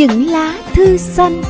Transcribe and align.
Những 0.00 0.26
lá 0.26 0.58
thư 0.74 0.96
xanh. 0.96 1.42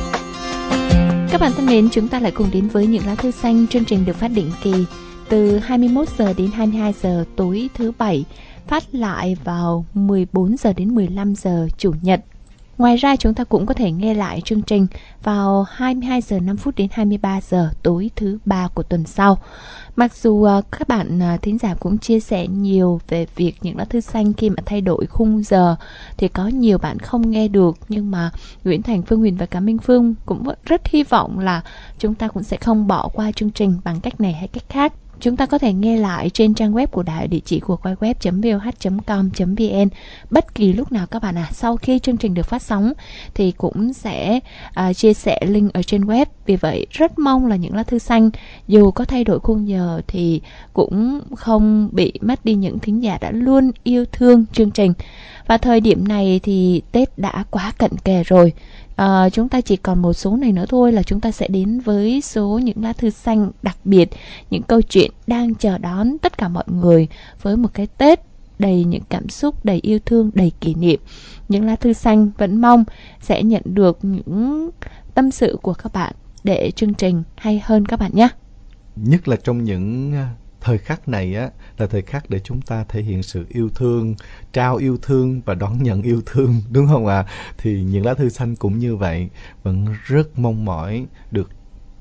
Các 1.31 1.41
bạn 1.41 1.51
thân 1.55 1.65
mến, 1.65 1.89
chúng 1.89 2.07
ta 2.07 2.19
lại 2.19 2.31
cùng 2.31 2.47
đến 2.53 2.67
với 2.67 2.87
Những 2.87 3.05
lá 3.05 3.15
thư 3.15 3.31
xanh. 3.31 3.67
Chương 3.67 3.85
trình 3.85 4.05
được 4.05 4.15
phát 4.15 4.27
định 4.27 4.51
kỳ 4.63 4.73
từ 5.29 5.57
21 5.57 6.07
giờ 6.17 6.33
đến 6.33 6.51
22 6.51 6.93
giờ 7.01 7.25
tối 7.35 7.69
thứ 7.73 7.91
bảy 7.97 8.25
phát 8.67 8.83
lại 8.91 9.37
vào 9.43 9.85
14 9.93 10.57
giờ 10.57 10.73
đến 10.73 10.95
15 10.95 11.35
giờ 11.35 11.67
chủ 11.77 11.93
nhật. 12.01 12.21
Ngoài 12.81 12.97
ra, 12.97 13.15
chúng 13.15 13.33
ta 13.33 13.43
cũng 13.43 13.65
có 13.65 13.73
thể 13.73 13.91
nghe 13.91 14.13
lại 14.13 14.41
chương 14.45 14.61
trình 14.61 14.87
vào 15.23 15.65
22 15.69 16.21
giờ 16.21 16.39
5 16.39 16.57
phút 16.57 16.75
đến 16.75 16.87
23 16.91 17.41
giờ 17.41 17.69
tối 17.83 18.09
thứ 18.15 18.37
ba 18.45 18.67
của 18.67 18.83
tuần 18.83 19.03
sau. 19.05 19.37
Mặc 19.95 20.15
dù 20.15 20.43
à, 20.43 20.61
các 20.71 20.87
bạn 20.87 21.21
à, 21.21 21.37
thính 21.41 21.57
giả 21.57 21.75
cũng 21.79 21.97
chia 21.97 22.19
sẻ 22.19 22.47
nhiều 22.47 23.01
về 23.07 23.25
việc 23.35 23.55
những 23.61 23.77
lá 23.77 23.85
thư 23.85 23.99
xanh 24.01 24.33
khi 24.33 24.49
mà 24.49 24.63
thay 24.65 24.81
đổi 24.81 25.05
khung 25.05 25.43
giờ 25.43 25.75
thì 26.17 26.27
có 26.27 26.47
nhiều 26.47 26.77
bạn 26.77 26.99
không 26.99 27.31
nghe 27.31 27.47
được, 27.47 27.77
nhưng 27.89 28.11
mà 28.11 28.31
Nguyễn 28.63 28.81
Thành 28.81 29.01
Phương 29.01 29.19
Huyền 29.19 29.37
và 29.37 29.45
cả 29.45 29.59
Minh 29.59 29.77
Phương 29.77 30.15
cũng 30.25 30.43
rất 30.65 30.87
hy 30.87 31.03
vọng 31.03 31.39
là 31.39 31.61
chúng 31.99 32.15
ta 32.15 32.27
cũng 32.27 32.43
sẽ 32.43 32.57
không 32.57 32.87
bỏ 32.87 33.09
qua 33.13 33.31
chương 33.31 33.51
trình 33.51 33.77
bằng 33.83 33.99
cách 33.99 34.21
này 34.21 34.33
hay 34.33 34.47
cách 34.47 34.69
khác. 34.69 34.93
Chúng 35.21 35.37
ta 35.37 35.45
có 35.45 35.57
thể 35.57 35.73
nghe 35.73 35.97
lại 35.97 36.29
trên 36.29 36.53
trang 36.53 36.73
web 36.73 36.87
của 36.87 37.03
đài 37.03 37.27
địa 37.27 37.39
chỉ 37.45 37.59
của 37.59 37.77
quay 37.77 37.95
web.voh.com.vn 37.95 39.89
bất 40.29 40.55
kỳ 40.55 40.73
lúc 40.73 40.91
nào 40.91 41.07
các 41.07 41.21
bạn 41.21 41.37
à. 41.37 41.47
Sau 41.51 41.77
khi 41.77 41.99
chương 41.99 42.17
trình 42.17 42.33
được 42.33 42.45
phát 42.45 42.61
sóng 42.61 42.93
thì 43.33 43.51
cũng 43.51 43.93
sẽ 43.93 44.39
uh, 44.89 44.97
chia 44.97 45.13
sẻ 45.13 45.39
link 45.47 45.73
ở 45.73 45.81
trên 45.83 46.05
web. 46.05 46.25
Vì 46.45 46.55
vậy 46.55 46.87
rất 46.89 47.19
mong 47.19 47.47
là 47.47 47.55
những 47.55 47.75
lá 47.75 47.83
thư 47.83 47.99
xanh 47.99 48.29
dù 48.67 48.91
có 48.91 49.05
thay 49.05 49.23
đổi 49.23 49.39
khung 49.39 49.67
giờ 49.67 50.01
thì 50.07 50.41
cũng 50.73 51.21
không 51.35 51.89
bị 51.91 52.13
mất 52.21 52.45
đi 52.45 52.55
những 52.55 52.79
thính 52.79 53.03
giả 53.03 53.17
đã 53.21 53.31
luôn 53.31 53.71
yêu 53.83 54.05
thương 54.11 54.45
chương 54.53 54.71
trình. 54.71 54.93
Và 55.47 55.57
thời 55.57 55.81
điểm 55.81 56.07
này 56.07 56.39
thì 56.43 56.81
Tết 56.91 57.17
đã 57.17 57.43
quá 57.51 57.73
cận 57.77 57.91
kề 58.03 58.23
rồi 58.23 58.53
à, 58.95 59.29
chúng 59.29 59.49
ta 59.49 59.61
chỉ 59.61 59.75
còn 59.75 60.01
một 60.01 60.13
số 60.13 60.35
này 60.37 60.51
nữa 60.51 60.65
thôi 60.69 60.91
là 60.91 61.03
chúng 61.03 61.19
ta 61.19 61.31
sẽ 61.31 61.47
đến 61.47 61.79
với 61.79 62.21
số 62.21 62.59
những 62.63 62.83
lá 62.83 62.93
thư 62.93 63.09
xanh 63.09 63.51
đặc 63.61 63.77
biệt 63.83 64.09
những 64.49 64.63
câu 64.63 64.81
chuyện 64.81 65.11
đang 65.27 65.55
chờ 65.55 65.77
đón 65.77 66.17
tất 66.17 66.37
cả 66.37 66.47
mọi 66.47 66.63
người 66.67 67.07
với 67.41 67.57
một 67.57 67.69
cái 67.73 67.87
tết 67.87 68.19
đầy 68.61 68.83
những 68.83 69.03
cảm 69.09 69.29
xúc 69.29 69.65
đầy 69.65 69.79
yêu 69.83 69.99
thương 70.05 70.31
đầy 70.33 70.51
kỷ 70.61 70.73
niệm. 70.75 70.99
Những 71.49 71.65
lá 71.65 71.75
thư 71.75 71.93
xanh 71.93 72.31
vẫn 72.37 72.61
mong 72.61 72.83
sẽ 73.21 73.43
nhận 73.43 73.61
được 73.65 73.99
những 74.01 74.69
tâm 75.13 75.31
sự 75.31 75.57
của 75.61 75.73
các 75.73 75.93
bạn 75.93 76.13
để 76.43 76.71
chương 76.71 76.93
trình 76.93 77.23
hay 77.35 77.61
hơn 77.65 77.85
các 77.85 77.99
bạn 77.99 78.11
nhé. 78.13 78.27
Nhất 78.95 79.27
là 79.27 79.35
trong 79.43 79.63
những 79.63 80.13
à, 80.13 80.29
thời 80.61 80.77
khắc 80.77 81.07
này 81.07 81.35
á, 81.35 81.49
là 81.77 81.87
thời 81.87 82.01
khắc 82.01 82.29
để 82.29 82.39
chúng 82.39 82.61
ta 82.61 82.83
thể 82.89 83.01
hiện 83.01 83.23
sự 83.23 83.45
yêu 83.49 83.69
thương, 83.75 84.15
trao 84.53 84.75
yêu 84.75 84.97
thương 85.01 85.41
và 85.45 85.53
đón 85.53 85.83
nhận 85.83 86.01
yêu 86.01 86.21
thương, 86.25 86.61
đúng 86.71 86.87
không 86.87 87.07
ạ 87.07 87.17
à? 87.17 87.25
thì 87.57 87.83
những 87.83 88.05
lá 88.05 88.13
thư 88.13 88.29
xanh 88.29 88.55
cũng 88.55 88.79
như 88.79 88.95
vậy, 88.95 89.29
vẫn 89.63 89.85
rất 90.05 90.39
mong 90.39 90.65
mỏi 90.65 91.05
được 91.31 91.49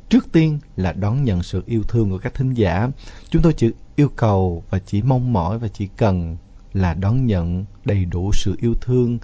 trước 0.08 0.32
tiên 0.32 0.58
là 0.76 0.92
đón 0.92 1.24
nhận 1.24 1.42
sự 1.42 1.62
yêu 1.66 1.82
thương 1.82 2.10
của 2.10 2.18
các 2.18 2.34
thính 2.34 2.54
giả 2.54 2.88
chúng 3.30 3.42
tôi 3.42 3.52
chỉ 3.52 3.70
yêu 3.96 4.08
cầu 4.16 4.64
và 4.70 4.78
chỉ 4.78 5.02
mong 5.02 5.32
mỏi 5.32 5.58
và 5.58 5.68
chỉ 5.68 5.88
cần 5.96 6.36
là 6.72 6.94
đón 6.94 7.26
nhận 7.26 7.64
đầy 7.84 8.04
đủ 8.04 8.32
sự 8.32 8.56
yêu 8.60 8.74
thương 8.80 9.18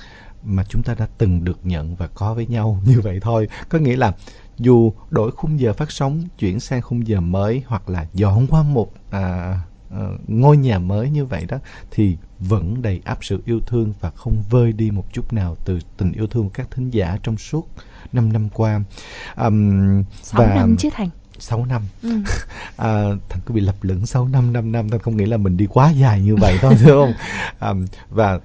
mà 0.47 0.65
chúng 0.69 0.83
ta 0.83 0.95
đã 0.95 1.07
từng 1.19 1.45
được 1.45 1.59
nhận 1.63 1.97
và 1.97 2.07
có 2.07 2.35
với 2.35 2.47
nhau 2.47 2.83
như 2.87 3.01
vậy 3.01 3.19
thôi 3.23 3.49
có 3.69 3.79
nghĩa 3.79 3.97
là 3.97 4.13
dù 4.59 4.93
đổi 5.11 5.31
khung 5.31 5.61
giờ 5.61 5.73
phát 5.73 5.91
sóng 5.91 6.23
chuyển 6.39 6.61
sang 6.61 6.83
khung 6.83 7.07
giờ 7.07 7.21
mới 7.21 7.63
hoặc 7.67 7.89
là 7.89 8.07
dọn 8.15 8.47
qua 8.47 8.63
một 8.63 8.93
à, 9.11 9.59
à, 9.91 10.01
ngôi 10.29 10.57
nhà 10.57 10.79
mới 10.79 11.11
như 11.11 11.25
vậy 11.25 11.45
đó 11.49 11.59
thì 11.91 12.17
vẫn 12.39 12.83
đầy 12.83 13.01
áp 13.05 13.19
sự 13.23 13.43
yêu 13.45 13.61
thương 13.67 13.93
và 14.01 14.11
không 14.11 14.43
vơi 14.51 14.73
đi 14.73 14.91
một 14.91 15.13
chút 15.13 15.33
nào 15.33 15.57
từ 15.65 15.79
tình 15.97 16.13
yêu 16.13 16.27
thương 16.27 16.45
của 16.45 16.51
các 16.55 16.71
thính 16.71 16.91
giả 16.91 17.19
trong 17.23 17.37
suốt 17.37 17.69
5 18.13 18.33
năm 18.33 18.49
qua. 18.49 18.81
Um, 19.37 20.03
6 20.23 20.43
và 20.43 20.55
năm 20.55 20.77
chứ 20.79 20.89
Thành. 20.93 21.11
6 21.39 21.65
năm 21.65 21.83
ừ. 22.03 22.09
à, 22.77 23.05
Thành 23.29 23.41
cứ 23.47 23.55
bị 23.55 23.61
lập 23.61 23.75
lửng 23.83 24.07
6 24.07 24.29
năm 24.29 24.53
5 24.53 24.73
năm 24.73 24.89
Thành 24.89 25.01
không 25.01 25.17
nghĩ 25.17 25.25
là 25.25 25.37
mình 25.37 25.57
đi 25.57 25.67
quá 25.67 25.91
dài 25.91 26.21
như 26.21 26.37
vậy 26.37 26.59
thôi 26.61 26.75
đúng 26.87 26.91
không 26.91 27.13
à, 27.59 27.73
Và 28.11 28.41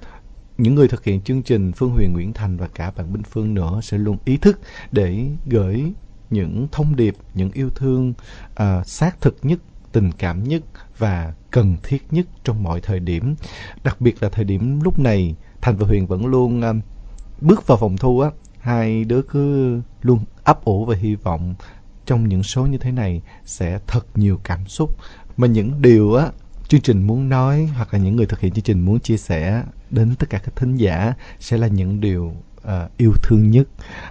những 0.58 0.74
người 0.74 0.88
thực 0.88 1.04
hiện 1.04 1.20
chương 1.20 1.42
trình 1.42 1.72
Phương 1.72 1.90
Huyền 1.90 2.12
Nguyễn 2.12 2.32
Thành 2.32 2.56
và 2.56 2.68
cả 2.68 2.90
bạn 2.96 3.12
Binh 3.12 3.22
Phương 3.22 3.54
nữa 3.54 3.80
sẽ 3.82 3.98
luôn 3.98 4.16
ý 4.24 4.36
thức 4.36 4.60
để 4.92 5.26
gửi 5.46 5.92
những 6.30 6.68
thông 6.72 6.96
điệp, 6.96 7.14
những 7.34 7.50
yêu 7.52 7.70
thương 7.70 8.12
uh, 8.50 8.86
xác 8.86 9.20
thực 9.20 9.36
nhất, 9.42 9.58
tình 9.92 10.10
cảm 10.18 10.44
nhất 10.44 10.62
và 10.98 11.34
cần 11.50 11.76
thiết 11.82 12.02
nhất 12.10 12.26
trong 12.44 12.62
mọi 12.62 12.80
thời 12.80 13.00
điểm. 13.00 13.34
Đặc 13.84 14.00
biệt 14.00 14.22
là 14.22 14.28
thời 14.28 14.44
điểm 14.44 14.80
lúc 14.80 14.98
này, 14.98 15.34
Thành 15.60 15.76
và 15.76 15.86
Huyền 15.86 16.06
vẫn 16.06 16.26
luôn 16.26 16.60
uh, 16.60 16.76
bước 17.40 17.66
vào 17.66 17.78
phòng 17.78 17.96
thu 17.96 18.20
á, 18.20 18.30
hai 18.60 19.04
đứa 19.04 19.22
cứ 19.22 19.80
luôn 20.02 20.18
ấp 20.44 20.64
ủ 20.64 20.84
và 20.84 20.96
hy 20.96 21.14
vọng 21.14 21.54
trong 22.06 22.28
những 22.28 22.42
số 22.42 22.66
như 22.66 22.78
thế 22.78 22.92
này 22.92 23.22
sẽ 23.44 23.78
thật 23.86 24.06
nhiều 24.14 24.40
cảm 24.44 24.66
xúc 24.66 24.96
mà 25.36 25.46
những 25.46 25.82
điều 25.82 26.14
á 26.14 26.30
chương 26.68 26.80
trình 26.80 27.06
muốn 27.06 27.28
nói 27.28 27.68
hoặc 27.76 27.94
là 27.94 28.00
những 28.00 28.16
người 28.16 28.26
thực 28.26 28.40
hiện 28.40 28.52
chương 28.52 28.64
trình 28.64 28.80
muốn 28.80 29.00
chia 29.00 29.16
sẻ 29.16 29.62
đến 29.92 30.14
tất 30.18 30.30
cả 30.30 30.38
các 30.38 30.56
thính 30.56 30.76
giả 30.76 31.14
sẽ 31.40 31.56
là 31.56 31.66
những 31.66 32.00
điều 32.00 32.32
uh, 32.56 32.96
yêu 32.96 33.12
thương 33.22 33.50
nhất 33.50 33.68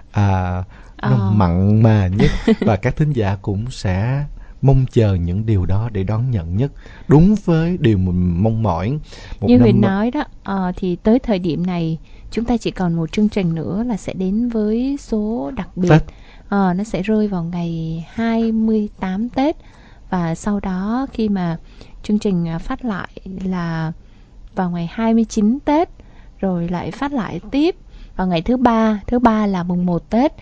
uh, 0.08 0.66
nó 1.02 1.16
ờ. 1.18 1.32
mặn 1.34 1.82
mà 1.82 2.06
nhất. 2.06 2.30
Và 2.60 2.76
các 2.76 2.96
thính 2.96 3.12
giả 3.12 3.36
cũng 3.42 3.70
sẽ 3.70 4.24
mong 4.62 4.84
chờ 4.92 5.14
những 5.14 5.46
điều 5.46 5.66
đó 5.66 5.88
để 5.92 6.04
đón 6.04 6.30
nhận 6.30 6.56
nhất. 6.56 6.72
Đúng 7.08 7.34
với 7.44 7.76
điều 7.80 7.98
mình 7.98 8.42
mong 8.42 8.62
mỏi 8.62 8.98
một 9.40 9.48
như 9.48 9.58
huyền 9.58 9.80
nói 9.80 10.10
đó 10.10 10.24
uh, 10.52 10.74
thì 10.76 10.96
tới 10.96 11.18
thời 11.18 11.38
điểm 11.38 11.66
này 11.66 11.98
chúng 12.30 12.44
ta 12.44 12.56
chỉ 12.56 12.70
còn 12.70 12.94
một 12.94 13.12
chương 13.12 13.28
trình 13.28 13.54
nữa 13.54 13.84
là 13.86 13.96
sẽ 13.96 14.12
đến 14.12 14.48
với 14.48 14.96
số 15.00 15.50
đặc 15.56 15.76
biệt. 15.76 15.88
Phát. 15.88 16.04
Uh, 16.44 16.76
nó 16.76 16.84
sẽ 16.84 17.02
rơi 17.02 17.28
vào 17.28 17.44
ngày 17.44 18.04
28 18.12 19.28
Tết. 19.28 19.56
Và 20.10 20.34
sau 20.34 20.60
đó 20.60 21.06
khi 21.12 21.28
mà 21.28 21.56
chương 22.02 22.18
trình 22.18 22.46
phát 22.60 22.84
lại 22.84 23.10
là 23.44 23.92
vào 24.54 24.70
ngày 24.70 24.88
29 24.92 25.58
Tết, 25.64 25.88
rồi 26.40 26.68
lại 26.68 26.90
phát 26.90 27.12
lại 27.12 27.40
tiếp 27.50 27.76
vào 28.16 28.26
ngày 28.26 28.42
thứ 28.42 28.56
ba 28.56 29.00
thứ 29.06 29.18
ba 29.18 29.46
là 29.46 29.62
mùng 29.62 29.86
1 29.86 30.10
Tết 30.10 30.32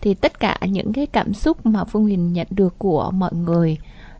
thì 0.00 0.14
tất 0.14 0.40
cả 0.40 0.58
những 0.62 0.92
cái 0.92 1.06
cảm 1.06 1.34
xúc 1.34 1.66
mà 1.66 1.84
Phương 1.84 2.02
Huyền 2.02 2.32
nhận 2.32 2.46
được 2.50 2.78
của 2.78 3.10
mọi 3.10 3.34
người 3.34 3.78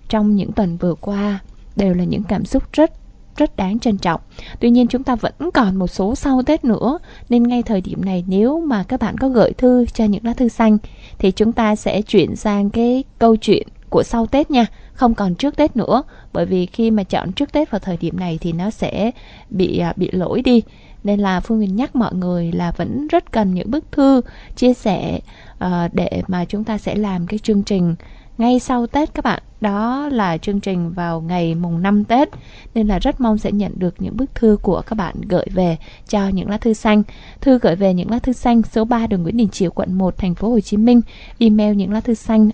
trong 0.09 0.37
những 0.37 0.53
tuần 0.53 0.77
vừa 0.77 0.95
qua 0.95 1.39
đều 1.77 1.95
là 1.95 2.05
những 2.05 2.23
cảm 2.23 2.45
xúc 2.45 2.63
rất 2.73 2.93
rất 3.37 3.57
đáng 3.57 3.79
trân 3.79 3.99
trọng. 3.99 4.21
Tuy 4.61 4.71
nhiên 4.71 4.87
chúng 4.87 5.05
ta 5.05 5.17
vẫn 5.17 5.33
còn 5.55 5.77
một 5.77 5.87
số 5.87 6.15
sau 6.15 6.43
Tết 6.43 6.65
nữa, 6.65 6.99
nên 7.29 7.43
ngay 7.43 7.63
thời 7.63 7.81
điểm 7.81 8.05
này 8.05 8.25
nếu 8.27 8.61
mà 8.61 8.83
các 8.83 9.01
bạn 9.01 9.19
có 9.19 9.29
gửi 9.29 9.53
thư 9.53 9.87
cho 9.95 10.05
những 10.05 10.25
lá 10.25 10.33
thư 10.33 10.49
xanh 10.49 10.79
thì 11.19 11.31
chúng 11.31 11.53
ta 11.53 11.77
sẽ 11.77 12.03
chuyển 12.03 12.37
sang 12.37 12.71
cái 12.71 13.05
câu 13.19 13.37
chuyện 13.37 13.69
của 13.91 14.03
sau 14.03 14.27
Tết 14.27 14.51
nha, 14.51 14.67
không 14.93 15.15
còn 15.15 15.35
trước 15.35 15.57
Tết 15.57 15.77
nữa 15.77 16.03
bởi 16.33 16.47
vì 16.47 16.67
khi 16.67 16.91
mà 16.91 17.03
chọn 17.03 17.33
trước 17.33 17.53
Tết 17.53 17.71
vào 17.71 17.79
thời 17.79 17.97
điểm 17.97 18.17
này 18.21 18.39
thì 18.41 18.53
nó 18.53 18.71
sẽ 18.71 19.11
bị 19.51 19.79
à, 19.79 19.93
bị 19.97 20.11
lỗi 20.13 20.43
đi. 20.43 20.63
Nên 21.05 21.21
là 21.21 21.41
Phương 21.41 21.59
Huyền 21.59 21.77
nhắc 21.77 21.97
mọi 21.97 22.15
người 22.15 22.53
là 22.53 22.71
vẫn 22.71 23.09
rất 23.09 23.33
cần 23.33 23.55
những 23.55 23.71
bức 23.71 23.93
thư 23.93 24.21
chia 24.57 24.75
sẻ 24.75 25.21
uh, 25.65 25.71
để 25.93 26.23
mà 26.29 26.45
chúng 26.45 26.65
ta 26.65 26.79
sẽ 26.79 26.95
làm 26.95 27.27
cái 27.27 27.39
chương 27.39 27.63
trình 27.63 27.95
ngay 28.39 28.61
sau 28.61 28.87
Tết 28.87 29.15
các 29.15 29.25
bạn. 29.25 29.43
Đó 29.61 30.09
là 30.13 30.39
chương 30.39 30.61
trình 30.61 30.91
vào 30.91 31.21
ngày 31.21 31.55
mùng 31.55 31.83
5 31.83 32.05
Tết 32.05 32.29
nên 32.75 32.87
là 32.89 32.99
rất 32.99 33.21
mong 33.21 33.39
sẽ 33.39 33.53
nhận 33.53 33.73
được 33.77 33.95
những 33.99 34.17
bức 34.17 34.35
thư 34.35 34.57
của 34.63 34.83
các 34.87 34.95
bạn 34.95 35.15
gửi 35.29 35.45
về 35.51 35.77
cho 36.09 36.29
những 36.29 36.51
lá 36.51 36.59
thư 36.59 36.73
xanh. 36.73 37.03
Thư 37.41 37.59
gửi 37.59 37.77
về 37.77 37.95
những 37.95 38.11
lá 38.11 38.19
thư 38.19 38.33
xanh 38.33 38.63
số 38.73 38.85
3 38.85 39.07
đường 39.07 39.23
Nguyễn 39.23 39.37
Đình 39.37 39.49
Chiểu 39.49 39.71
quận 39.71 39.93
1 39.93 40.19
thành 40.19 40.35
phố 40.35 40.51
Hồ 40.51 40.61
Chí 40.61 40.77
Minh, 40.77 41.01
email 41.39 41.75
những 41.75 41.93
lá 41.93 42.01
thư 42.01 42.15
xanh 42.15 42.51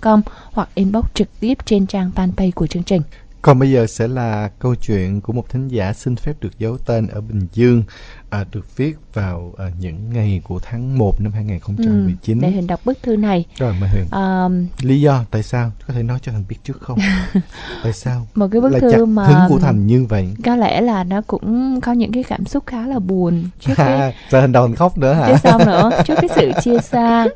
com 0.00 0.22
hoặc 0.52 0.68
inbox 0.74 1.04
trực 1.14 1.28
tiếp 1.40 1.58
trên 1.64 1.86
trang 1.86 2.10
fanpage 2.14 2.52
của 2.54 2.66
chương 2.66 2.82
trình. 2.82 3.02
Còn 3.42 3.58
bây 3.58 3.70
giờ 3.70 3.86
sẽ 3.86 4.08
là 4.08 4.50
câu 4.58 4.74
chuyện 4.74 5.20
của 5.20 5.32
một 5.32 5.48
thính 5.48 5.68
giả 5.68 5.92
xin 5.92 6.16
phép 6.16 6.32
được 6.40 6.58
giấu 6.58 6.78
tên 6.78 7.06
ở 7.06 7.20
Bình 7.20 7.46
Dương 7.52 7.82
à, 8.30 8.44
được 8.52 8.76
viết 8.76 8.96
vào 9.14 9.52
à, 9.58 9.64
những 9.80 10.12
ngày 10.12 10.40
của 10.44 10.60
tháng 10.62 10.98
1 10.98 11.20
năm 11.20 11.32
2019. 11.32 12.38
Ừ, 12.38 12.42
để 12.42 12.50
Huyền 12.50 12.66
đọc 12.66 12.80
bức 12.84 13.02
thư 13.02 13.16
này. 13.16 13.44
Rồi 13.56 13.74
mời 13.80 13.88
Huyền. 13.88 14.04
À, 14.10 14.48
Lý 14.80 15.00
do 15.00 15.24
tại 15.30 15.42
sao? 15.42 15.72
Có 15.86 15.94
thể 15.94 16.02
nói 16.02 16.18
cho 16.22 16.32
Thành 16.32 16.44
biết 16.48 16.56
trước 16.64 16.80
không? 16.80 16.98
tại 17.82 17.92
sao? 17.92 18.26
Một 18.34 18.48
cái 18.52 18.60
bức 18.60 18.72
là 18.72 18.78
thư 18.78 19.04
mà 19.04 19.24
hứng 19.24 19.48
của 19.48 19.58
Thành 19.58 19.86
như 19.86 20.06
vậy. 20.08 20.34
Có 20.44 20.56
lẽ 20.56 20.80
là 20.80 21.04
nó 21.04 21.22
cũng 21.26 21.80
có 21.80 21.92
những 21.92 22.12
cái 22.12 22.22
cảm 22.22 22.44
xúc 22.44 22.66
khá 22.66 22.86
là 22.86 22.98
buồn 22.98 23.44
trước 23.60 23.74
cái 23.76 24.14
Giờ 24.30 24.40
Thành 24.40 24.52
đầu 24.52 24.68
khóc 24.76 24.98
nữa 24.98 25.12
hả? 25.12 25.28
Chứ 25.28 25.34
sao 25.42 25.58
nữa? 25.58 25.90
Trước 26.06 26.14
cái 26.20 26.30
sự 26.36 26.52
chia 26.62 26.78
xa 26.78 27.26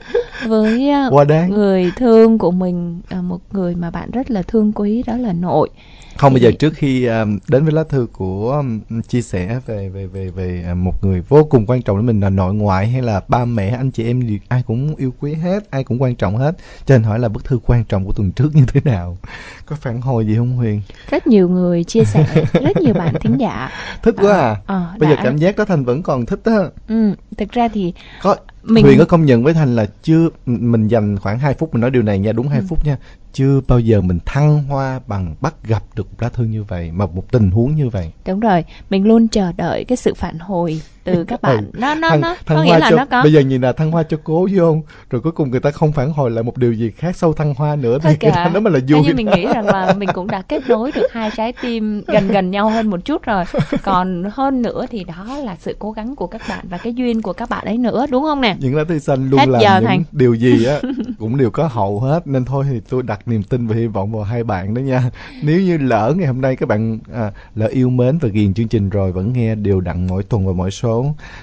với 0.47 0.91
uh, 1.09 1.51
người 1.51 1.93
thương 1.97 2.39
của 2.39 2.51
mình, 2.51 3.01
uh, 3.19 3.25
một 3.25 3.41
người 3.53 3.75
mà 3.75 3.91
bạn 3.91 4.11
rất 4.11 4.31
là 4.31 4.43
thương 4.43 4.73
quý 4.73 5.03
đó 5.07 5.17
là 5.17 5.33
nội 5.33 5.69
không 6.17 6.33
bây 6.33 6.43
giờ 6.43 6.51
trước 6.59 6.75
khi 6.75 7.07
um, 7.07 7.39
đến 7.49 7.65
với 7.65 7.73
lá 7.73 7.85
thư 7.89 8.07
của 8.13 8.53
um, 8.53 8.81
chia 9.09 9.23
sẻ 9.23 9.61
về 9.67 9.89
về 9.89 10.07
về 10.07 10.31
về 10.31 10.65
uh, 10.73 10.77
một 10.77 11.05
người 11.05 11.21
vô 11.21 11.45
cùng 11.45 11.67
quan 11.67 11.83
trọng 11.83 11.97
với 11.97 12.05
mình 12.05 12.21
là 12.21 12.31
nội 12.31 12.55
ngoại 12.55 12.89
hay 12.89 13.03
là 13.03 13.21
ba 13.29 13.45
mẹ 13.45 13.69
anh 13.69 13.91
chị 13.91 14.05
em 14.05 14.21
gì 14.21 14.41
ai 14.49 14.63
cũng 14.67 14.97
yêu 14.97 15.15
quý 15.21 15.35
hết 15.35 15.71
ai 15.71 15.85
cũng 15.85 16.03
quan 16.03 16.15
trọng 16.15 16.37
hết. 16.37 16.55
Cho 16.87 16.95
nên 16.95 17.03
hỏi 17.03 17.19
là 17.19 17.29
bức 17.29 17.45
thư 17.45 17.59
quan 17.67 17.85
trọng 17.85 18.05
của 18.05 18.13
tuần 18.13 18.33
trước 18.33 18.51
như 18.55 18.65
thế 18.67 18.81
nào? 18.85 19.19
Có 19.67 19.77
phản 19.77 20.01
hồi 20.01 20.27
gì 20.27 20.37
không 20.37 20.57
Huyền? 20.57 20.83
Rất 21.11 21.27
nhiều 21.27 21.49
người 21.49 21.85
chia 21.85 22.05
sẻ 22.05 22.45
rất 22.53 22.77
nhiều 22.81 22.95
bạn 22.95 23.15
thính 23.21 23.37
giả. 23.39 23.71
Thích 24.03 24.15
quá 24.21 24.33
à, 24.39 24.57
à, 24.67 24.75
à 24.75 24.97
bây 24.99 25.11
đã... 25.11 25.17
giờ 25.17 25.23
cảm 25.25 25.37
giác 25.37 25.57
đó 25.57 25.65
thành 25.65 25.85
vẫn 25.85 26.03
còn 26.03 26.27
thích 26.27 26.41
á. 26.45 26.59
Ừ 26.89 27.15
thực 27.37 27.53
ra 27.53 27.69
thì 27.69 27.93
có 28.23 28.37
mình 28.63 28.85
Huyền 28.85 28.99
có 28.99 29.05
công 29.05 29.25
nhận 29.25 29.43
với 29.43 29.55
Thành 29.55 29.77
là 29.77 29.87
chưa 30.03 30.29
mình 30.47 30.89
dành 30.89 31.19
khoảng 31.19 31.39
2 31.39 31.55
phút 31.55 31.75
mình 31.75 31.81
nói 31.81 31.91
điều 31.91 32.03
này 32.03 32.19
nha 32.19 32.33
đúng 32.33 32.49
2 32.49 32.59
ừ. 32.59 32.65
phút 32.69 32.85
nha. 32.85 32.97
Chưa 33.33 33.61
bao 33.69 33.81
giờ 33.81 34.01
mình 34.01 34.19
thăng 34.27 34.65
hoa 34.65 35.01
bằng 35.07 35.35
bắt 35.41 35.55
gặp 35.65 35.83
được 35.97 36.07
lá 36.19 36.29
thư 36.29 36.45
như 36.45 36.65
vậy 36.65 36.91
mà 36.93 37.07
một 37.07 37.31
tình 37.31 37.51
huống 37.51 37.75
như 37.75 37.89
vậy. 37.89 38.13
Đúng 38.27 38.41
rồi 38.41 38.65
mình 38.91 39.07
luôn 39.07 39.29
chờ 39.29 39.53
đợi 39.53 39.85
cái 39.85 39.97
sự 39.97 40.15
phản 40.15 40.39
hồi 40.39 40.81
từ 41.05 41.25
các 41.25 41.43
bạn. 41.43 41.57
Ừ. 41.57 41.79
nó 41.81 41.95
nó 41.95 42.09
thăng, 42.09 42.21
nó 42.21 42.37
thăng 42.47 42.59
có 42.59 42.63
nghĩa 42.63 42.79
là 42.79 42.91
cho, 42.91 42.97
nó 42.97 43.05
có 43.05 43.23
bây 43.23 43.33
giờ 43.33 43.41
nhìn 43.41 43.61
là 43.61 43.73
thăng 43.73 43.91
hoa 43.91 44.03
cho 44.03 44.17
cố 44.25 44.49
vô 44.53 44.65
không? 44.65 44.83
Rồi 45.11 45.21
cuối 45.21 45.33
cùng 45.33 45.51
người 45.51 45.61
ta 45.61 45.71
không 45.71 45.93
phản 45.93 46.13
hồi 46.13 46.31
lại 46.31 46.43
một 46.45 46.57
điều 46.57 46.73
gì 46.73 46.91
khác 46.91 47.17
sau 47.17 47.33
thăng 47.33 47.55
hoa 47.55 47.77
nữa 47.77 47.99
thì 48.03 48.17
cái 48.17 48.31
đó 48.31 48.61
mới 48.61 48.73
là 48.73 48.81
vui 48.89 49.01
như 49.03 49.15
mình 49.15 49.31
nghĩ 49.35 49.47
rằng 49.47 49.67
là 49.67 49.95
mình 49.99 50.09
cũng 50.15 50.27
đã 50.27 50.43
kết 50.43 50.69
nối 50.69 50.93
được 50.93 51.07
hai 51.13 51.31
trái 51.37 51.53
tim 51.63 52.03
gần 52.07 52.29
gần 52.29 52.51
nhau 52.51 52.71
hơn 52.71 52.91
một 52.91 53.05
chút 53.05 53.23
rồi. 53.23 53.45
Còn 53.83 54.25
hơn 54.33 54.63
nữa 54.63 54.87
thì 54.91 55.05
đó 55.05 55.37
là 55.45 55.57
sự 55.61 55.77
cố 55.79 55.93
gắng 55.93 56.17
của 56.17 56.27
các 56.27 56.43
bạn 56.49 56.65
và 56.69 56.79
cái 56.79 56.95
duyên 56.95 57.23
của 57.23 57.33
các 57.33 57.49
bạn 57.49 57.65
ấy 57.65 57.79
nữa 57.79 58.07
đúng 58.11 58.23
không 58.23 58.41
nè? 58.41 58.57
Những 58.59 58.77
lá 58.77 58.85
thư 58.89 58.99
xanh 58.99 59.31
luôn 59.31 59.41
Hết 59.41 59.49
làm 59.49 59.61
những 59.63 59.89
thành. 59.89 60.05
điều 60.13 60.35
gì 60.35 60.65
á 60.65 60.81
cũng 61.19 61.37
đều 61.37 61.51
có 61.51 61.67
hậu 61.67 62.01
hết. 62.01 62.27
Nên 62.27 62.45
thôi 62.45 62.65
thì 62.71 62.81
tôi 62.89 63.03
đặt 63.03 63.29
niềm 63.29 63.43
tin 63.43 63.67
và 63.67 63.77
hy 63.77 63.87
vọng 63.87 64.13
vào 64.13 64.23
hai 64.23 64.45
bạn 64.45 64.75
đó 64.75 64.81
nha. 64.81 65.11
Nếu 65.43 65.61
như 65.61 65.79
lỡ 65.79 66.15
ngày 66.17 66.27
hôm 66.27 66.41
nay 66.41 66.57
các 66.57 66.69
bạn 66.69 66.99
à, 67.15 67.33
lỡ 67.55 67.67
yêu 67.67 67.91
mến 67.91 68.19
và 68.19 68.29
ghiền 68.29 68.55
chương 68.55 68.69
trình 68.69 68.91
rồi 68.91 69.13
vẫn 69.13 69.33
nghe 69.33 69.55
đều 69.55 69.81
đặn 69.81 70.07
mỗi 70.07 70.23
tuần 70.23 70.47
và 70.47 70.53
mỗi 70.53 70.71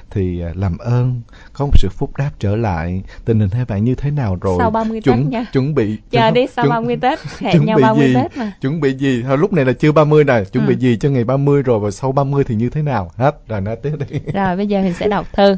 thì 0.10 0.42
à, 0.42 0.52
làm 0.56 0.78
ơn 0.78 1.22
có 1.54 1.66
một 1.66 1.72
sự 1.78 1.90
phúc 1.92 2.18
đáp 2.18 2.32
trở 2.40 2.56
lại. 2.56 3.02
Tình 3.26 3.40
hình 3.40 3.50
hai 3.50 3.66
bạn 3.66 3.84
như 3.84 3.96
thế 3.96 4.12
nào 4.12 4.38
rồi? 4.42 4.56
Sau 4.60 4.72
30 4.72 5.02
chuẩn, 5.02 5.18
Tết 5.18 5.32
nha. 5.32 5.46
chuẩn 5.54 5.76
bị 5.76 5.98
chờ 6.12 6.20
chuẩn, 6.20 6.34
đi 6.34 6.48
sau 6.48 6.66
chuẩn, 6.66 6.70
30 6.70 6.98
Tết 6.98 7.20
hẹn 7.40 7.66
nhau 7.66 7.80
30 7.82 8.08
gì, 8.08 8.16
Tết 8.16 8.38
mà. 8.38 8.52
Chuẩn 8.62 8.82
bị 8.82 8.94
gì? 8.94 9.24
Thôi 9.24 9.38
lúc 9.38 9.54
này 9.54 9.66
là 9.66 9.74
chưa 9.74 9.92
30 9.92 10.24
này. 10.24 10.46
Chuẩn 10.46 10.66
ừ. 10.66 10.70
bị 10.70 10.76
gì 10.76 10.98
cho 10.98 11.10
ngày 11.10 11.24
30 11.24 11.64
rồi? 11.64 11.80
Và 11.80 11.92
sau 11.92 12.12
30 12.12 12.44
thì 12.44 12.56
như 12.56 12.70
thế 12.70 12.82
nào? 12.82 13.12
Hết 13.16 13.48
rồi 13.48 13.62
nói 13.62 13.76
tiếp 13.76 13.92
đi. 14.10 14.20
Rồi 14.34 14.56
bây 14.56 14.68
giờ 14.68 14.82
mình 14.82 14.94
sẽ 14.94 15.08
đọc 15.08 15.34
thư. 15.34 15.58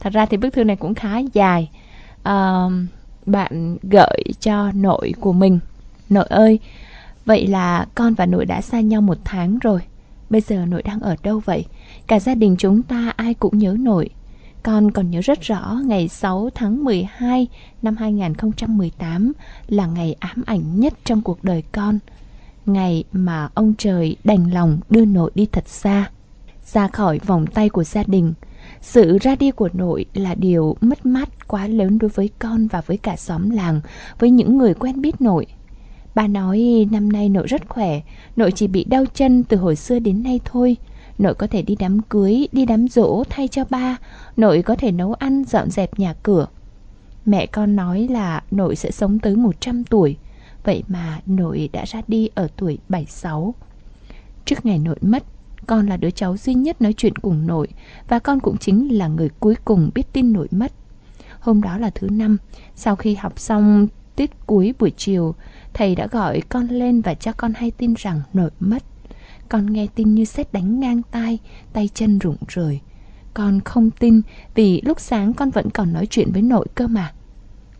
Thật 0.00 0.12
ra 0.12 0.26
thì 0.26 0.36
bức 0.36 0.52
thư 0.52 0.64
này 0.64 0.76
cũng 0.76 0.94
khá 0.94 1.18
dài. 1.32 1.70
Uh, 2.20 2.72
bạn 3.26 3.76
gửi 3.82 4.22
cho 4.40 4.72
nội 4.72 5.14
của 5.20 5.32
mình. 5.32 5.58
Nội 6.08 6.26
ơi 6.28 6.58
vậy 7.26 7.46
là 7.46 7.86
con 7.94 8.14
và 8.14 8.26
nội 8.26 8.44
đã 8.44 8.60
xa 8.60 8.80
nhau 8.80 9.00
một 9.00 9.18
tháng 9.24 9.58
rồi. 9.58 9.80
Bây 10.30 10.40
giờ 10.40 10.66
nội 10.68 10.82
đang 10.82 11.00
ở 11.00 11.16
đâu 11.22 11.42
vậy 11.44 11.64
cả 12.10 12.20
gia 12.20 12.34
đình 12.34 12.56
chúng 12.58 12.82
ta 12.82 13.12
ai 13.16 13.34
cũng 13.34 13.58
nhớ 13.58 13.76
nội 13.80 14.08
con 14.62 14.90
còn 14.90 15.10
nhớ 15.10 15.20
rất 15.20 15.40
rõ 15.40 15.80
ngày 15.86 16.08
6 16.08 16.50
tháng 16.54 16.84
12 16.84 17.48
năm 17.82 17.96
2018 17.96 19.32
là 19.68 19.86
ngày 19.86 20.16
ám 20.20 20.42
ảnh 20.46 20.80
nhất 20.80 20.94
trong 21.04 21.22
cuộc 21.22 21.44
đời 21.44 21.62
con. 21.72 21.98
Ngày 22.66 23.04
mà 23.12 23.48
ông 23.54 23.74
trời 23.78 24.16
đành 24.24 24.54
lòng 24.54 24.80
đưa 24.90 25.04
nội 25.04 25.30
đi 25.34 25.46
thật 25.52 25.68
xa, 25.68 26.10
ra 26.72 26.88
khỏi 26.88 27.18
vòng 27.18 27.46
tay 27.46 27.68
của 27.68 27.84
gia 27.84 28.02
đình. 28.06 28.34
Sự 28.80 29.18
ra 29.20 29.36
đi 29.36 29.50
của 29.50 29.68
nội 29.72 30.04
là 30.14 30.34
điều 30.34 30.76
mất 30.80 31.06
mát 31.06 31.48
quá 31.48 31.66
lớn 31.66 31.98
đối 31.98 32.08
với 32.08 32.30
con 32.38 32.66
và 32.66 32.80
với 32.80 32.96
cả 32.96 33.16
xóm 33.16 33.50
làng, 33.50 33.80
với 34.18 34.30
những 34.30 34.58
người 34.58 34.74
quen 34.74 35.00
biết 35.00 35.20
nội. 35.20 35.46
Bà 36.14 36.26
nói 36.26 36.86
năm 36.90 37.12
nay 37.12 37.28
nội 37.28 37.46
rất 37.46 37.68
khỏe, 37.68 38.00
nội 38.36 38.52
chỉ 38.52 38.66
bị 38.66 38.84
đau 38.84 39.04
chân 39.14 39.44
từ 39.44 39.56
hồi 39.56 39.76
xưa 39.76 39.98
đến 39.98 40.22
nay 40.22 40.40
thôi. 40.44 40.76
Nội 41.20 41.34
có 41.34 41.46
thể 41.46 41.62
đi 41.62 41.76
đám 41.78 42.02
cưới, 42.02 42.48
đi 42.52 42.64
đám 42.64 42.88
rỗ 42.88 43.24
thay 43.30 43.48
cho 43.48 43.64
ba, 43.70 43.96
nội 44.36 44.62
có 44.62 44.76
thể 44.76 44.92
nấu 44.92 45.14
ăn, 45.14 45.44
dọn 45.44 45.70
dẹp 45.70 45.98
nhà 45.98 46.14
cửa. 46.22 46.46
Mẹ 47.26 47.46
con 47.46 47.76
nói 47.76 48.08
là 48.10 48.42
nội 48.50 48.76
sẽ 48.76 48.90
sống 48.90 49.18
tới 49.18 49.36
100 49.36 49.84
tuổi, 49.84 50.16
vậy 50.64 50.82
mà 50.88 51.20
nội 51.26 51.68
đã 51.72 51.84
ra 51.84 52.02
đi 52.08 52.28
ở 52.34 52.48
tuổi 52.56 52.78
76. 52.88 53.54
Trước 54.44 54.66
ngày 54.66 54.78
nội 54.78 54.96
mất, 55.00 55.24
con 55.66 55.86
là 55.86 55.96
đứa 55.96 56.10
cháu 56.10 56.36
duy 56.36 56.54
nhất 56.54 56.82
nói 56.82 56.92
chuyện 56.92 57.16
cùng 57.16 57.46
nội 57.46 57.68
và 58.08 58.18
con 58.18 58.40
cũng 58.40 58.56
chính 58.58 58.98
là 58.98 59.08
người 59.08 59.28
cuối 59.40 59.54
cùng 59.64 59.90
biết 59.94 60.12
tin 60.12 60.32
nội 60.32 60.48
mất. 60.50 60.72
Hôm 61.40 61.62
đó 61.62 61.78
là 61.78 61.90
thứ 61.94 62.08
năm, 62.10 62.36
sau 62.76 62.96
khi 62.96 63.14
học 63.14 63.38
xong 63.38 63.88
tiết 64.16 64.46
cuối 64.46 64.74
buổi 64.78 64.92
chiều, 64.96 65.34
thầy 65.72 65.94
đã 65.94 66.06
gọi 66.06 66.40
con 66.48 66.66
lên 66.66 67.00
và 67.00 67.14
cho 67.14 67.32
con 67.32 67.52
hay 67.56 67.70
tin 67.70 67.94
rằng 67.98 68.20
nội 68.32 68.50
mất. 68.60 68.82
Con 69.50 69.72
nghe 69.72 69.86
tin 69.94 70.14
như 70.14 70.24
xét 70.24 70.52
đánh 70.52 70.80
ngang 70.80 71.02
tai, 71.10 71.38
tay 71.72 71.88
chân 71.94 72.18
rụng 72.18 72.36
rời. 72.48 72.80
Con 73.34 73.60
không 73.60 73.90
tin 73.90 74.22
vì 74.54 74.80
lúc 74.84 75.00
sáng 75.00 75.34
con 75.34 75.50
vẫn 75.50 75.70
còn 75.70 75.92
nói 75.92 76.06
chuyện 76.06 76.32
với 76.32 76.42
nội 76.42 76.66
cơ 76.74 76.86
mà. 76.86 77.12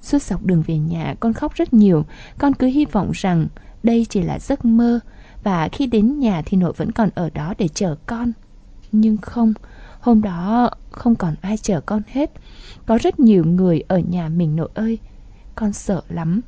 Suốt 0.02 0.22
dọc 0.22 0.44
đường 0.44 0.62
về 0.66 0.78
nhà 0.78 1.14
con 1.20 1.32
khóc 1.32 1.54
rất 1.54 1.72
nhiều, 1.72 2.04
con 2.38 2.54
cứ 2.54 2.66
hy 2.66 2.84
vọng 2.84 3.10
rằng 3.14 3.46
đây 3.82 4.06
chỉ 4.10 4.22
là 4.22 4.38
giấc 4.38 4.64
mơ 4.64 5.00
và 5.42 5.68
khi 5.72 5.86
đến 5.86 6.18
nhà 6.18 6.42
thì 6.46 6.56
nội 6.56 6.72
vẫn 6.76 6.92
còn 6.92 7.08
ở 7.14 7.30
đó 7.30 7.54
để 7.58 7.68
chờ 7.68 7.96
con. 8.06 8.32
Nhưng 8.92 9.16
không, 9.16 9.52
hôm 10.00 10.22
đó 10.22 10.70
không 10.90 11.14
còn 11.14 11.34
ai 11.40 11.56
chờ 11.56 11.80
con 11.80 12.02
hết. 12.08 12.30
Có 12.86 12.98
rất 12.98 13.20
nhiều 13.20 13.44
người 13.44 13.82
ở 13.88 13.98
nhà 13.98 14.28
mình 14.28 14.56
nội 14.56 14.68
ơi. 14.74 14.98
Con 15.54 15.72
sợ 15.72 16.02
lắm. 16.08 16.40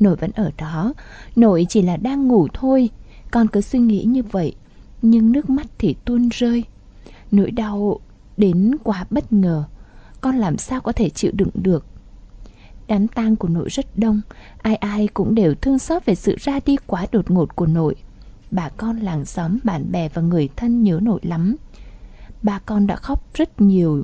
Nội 0.00 0.16
vẫn 0.16 0.30
ở 0.34 0.50
đó, 0.58 0.94
nội 1.36 1.66
chỉ 1.68 1.82
là 1.82 1.96
đang 1.96 2.28
ngủ 2.28 2.48
thôi. 2.54 2.90
Con 3.32 3.48
cứ 3.48 3.60
suy 3.60 3.78
nghĩ 3.78 4.04
như 4.04 4.22
vậy, 4.22 4.54
nhưng 5.02 5.32
nước 5.32 5.50
mắt 5.50 5.66
thì 5.78 5.96
tuôn 6.04 6.28
rơi. 6.28 6.64
Nỗi 7.30 7.50
đau 7.50 8.00
đến 8.36 8.74
quá 8.84 9.06
bất 9.10 9.32
ngờ, 9.32 9.64
con 10.20 10.36
làm 10.36 10.58
sao 10.58 10.80
có 10.80 10.92
thể 10.92 11.08
chịu 11.08 11.32
đựng 11.34 11.50
được. 11.54 11.86
Đám 12.88 13.08
tang 13.08 13.36
của 13.36 13.48
nội 13.48 13.68
rất 13.68 13.98
đông, 13.98 14.20
ai 14.62 14.76
ai 14.76 15.08
cũng 15.08 15.34
đều 15.34 15.54
thương 15.54 15.78
xót 15.78 16.04
về 16.04 16.14
sự 16.14 16.36
ra 16.40 16.60
đi 16.66 16.76
quá 16.86 17.06
đột 17.12 17.30
ngột 17.30 17.56
của 17.56 17.66
nội. 17.66 17.94
Bà 18.50 18.68
con 18.68 18.98
làng 18.98 19.24
xóm, 19.24 19.58
bạn 19.64 19.92
bè 19.92 20.08
và 20.08 20.22
người 20.22 20.48
thân 20.56 20.82
nhớ 20.82 20.98
nội 21.02 21.20
lắm. 21.22 21.56
Ba 22.42 22.58
con 22.66 22.86
đã 22.86 22.96
khóc 22.96 23.34
rất 23.34 23.60
nhiều. 23.60 24.02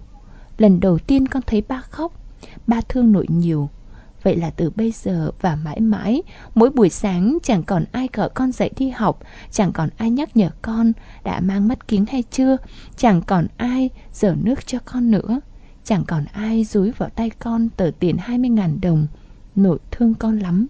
Lần 0.58 0.81
đầu 0.81 0.98
tiên 0.98 1.28
con 1.28 1.42
thấy 1.46 1.62
ba 1.69 1.81
khóc, 1.81 2.12
ba 2.66 2.81
thương 2.88 3.12
nội 3.12 3.26
nhiều. 3.28 3.69
Vậy 4.23 4.37
là 4.37 4.50
từ 4.50 4.70
bây 4.70 4.91
giờ 4.91 5.31
và 5.41 5.56
mãi 5.56 5.81
mãi, 5.81 6.23
mỗi 6.55 6.70
buổi 6.70 6.88
sáng 6.91 7.38
chẳng 7.43 7.62
còn 7.62 7.85
ai 7.93 8.09
gọi 8.12 8.29
con 8.29 8.53
dậy 8.53 8.70
đi 8.76 8.91
học, 8.91 9.20
chẳng 9.50 9.73
còn 9.73 9.88
ai 9.97 10.11
nhắc 10.11 10.37
nhở 10.37 10.50
con 10.62 10.93
đã 11.25 11.41
mang 11.41 11.69
mắt 11.69 11.88
kính 11.88 12.06
hay 12.06 12.23
chưa, 12.31 12.56
chẳng 12.97 13.23
còn 13.23 13.47
ai 13.56 13.91
dở 14.12 14.35
nước 14.43 14.67
cho 14.67 14.79
con 14.85 15.11
nữa, 15.11 15.41
chẳng 15.85 16.05
còn 16.06 16.25
ai 16.32 16.65
dúi 16.65 16.91
vào 16.91 17.09
tay 17.09 17.31
con 17.31 17.69
tờ 17.69 17.91
tiền 17.99 18.17
20.000 18.17 18.81
đồng. 18.82 19.06
Nội 19.56 19.79
thương 19.91 20.15
con 20.15 20.38
lắm. 20.38 20.67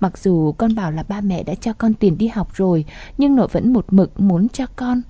Mặc 0.00 0.18
dù 0.18 0.52
con 0.52 0.74
bảo 0.74 0.92
là 0.92 1.02
ba 1.02 1.20
mẹ 1.20 1.42
đã 1.42 1.54
cho 1.54 1.72
con 1.72 1.94
tiền 1.94 2.18
đi 2.18 2.28
học 2.28 2.56
rồi, 2.56 2.84
nhưng 3.18 3.36
nội 3.36 3.48
vẫn 3.52 3.72
một 3.72 3.86
mực 3.90 4.20
muốn 4.20 4.48
cho 4.48 4.66
con. 4.76 5.02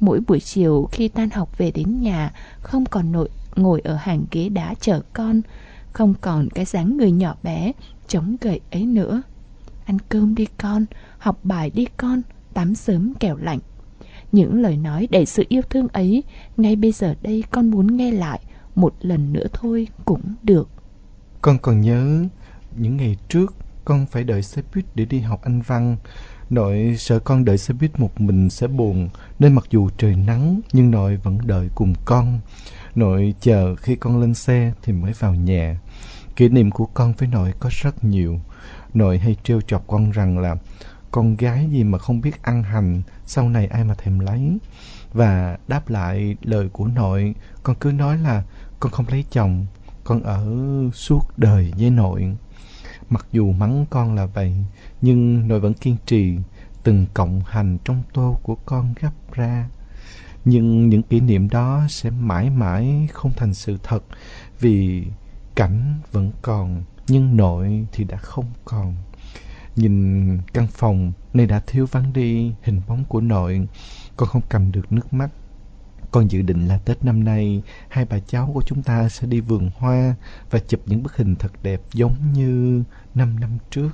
Mỗi 0.00 0.20
buổi 0.20 0.40
chiều 0.40 0.88
khi 0.92 1.08
tan 1.08 1.30
học 1.30 1.58
về 1.58 1.70
đến 1.70 2.00
nhà, 2.00 2.32
không 2.60 2.84
còn 2.86 3.12
nội 3.12 3.28
ngồi 3.56 3.80
ở 3.80 3.94
hàng 3.96 4.24
ghế 4.30 4.48
đá 4.48 4.74
chờ 4.80 5.00
con, 5.12 5.40
không 5.92 6.14
còn 6.20 6.48
cái 6.50 6.64
dáng 6.64 6.96
người 6.96 7.10
nhỏ 7.10 7.36
bé 7.42 7.72
chống 8.08 8.36
gậy 8.40 8.60
ấy 8.70 8.86
nữa. 8.86 9.22
Ăn 9.84 9.98
cơm 10.08 10.34
đi 10.34 10.46
con, 10.58 10.86
học 11.18 11.38
bài 11.42 11.70
đi 11.70 11.86
con, 11.96 12.22
tắm 12.54 12.74
sớm 12.74 13.14
kẻo 13.14 13.36
lạnh. 13.36 13.58
Những 14.32 14.62
lời 14.62 14.76
nói 14.76 15.08
đầy 15.10 15.26
sự 15.26 15.44
yêu 15.48 15.62
thương 15.70 15.88
ấy, 15.88 16.22
ngay 16.56 16.76
bây 16.76 16.92
giờ 16.92 17.14
đây 17.22 17.44
con 17.50 17.70
muốn 17.70 17.96
nghe 17.96 18.12
lại, 18.12 18.40
một 18.74 18.94
lần 19.00 19.32
nữa 19.32 19.46
thôi 19.52 19.88
cũng 20.04 20.34
được. 20.42 20.68
Con 21.40 21.58
còn 21.58 21.80
nhớ 21.80 22.24
những 22.76 22.96
ngày 22.96 23.16
trước 23.28 23.54
con 23.84 24.06
phải 24.06 24.24
đợi 24.24 24.42
xe 24.42 24.62
buýt 24.74 24.84
để 24.94 25.04
đi 25.04 25.20
học 25.20 25.40
anh 25.42 25.60
văn. 25.66 25.96
Nội 26.50 26.94
sợ 26.98 27.18
con 27.18 27.44
đợi 27.44 27.58
xe 27.58 27.74
buýt 27.74 28.00
một 28.00 28.20
mình 28.20 28.50
sẽ 28.50 28.66
buồn, 28.66 29.08
nên 29.38 29.52
mặc 29.52 29.64
dù 29.70 29.88
trời 29.96 30.16
nắng 30.16 30.60
nhưng 30.72 30.90
nội 30.90 31.16
vẫn 31.16 31.38
đợi 31.46 31.68
cùng 31.74 31.94
con. 32.04 32.40
Nội 32.94 33.34
chờ 33.40 33.76
khi 33.76 33.96
con 33.96 34.20
lên 34.20 34.34
xe 34.34 34.72
thì 34.82 34.92
mới 34.92 35.12
vào 35.12 35.34
nhà. 35.34 35.80
Kỷ 36.36 36.48
niệm 36.48 36.70
của 36.70 36.86
con 36.86 37.12
với 37.18 37.28
nội 37.28 37.52
có 37.60 37.70
rất 37.72 38.04
nhiều. 38.04 38.40
Nội 38.94 39.18
hay 39.18 39.36
trêu 39.42 39.60
chọc 39.60 39.86
con 39.86 40.10
rằng 40.10 40.38
là 40.38 40.56
con 41.10 41.36
gái 41.36 41.68
gì 41.70 41.84
mà 41.84 41.98
không 41.98 42.20
biết 42.20 42.42
ăn 42.42 42.62
hành, 42.62 43.02
sau 43.26 43.48
này 43.48 43.66
ai 43.66 43.84
mà 43.84 43.94
thèm 43.94 44.18
lấy. 44.18 44.58
Và 45.12 45.58
đáp 45.68 45.88
lại 45.88 46.36
lời 46.42 46.68
của 46.72 46.86
nội, 46.86 47.34
con 47.62 47.76
cứ 47.80 47.92
nói 47.92 48.18
là 48.18 48.42
con 48.80 48.92
không 48.92 49.06
lấy 49.08 49.24
chồng, 49.30 49.66
con 50.04 50.22
ở 50.22 50.46
suốt 50.94 51.38
đời 51.38 51.72
với 51.78 51.90
nội. 51.90 52.36
Mặc 53.10 53.26
dù 53.32 53.52
mắng 53.52 53.86
con 53.90 54.14
là 54.14 54.26
vậy, 54.26 54.54
nhưng 55.02 55.48
nội 55.48 55.60
vẫn 55.60 55.74
kiên 55.74 55.96
trì 56.06 56.36
từng 56.82 57.06
cộng 57.14 57.40
hành 57.46 57.78
trong 57.84 58.02
tô 58.12 58.38
của 58.42 58.54
con 58.54 58.94
gấp 59.00 59.12
ra 59.32 59.68
nhưng 60.44 60.88
những 60.88 61.02
kỷ 61.02 61.20
niệm 61.20 61.48
đó 61.50 61.86
sẽ 61.88 62.10
mãi 62.10 62.50
mãi 62.50 63.08
không 63.12 63.32
thành 63.36 63.54
sự 63.54 63.78
thật, 63.82 64.04
vì 64.60 65.06
cảnh 65.54 65.94
vẫn 66.12 66.30
còn, 66.42 66.82
nhưng 67.08 67.36
nội 67.36 67.86
thì 67.92 68.04
đã 68.04 68.16
không 68.16 68.46
còn. 68.64 68.94
Nhìn 69.76 70.38
căn 70.52 70.66
phòng 70.66 71.12
này 71.34 71.46
đã 71.46 71.60
thiếu 71.66 71.86
vắng 71.90 72.12
đi, 72.12 72.52
hình 72.62 72.80
bóng 72.88 73.04
của 73.04 73.20
nội 73.20 73.68
con 74.16 74.28
không 74.28 74.42
cầm 74.48 74.72
được 74.72 74.92
nước 74.92 75.12
mắt. 75.12 75.30
Con 76.10 76.30
dự 76.30 76.42
định 76.42 76.66
là 76.66 76.78
Tết 76.78 77.04
năm 77.04 77.24
nay, 77.24 77.62
hai 77.88 78.04
bà 78.04 78.18
cháu 78.18 78.50
của 78.54 78.62
chúng 78.66 78.82
ta 78.82 79.08
sẽ 79.08 79.26
đi 79.26 79.40
vườn 79.40 79.70
hoa 79.74 80.14
và 80.50 80.58
chụp 80.58 80.80
những 80.86 81.02
bức 81.02 81.16
hình 81.16 81.36
thật 81.36 81.52
đẹp 81.62 81.80
giống 81.92 82.14
như 82.32 82.82
năm 83.14 83.40
năm 83.40 83.50
trước 83.70 83.90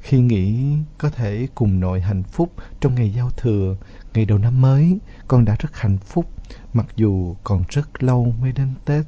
khi 0.00 0.20
nghĩ 0.20 0.76
có 0.98 1.10
thể 1.10 1.48
cùng 1.54 1.80
nội 1.80 2.00
hạnh 2.00 2.22
phúc 2.22 2.52
trong 2.80 2.94
ngày 2.94 3.10
giao 3.10 3.30
thừa, 3.30 3.76
ngày 4.14 4.24
đầu 4.24 4.38
năm 4.38 4.60
mới, 4.60 4.98
con 5.28 5.44
đã 5.44 5.56
rất 5.58 5.76
hạnh 5.76 5.98
phúc, 5.98 6.26
mặc 6.72 6.86
dù 6.96 7.36
còn 7.44 7.64
rất 7.68 8.02
lâu 8.02 8.34
mới 8.40 8.52
đến 8.52 8.68
Tết. 8.84 9.04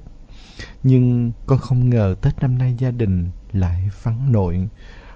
Nhưng 0.83 1.33
con 1.47 1.59
không 1.59 1.91
ngờ 1.91 2.15
Tết 2.23 2.43
năm 2.43 2.59
nay 2.59 2.75
gia 2.79 2.91
đình 2.91 3.31
lại 3.53 3.91
vắng 4.03 4.33
nội. 4.33 4.69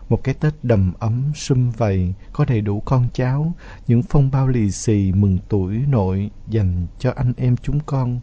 Một 0.08 0.24
cái 0.24 0.34
Tết 0.34 0.54
đầm 0.62 0.92
ấm, 0.98 1.32
sum 1.34 1.70
vầy, 1.70 2.14
có 2.32 2.44
đầy 2.44 2.60
đủ 2.60 2.80
con 2.80 3.08
cháu, 3.14 3.54
những 3.86 4.02
phong 4.02 4.30
bao 4.30 4.48
lì 4.48 4.70
xì 4.70 5.12
mừng 5.12 5.38
tuổi 5.48 5.76
nội 5.88 6.30
dành 6.48 6.86
cho 6.98 7.12
anh 7.16 7.32
em 7.36 7.56
chúng 7.56 7.80
con, 7.80 8.20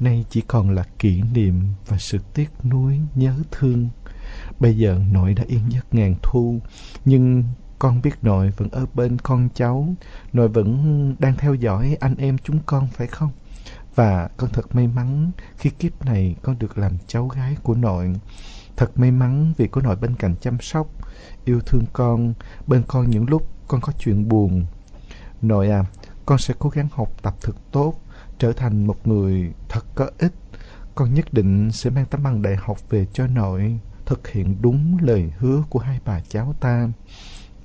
nay 0.00 0.24
chỉ 0.30 0.40
còn 0.40 0.70
là 0.70 0.84
kỷ 0.98 1.22
niệm 1.34 1.62
và 1.86 1.98
sự 1.98 2.18
tiếc 2.34 2.50
nuối 2.64 3.00
nhớ 3.14 3.34
thương. 3.50 3.88
Bây 4.60 4.76
giờ 4.76 5.00
nội 5.12 5.34
đã 5.34 5.44
yên 5.46 5.60
giấc 5.68 5.94
ngàn 5.94 6.14
thu, 6.22 6.60
nhưng 7.04 7.44
con 7.78 8.02
biết 8.02 8.14
nội 8.22 8.52
vẫn 8.56 8.68
ở 8.70 8.86
bên 8.94 9.18
con 9.18 9.48
cháu, 9.54 9.94
nội 10.32 10.48
vẫn 10.48 11.16
đang 11.18 11.36
theo 11.36 11.54
dõi 11.54 11.96
anh 12.00 12.16
em 12.16 12.36
chúng 12.44 12.58
con 12.66 12.86
phải 12.86 13.06
không? 13.06 13.30
Và 13.94 14.28
con 14.36 14.50
thật 14.52 14.74
may 14.74 14.86
mắn 14.86 15.30
khi 15.56 15.70
kiếp 15.70 16.04
này 16.04 16.36
con 16.42 16.58
được 16.58 16.78
làm 16.78 16.92
cháu 17.06 17.28
gái 17.28 17.56
của 17.62 17.74
nội. 17.74 18.12
Thật 18.76 18.98
may 18.98 19.10
mắn 19.10 19.52
vì 19.56 19.68
có 19.68 19.80
nội 19.80 19.96
bên 19.96 20.16
cạnh 20.16 20.34
chăm 20.40 20.60
sóc, 20.60 20.86
yêu 21.44 21.60
thương 21.60 21.84
con, 21.92 22.34
bên 22.66 22.82
con 22.88 23.10
những 23.10 23.28
lúc 23.28 23.48
con 23.68 23.80
có 23.80 23.92
chuyện 23.98 24.28
buồn. 24.28 24.64
Nội 25.42 25.70
à, 25.70 25.84
con 26.26 26.38
sẽ 26.38 26.54
cố 26.58 26.68
gắng 26.70 26.88
học 26.92 27.08
tập 27.22 27.34
thật 27.40 27.56
tốt, 27.72 27.94
trở 28.38 28.52
thành 28.52 28.86
một 28.86 29.06
người 29.06 29.52
thật 29.68 29.84
có 29.94 30.10
ích. 30.18 30.32
Con 30.94 31.14
nhất 31.14 31.32
định 31.32 31.72
sẽ 31.72 31.90
mang 31.90 32.06
tấm 32.06 32.22
bằng 32.22 32.42
đại 32.42 32.56
học 32.56 32.78
về 32.90 33.06
cho 33.12 33.26
nội, 33.26 33.78
thực 34.06 34.28
hiện 34.28 34.56
đúng 34.60 34.96
lời 35.00 35.32
hứa 35.38 35.62
của 35.70 35.78
hai 35.78 36.00
bà 36.04 36.20
cháu 36.20 36.54
ta. 36.60 36.88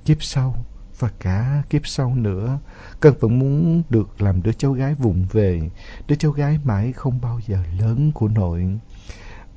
Kiếp 0.04 0.22
sau 0.22 0.64
và 0.98 1.10
cả 1.20 1.62
kiếp 1.70 1.86
sau 1.86 2.14
nữa, 2.14 2.58
con 3.00 3.14
vẫn 3.20 3.38
muốn 3.38 3.82
được 3.90 4.22
làm 4.22 4.42
đứa 4.42 4.52
cháu 4.52 4.72
gái 4.72 4.94
vụng 4.94 5.26
về, 5.30 5.70
đứa 6.08 6.16
cháu 6.16 6.32
gái 6.32 6.58
mãi 6.64 6.92
không 6.92 7.20
bao 7.20 7.40
giờ 7.46 7.58
lớn 7.78 8.12
của 8.14 8.28
nội. 8.28 8.78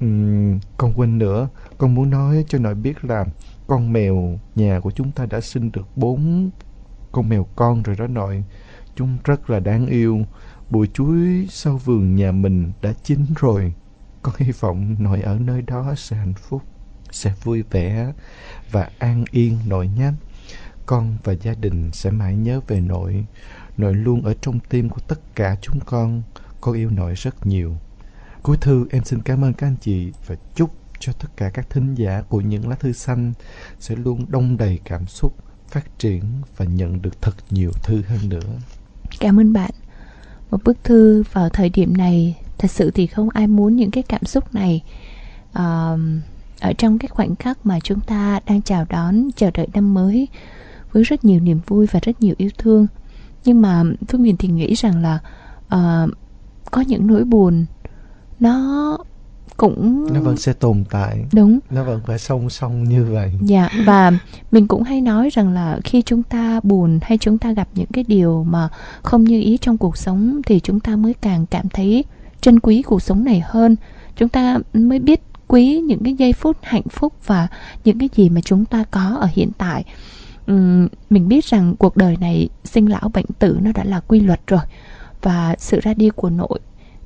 Uhm, 0.06 0.60
con 0.78 0.94
quên 0.96 1.18
nữa, 1.18 1.50
con 1.78 1.96
muốn 1.96 2.10
nói 2.10 2.46
cho 2.48 2.60
nội 2.60 2.76
biết 2.76 3.06
là 3.06 3.26
con 3.68 3.94
mèo 3.94 4.40
nhà 4.56 4.80
của 4.80 4.92
chúng 4.92 5.12
ta 5.12 5.26
đã 5.26 5.42
sinh 5.42 5.72
được 5.72 5.88
bốn 5.98 6.50
con 7.12 7.30
mèo 7.30 7.48
con 7.56 7.84
rồi 7.84 7.96
đó 7.96 8.08
nội. 8.08 8.44
Chúng 8.96 9.18
rất 9.24 9.50
là 9.50 9.60
đáng 9.60 9.88
yêu. 9.88 10.22
Bụi 10.70 10.88
chuối 10.94 11.48
sau 11.50 11.78
vườn 11.78 12.16
nhà 12.16 12.32
mình 12.32 12.72
đã 12.82 12.94
chín 13.04 13.26
rồi. 13.36 13.74
Con 14.22 14.36
hy 14.38 14.52
vọng 14.52 14.96
nội 15.00 15.22
ở 15.22 15.40
nơi 15.40 15.62
đó 15.62 15.94
sẽ 15.98 16.16
hạnh 16.16 16.34
phúc, 16.34 16.62
sẽ 17.12 17.34
vui 17.44 17.64
vẻ 17.72 18.14
và 18.72 18.90
an 19.00 19.26
yên 19.32 19.58
nội 19.68 19.90
nhé. 19.98 20.12
Con 20.86 21.18
và 21.24 21.34
gia 21.34 21.54
đình 21.54 21.92
sẽ 21.94 22.12
mãi 22.12 22.36
nhớ 22.36 22.60
về 22.68 22.80
nội. 22.80 23.26
Nội 23.78 23.94
luôn 23.94 24.22
ở 24.22 24.34
trong 24.42 24.60
tim 24.70 24.90
của 24.90 25.02
tất 25.08 25.36
cả 25.36 25.56
chúng 25.62 25.80
con. 25.80 26.24
Con 26.62 26.76
yêu 26.76 26.90
nội 26.90 27.14
rất 27.18 27.46
nhiều. 27.46 27.78
Cuối 28.44 28.58
thư 28.62 28.86
em 28.92 29.04
xin 29.04 29.22
cảm 29.22 29.44
ơn 29.44 29.54
các 29.54 29.68
anh 29.68 29.76
chị 29.82 30.12
và 30.28 30.36
chúc 30.56 30.72
cho 31.00 31.14
tất 31.14 31.28
cả 31.38 31.50
các 31.50 31.70
thính 31.70 31.96
giả 31.96 32.22
của 32.30 32.42
những 32.42 32.70
lá 32.70 32.76
thư 32.76 32.92
xanh 32.92 33.34
sẽ 33.80 33.96
luôn 33.96 34.26
đông 34.30 34.58
đầy 34.58 34.80
cảm 34.86 35.08
xúc, 35.08 35.36
phát 35.70 36.00
triển 36.00 36.24
và 36.58 36.66
nhận 36.66 37.02
được 37.02 37.22
thật 37.22 37.36
nhiều 37.50 37.72
thư 37.84 38.02
hơn 38.02 38.30
nữa. 38.30 38.60
Cảm 39.20 39.40
ơn 39.40 39.54
bạn. 39.54 39.72
Một 40.52 40.64
bức 40.64 40.84
thư 40.84 41.24
vào 41.32 41.50
thời 41.50 41.70
điểm 41.70 41.98
này 41.98 42.38
thật 42.58 42.72
sự 42.72 42.92
thì 42.92 43.08
không 43.08 43.30
ai 43.30 43.48
muốn 43.48 43.76
những 43.76 43.92
cái 43.92 44.04
cảm 44.04 44.26
xúc 44.26 44.56
này 44.56 44.84
uh, 45.60 46.00
ở 46.66 46.74
trong 46.74 47.00
cái 47.00 47.08
khoảnh 47.08 47.36
khắc 47.36 47.66
mà 47.66 47.80
chúng 47.80 48.00
ta 48.00 48.40
đang 48.48 48.62
chào 48.62 48.86
đón 48.90 49.30
chờ 49.36 49.52
đợi 49.54 49.68
năm 49.74 49.94
mới 49.94 50.28
với 50.92 51.04
rất 51.04 51.26
nhiều 51.26 51.40
niềm 51.40 51.60
vui 51.68 51.88
và 51.92 52.00
rất 52.04 52.22
nhiều 52.22 52.36
yêu 52.38 52.50
thương. 52.58 52.88
Nhưng 53.46 53.62
mà 53.62 53.84
phương 54.08 54.24
miền 54.24 54.38
thì 54.38 54.48
nghĩ 54.48 54.74
rằng 54.74 55.02
là 55.02 55.20
uh, 55.66 56.10
có 56.72 56.82
những 56.82 57.08
nỗi 57.08 57.24
buồn 57.24 57.66
nó 58.40 58.98
cũng 59.58 60.08
nó 60.14 60.22
vẫn 60.22 60.38
sẽ 60.38 60.54
tồn 60.54 60.84
tại. 60.90 61.26
Đúng. 61.34 61.60
Nó 61.70 61.84
vẫn 61.84 62.02
phải 62.08 62.20
song 62.20 62.50
song 62.50 62.84
như 62.84 63.06
vậy. 63.06 63.32
Dạ 63.42 63.70
và 63.86 64.12
mình 64.52 64.68
cũng 64.68 64.84
hay 64.84 65.02
nói 65.02 65.30
rằng 65.34 65.54
là 65.54 65.80
khi 65.84 66.02
chúng 66.02 66.24
ta 66.24 66.60
buồn 66.64 67.00
hay 67.02 67.18
chúng 67.18 67.38
ta 67.38 67.52
gặp 67.52 67.68
những 67.74 67.90
cái 67.94 68.04
điều 68.08 68.44
mà 68.44 68.70
không 69.04 69.24
như 69.24 69.42
ý 69.42 69.58
trong 69.62 69.78
cuộc 69.78 69.98
sống 69.98 70.42
thì 70.46 70.60
chúng 70.60 70.80
ta 70.80 70.96
mới 70.96 71.14
càng 71.14 71.46
cảm 71.46 71.70
thấy 71.70 72.04
trân 72.42 72.60
quý 72.60 72.82
cuộc 72.82 73.02
sống 73.02 73.24
này 73.24 73.44
hơn. 73.46 73.76
Chúng 74.16 74.30
ta 74.30 74.58
mới 74.74 75.00
biết 75.00 75.22
quý 75.48 75.82
những 75.88 76.04
cái 76.04 76.14
giây 76.14 76.34
phút 76.34 76.58
hạnh 76.62 76.88
phúc 76.90 77.14
và 77.26 77.48
những 77.84 78.00
cái 78.00 78.10
gì 78.16 78.30
mà 78.30 78.42
chúng 78.42 78.66
ta 78.66 78.84
có 78.92 79.18
ở 79.20 79.28
hiện 79.34 79.52
tại. 79.58 79.84
Uhm, 80.52 80.88
mình 81.10 81.28
biết 81.28 81.46
rằng 81.46 81.76
cuộc 81.80 81.98
đời 81.98 82.18
này 82.18 82.50
sinh 82.64 82.90
lão 82.90 83.10
bệnh 83.14 83.26
tử 83.40 83.58
nó 83.62 83.72
đã 83.72 83.84
là 83.84 84.00
quy 84.00 84.20
luật 84.20 84.42
rồi 84.48 84.62
và 85.22 85.56
sự 85.58 85.80
ra 85.80 85.94
đi 85.94 86.10
của 86.10 86.30
nội 86.30 86.60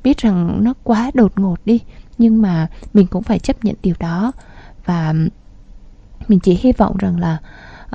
biết 0.03 0.17
rằng 0.17 0.63
nó 0.63 0.73
quá 0.83 1.11
đột 1.13 1.39
ngột 1.39 1.59
đi 1.65 1.79
nhưng 2.17 2.41
mà 2.41 2.67
mình 2.93 3.07
cũng 3.07 3.23
phải 3.23 3.39
chấp 3.39 3.65
nhận 3.65 3.75
điều 3.83 3.95
đó. 3.99 4.31
Và 4.85 5.13
mình 6.27 6.39
chỉ 6.39 6.57
hy 6.61 6.71
vọng 6.71 6.97
rằng 6.97 7.19
là 7.19 7.37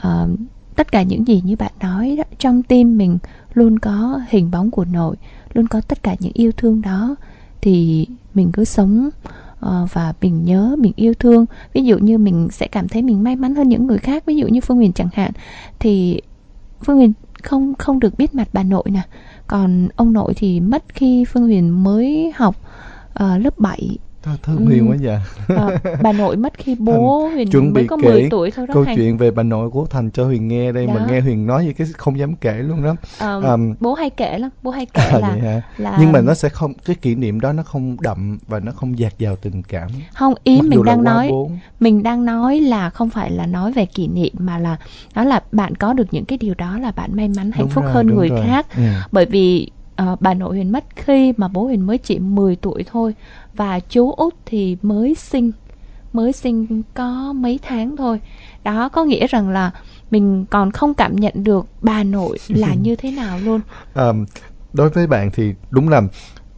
uh, 0.06 0.30
tất 0.76 0.92
cả 0.92 1.02
những 1.02 1.28
gì 1.28 1.42
như 1.44 1.56
bạn 1.56 1.72
nói 1.80 2.14
đó, 2.18 2.24
trong 2.38 2.62
tim 2.62 2.98
mình 2.98 3.18
luôn 3.54 3.78
có 3.78 4.20
hình 4.28 4.50
bóng 4.50 4.70
của 4.70 4.84
nội 4.84 5.16
luôn 5.54 5.66
có 5.66 5.80
tất 5.80 6.02
cả 6.02 6.16
những 6.20 6.32
yêu 6.34 6.52
thương 6.56 6.82
đó 6.82 7.16
thì 7.60 8.06
mình 8.34 8.52
cứ 8.52 8.64
sống 8.64 9.08
uh, 9.08 9.34
Ờ, 9.64 9.86
và 9.92 10.12
mình 10.20 10.44
nhớ 10.44 10.76
mình 10.78 10.92
yêu 10.96 11.14
thương. 11.14 11.46
Ví 11.72 11.84
dụ 11.84 11.98
như 11.98 12.18
mình 12.18 12.48
sẽ 12.52 12.66
cảm 12.66 12.88
thấy 12.88 13.02
mình 13.02 13.22
may 13.22 13.36
mắn 13.36 13.54
hơn 13.54 13.68
những 13.68 13.86
người 13.86 13.98
khác. 13.98 14.26
Ví 14.26 14.36
dụ 14.36 14.48
như 14.48 14.60
phương 14.60 14.76
huyền 14.76 14.92
chẳng 14.92 15.08
hạn. 15.12 15.30
Thì 15.78 16.20
phương 16.84 16.96
huyền 16.96 17.12
không 17.42 17.74
không 17.74 18.00
được 18.00 18.18
biết 18.18 18.34
mặt 18.34 18.48
bà 18.52 18.62
nội 18.62 18.84
nè. 18.86 19.00
Còn 19.46 19.88
ông 19.96 20.12
nội 20.12 20.32
thì 20.36 20.60
mất 20.60 20.84
khi 20.88 21.24
phương 21.24 21.42
huyền 21.42 21.84
mới 21.84 22.32
học 22.36 22.56
uh, 23.10 23.42
lớp 23.44 23.58
7 23.58 23.98
Thôi 24.42 24.56
Huyền 24.56 24.86
ừ. 24.86 24.92
quá 24.92 24.96
dạ. 25.00 25.20
À, 25.48 25.96
bà 26.02 26.12
nội 26.12 26.36
mất 26.36 26.52
khi 26.58 26.74
bố 26.78 27.22
Thành 27.26 27.34
Huyền 27.34 27.50
chuẩn 27.50 27.72
mới 27.72 27.86
có 27.88 27.96
10 27.96 28.28
tuổi 28.30 28.50
thôi 28.50 28.66
đó 28.66 28.74
Câu 28.74 28.84
Thành. 28.84 28.96
chuyện 28.96 29.16
về 29.18 29.30
bà 29.30 29.42
nội 29.42 29.70
của 29.70 29.86
Thành 29.86 30.10
cho 30.10 30.24
Huyền 30.24 30.48
nghe 30.48 30.72
đây 30.72 30.86
đó. 30.86 30.92
mà 30.94 31.06
nghe 31.10 31.20
Huyền 31.20 31.46
nói 31.46 31.64
vậy 31.64 31.74
cái 31.74 31.86
không 31.96 32.18
dám 32.18 32.36
kể 32.36 32.58
luôn 32.58 32.82
đó. 32.84 32.96
À, 33.18 33.32
um, 33.34 33.74
bố 33.80 33.94
hay 33.94 34.10
kể 34.10 34.38
lắm, 34.38 34.50
bố 34.62 34.70
hay 34.70 34.86
kể 34.86 35.02
à, 35.02 35.18
là, 35.20 35.60
là 35.78 35.96
Nhưng 36.00 36.12
mà 36.12 36.20
nó 36.20 36.34
sẽ 36.34 36.48
không 36.48 36.72
cái 36.84 36.96
kỷ 36.96 37.14
niệm 37.14 37.40
đó 37.40 37.52
nó 37.52 37.62
không 37.62 37.96
đậm 38.00 38.38
và 38.46 38.60
nó 38.60 38.72
không 38.72 38.98
dạt 38.98 39.18
dào 39.18 39.36
tình 39.36 39.62
cảm. 39.62 39.88
Không, 40.14 40.34
ý 40.44 40.56
Mặc 40.60 40.68
mình 40.68 40.84
đang 40.84 41.04
nói 41.04 41.28
bố. 41.30 41.50
mình 41.80 42.02
đang 42.02 42.24
nói 42.24 42.60
là 42.60 42.90
không 42.90 43.10
phải 43.10 43.30
là 43.30 43.46
nói 43.46 43.72
về 43.72 43.86
kỷ 43.86 44.06
niệm 44.06 44.32
mà 44.38 44.58
là 44.58 44.76
đó 45.14 45.24
là 45.24 45.42
bạn 45.52 45.74
có 45.74 45.92
được 45.92 46.06
những 46.10 46.24
cái 46.24 46.38
điều 46.38 46.54
đó 46.54 46.78
là 46.78 46.90
bạn 46.90 47.16
may 47.16 47.28
mắn 47.28 47.50
hạnh 47.50 47.60
đúng 47.60 47.68
phúc 47.68 47.84
rồi, 47.84 47.92
hơn 47.92 48.06
người 48.06 48.28
rồi. 48.28 48.42
khác. 48.46 48.66
Ừ. 48.76 48.82
Bởi 49.12 49.26
vì 49.26 49.70
uh, 50.02 50.20
bà 50.20 50.34
nội 50.34 50.54
Huyền 50.54 50.72
mất 50.72 50.84
khi 50.96 51.32
mà 51.36 51.48
bố 51.48 51.64
Huyền 51.64 51.86
mới 51.86 51.98
chỉ 51.98 52.18
10 52.18 52.56
tuổi 52.56 52.84
thôi 52.90 53.14
và 53.54 53.80
chú 53.80 54.10
út 54.10 54.34
thì 54.46 54.76
mới 54.82 55.14
sinh 55.14 55.52
mới 56.12 56.32
sinh 56.32 56.82
có 56.94 57.32
mấy 57.32 57.60
tháng 57.62 57.96
thôi. 57.96 58.20
Đó 58.64 58.88
có 58.88 59.04
nghĩa 59.04 59.26
rằng 59.26 59.48
là 59.48 59.70
mình 60.10 60.44
còn 60.50 60.70
không 60.70 60.94
cảm 60.94 61.16
nhận 61.16 61.32
được 61.36 61.66
bà 61.82 62.02
nội 62.02 62.38
là 62.48 62.74
như 62.82 62.96
thế 62.96 63.10
nào 63.10 63.38
luôn. 63.38 63.60
À, 63.94 64.12
đối 64.72 64.88
với 64.88 65.06
bạn 65.06 65.30
thì 65.34 65.54
đúng 65.70 65.88
là 65.88 66.02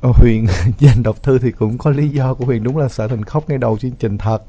Ờ, 0.06 0.12
Huyền 0.12 0.46
dành 0.78 1.02
đọc 1.02 1.22
thư 1.22 1.38
thì 1.38 1.50
cũng 1.50 1.78
có 1.78 1.90
lý 1.90 2.08
do 2.08 2.34
của 2.34 2.44
Huyền. 2.44 2.62
Đúng 2.62 2.76
là 2.76 2.88
sợ 2.88 3.08
Thành 3.08 3.24
khóc 3.24 3.48
ngay 3.48 3.58
đầu 3.58 3.78
chương 3.78 3.90
trình 3.90 4.18
thật. 4.18 4.42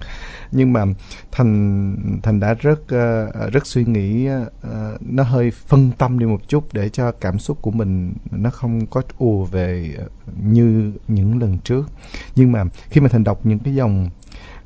Nhưng 0.52 0.74
mà 0.74 0.86
Thành 1.32 2.20
Thành 2.24 2.40
đã 2.40 2.54
rất 2.54 2.80
uh, 2.82 3.54
rất 3.54 3.68
suy 3.68 3.86
nghĩ 3.86 4.30
uh, 4.30 5.02
nó 5.02 5.24
hơi 5.24 5.52
phân 5.52 5.92
tâm 5.98 6.20
đi 6.20 6.26
một 6.26 6.48
chút 6.48 6.74
để 6.74 6.90
cho 6.90 7.12
cảm 7.12 7.40
xúc 7.40 7.58
của 7.62 7.72
mình 7.72 8.14
nó 8.32 8.50
không 8.50 8.86
có 8.86 9.02
ùa 9.18 9.44
về 9.46 9.96
như 10.44 10.92
những 11.08 11.42
lần 11.42 11.58
trước. 11.58 11.90
Nhưng 12.36 12.52
mà 12.52 12.64
khi 12.90 13.02
mà 13.02 13.10
Thành 13.10 13.24
đọc 13.24 13.40
những 13.44 13.60
cái 13.60 13.76
dòng 13.76 14.10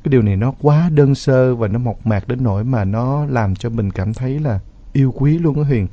cái 0.03 0.09
điều 0.09 0.21
này 0.21 0.35
nó 0.35 0.53
quá 0.61 0.89
đơn 0.93 1.15
sơ 1.15 1.55
và 1.55 1.67
nó 1.67 1.79
mộc 1.79 2.05
mạc 2.05 2.27
đến 2.27 2.43
nỗi 2.43 2.63
mà 2.63 2.85
nó 2.85 3.25
làm 3.25 3.55
cho 3.55 3.69
mình 3.69 3.91
cảm 3.91 4.13
thấy 4.13 4.39
là 4.39 4.59
yêu 4.93 5.13
quý 5.17 5.37
luôn 5.39 5.57
á 5.57 5.63
Huyền 5.63 5.87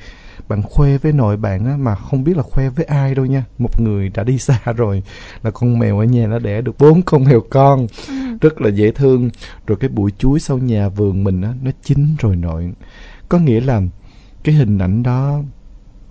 bạn 0.48 0.62
khoe 0.62 0.98
với 0.98 1.12
nội 1.12 1.36
bạn 1.36 1.66
á, 1.66 1.76
mà 1.76 1.94
không 1.94 2.24
biết 2.24 2.36
là 2.36 2.42
khoe 2.42 2.68
với 2.68 2.84
ai 2.84 3.14
đâu 3.14 3.26
nha. 3.26 3.44
Một 3.58 3.80
người 3.80 4.08
đã 4.08 4.24
đi 4.24 4.38
xa 4.38 4.60
rồi 4.76 5.02
là 5.42 5.50
con 5.50 5.78
mèo 5.78 5.98
ở 5.98 6.04
nhà 6.04 6.26
nó 6.26 6.38
đẻ 6.38 6.60
được 6.60 6.78
bốn 6.78 7.02
con 7.02 7.24
mèo 7.24 7.40
con. 7.50 7.86
Ừ. 8.08 8.14
rất 8.40 8.60
là 8.60 8.70
dễ 8.70 8.90
thương. 8.90 9.30
Rồi 9.66 9.78
cái 9.80 9.90
bụi 9.90 10.10
chuối 10.18 10.40
sau 10.40 10.58
nhà 10.58 10.88
vườn 10.88 11.24
mình 11.24 11.42
á 11.42 11.54
nó 11.62 11.70
chín 11.82 12.16
rồi 12.18 12.36
nội. 12.36 12.72
Có 13.28 13.38
nghĩa 13.38 13.60
là 13.60 13.82
cái 14.44 14.54
hình 14.54 14.78
ảnh 14.78 15.02
đó 15.02 15.42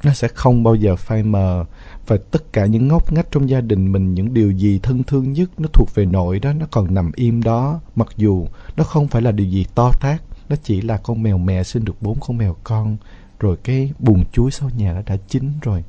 nó 0.03 0.13
sẽ 0.13 0.27
không 0.27 0.63
bao 0.63 0.75
giờ 0.75 0.95
phai 0.95 1.23
mờ 1.23 1.65
và 2.07 2.17
tất 2.31 2.53
cả 2.53 2.65
những 2.65 2.87
ngóc 2.87 3.13
ngách 3.13 3.27
trong 3.31 3.49
gia 3.49 3.61
đình 3.61 3.91
mình 3.91 4.13
những 4.13 4.33
điều 4.33 4.51
gì 4.51 4.79
thân 4.83 5.03
thương 5.03 5.33
nhất 5.33 5.49
nó 5.57 5.67
thuộc 5.73 5.95
về 5.95 6.05
nội 6.05 6.39
đó 6.39 6.53
nó 6.53 6.65
còn 6.71 6.93
nằm 6.93 7.11
im 7.15 7.43
đó. 7.43 7.79
Mặc 7.95 8.07
dù 8.17 8.47
nó 8.77 8.83
không 8.83 9.07
phải 9.07 9.21
là 9.21 9.31
điều 9.31 9.47
gì 9.47 9.65
to 9.75 9.91
tát 10.01 10.21
nó 10.49 10.55
chỉ 10.63 10.81
là 10.81 10.97
con 10.97 11.23
mèo 11.23 11.37
mẹ 11.37 11.63
sinh 11.63 11.85
được 11.85 12.01
bốn 12.01 12.17
con 12.19 12.37
mèo 12.37 12.55
con 12.63 12.97
rồi 13.39 13.57
cái 13.63 13.91
bùn 13.99 14.23
chuối 14.31 14.51
sau 14.51 14.69
nhà 14.77 14.93
nó 14.93 15.01
đã 15.05 15.17
chín 15.27 15.51
rồi. 15.61 15.83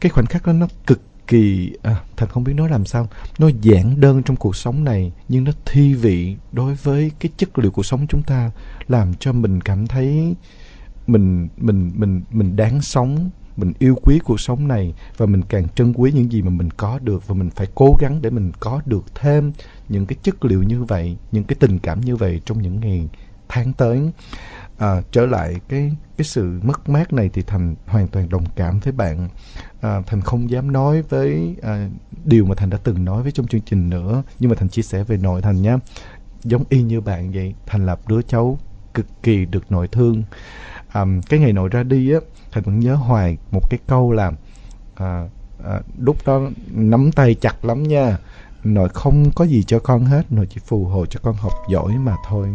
Cái 0.00 0.10
khoảnh 0.10 0.26
khắc 0.26 0.46
đó 0.46 0.52
nó 0.52 0.66
cực 0.86 1.00
kỳ 1.26 1.72
à, 1.82 1.96
thành 2.16 2.28
không 2.28 2.44
biết 2.44 2.52
nói 2.52 2.70
làm 2.70 2.86
sao. 2.86 3.08
Nó 3.38 3.48
giản 3.62 4.00
đơn 4.00 4.22
trong 4.22 4.36
cuộc 4.36 4.56
sống 4.56 4.84
này 4.84 5.12
nhưng 5.28 5.44
nó 5.44 5.52
thi 5.64 5.94
vị 5.94 6.36
đối 6.52 6.74
với 6.74 7.10
cái 7.20 7.32
chất 7.36 7.58
liệu 7.58 7.70
cuộc 7.70 7.86
sống 7.86 8.06
chúng 8.08 8.22
ta 8.22 8.50
làm 8.88 9.14
cho 9.14 9.32
mình 9.32 9.60
cảm 9.60 9.86
thấy 9.86 10.34
mình 11.06 11.48
mình 11.56 11.92
mình 11.94 12.22
mình 12.30 12.56
đáng 12.56 12.82
sống 12.82 13.30
mình 13.56 13.72
yêu 13.78 13.94
quý 14.02 14.18
cuộc 14.24 14.40
sống 14.40 14.68
này 14.68 14.94
và 15.16 15.26
mình 15.26 15.42
càng 15.48 15.68
trân 15.68 15.92
quý 15.92 16.12
những 16.12 16.32
gì 16.32 16.42
mà 16.42 16.50
mình 16.50 16.70
có 16.70 16.98
được 16.98 17.28
và 17.28 17.34
mình 17.34 17.50
phải 17.50 17.66
cố 17.74 17.96
gắng 18.00 18.22
để 18.22 18.30
mình 18.30 18.52
có 18.60 18.82
được 18.86 19.04
thêm 19.14 19.52
những 19.88 20.06
cái 20.06 20.16
chất 20.22 20.44
liệu 20.44 20.62
như 20.62 20.84
vậy 20.84 21.16
những 21.32 21.44
cái 21.44 21.56
tình 21.60 21.78
cảm 21.78 22.00
như 22.00 22.16
vậy 22.16 22.40
trong 22.44 22.62
những 22.62 22.80
ngày 22.80 23.08
tháng 23.48 23.72
tới 23.72 24.10
à, 24.82 25.02
trở 25.10 25.26
lại 25.26 25.60
cái 25.68 25.92
cái 26.16 26.24
sự 26.24 26.60
mất 26.62 26.88
mát 26.88 27.12
này 27.12 27.30
thì 27.32 27.42
thành 27.42 27.74
hoàn 27.86 28.08
toàn 28.08 28.28
đồng 28.28 28.44
cảm 28.56 28.80
với 28.80 28.92
bạn. 28.92 29.28
À, 29.80 30.00
thành 30.06 30.20
không 30.20 30.50
dám 30.50 30.72
nói 30.72 31.02
với 31.02 31.56
à, 31.62 31.88
điều 32.24 32.44
mà 32.44 32.54
thành 32.54 32.70
đã 32.70 32.78
từng 32.84 33.04
nói 33.04 33.22
với 33.22 33.32
trong 33.32 33.46
chương 33.46 33.60
trình 33.60 33.90
nữa. 33.90 34.22
Nhưng 34.38 34.50
mà 34.50 34.56
thành 34.58 34.68
chia 34.68 34.82
sẻ 34.82 35.04
về 35.04 35.16
nội 35.16 35.42
thành 35.42 35.62
nhé 35.62 35.76
giống 36.42 36.64
y 36.68 36.82
như 36.82 37.00
bạn 37.00 37.32
vậy 37.32 37.54
thành 37.66 37.86
lập 37.86 38.00
đứa 38.08 38.22
cháu 38.22 38.58
cực 38.94 39.06
kỳ 39.22 39.44
được 39.44 39.72
nội 39.72 39.88
thương. 39.88 40.22
À, 40.88 41.04
cái 41.28 41.40
ngày 41.40 41.52
nội 41.52 41.68
ra 41.68 41.82
đi 41.82 42.12
á 42.12 42.18
thành 42.52 42.62
vẫn 42.62 42.80
nhớ 42.80 42.94
hoài 42.94 43.38
một 43.52 43.70
cái 43.70 43.80
câu 43.86 44.12
là 44.12 44.32
à, 44.94 45.28
à, 45.64 45.80
lúc 45.98 46.16
đó 46.26 46.40
nắm 46.70 47.12
tay 47.12 47.34
chặt 47.34 47.64
lắm 47.64 47.82
nha. 47.82 48.18
Nội 48.64 48.88
không 48.88 49.30
có 49.34 49.44
gì 49.44 49.62
cho 49.62 49.78
con 49.78 50.04
hết 50.04 50.32
nội 50.32 50.46
chỉ 50.50 50.60
phù 50.66 50.84
hộ 50.84 51.06
cho 51.06 51.20
con 51.22 51.34
học 51.34 51.52
giỏi 51.70 51.98
mà 51.98 52.16
thôi 52.28 52.48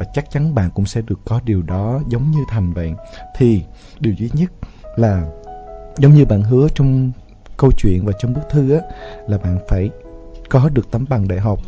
và 0.00 0.06
chắc 0.12 0.30
chắn 0.30 0.54
bạn 0.54 0.70
cũng 0.74 0.86
sẽ 0.86 1.00
được 1.02 1.20
có 1.24 1.40
điều 1.44 1.62
đó 1.62 2.00
giống 2.08 2.30
như 2.30 2.38
thành 2.48 2.72
vậy. 2.72 2.92
Thì, 3.36 3.62
điều 4.00 4.14
duy 4.14 4.30
nhất 4.32 4.52
là 4.96 5.26
giống 5.98 6.14
như 6.14 6.24
bạn 6.24 6.42
hứa 6.42 6.68
trong 6.74 7.12
câu 7.56 7.70
chuyện 7.78 8.06
và 8.06 8.12
trong 8.18 8.34
bức 8.34 8.40
thư 8.50 8.72
á, 8.72 8.80
là 9.28 9.38
bạn 9.38 9.58
phải 9.68 9.90
có 10.50 10.68
được 10.68 10.90
tấm 10.90 11.06
bằng 11.08 11.28
đại 11.28 11.38
học. 11.38 11.58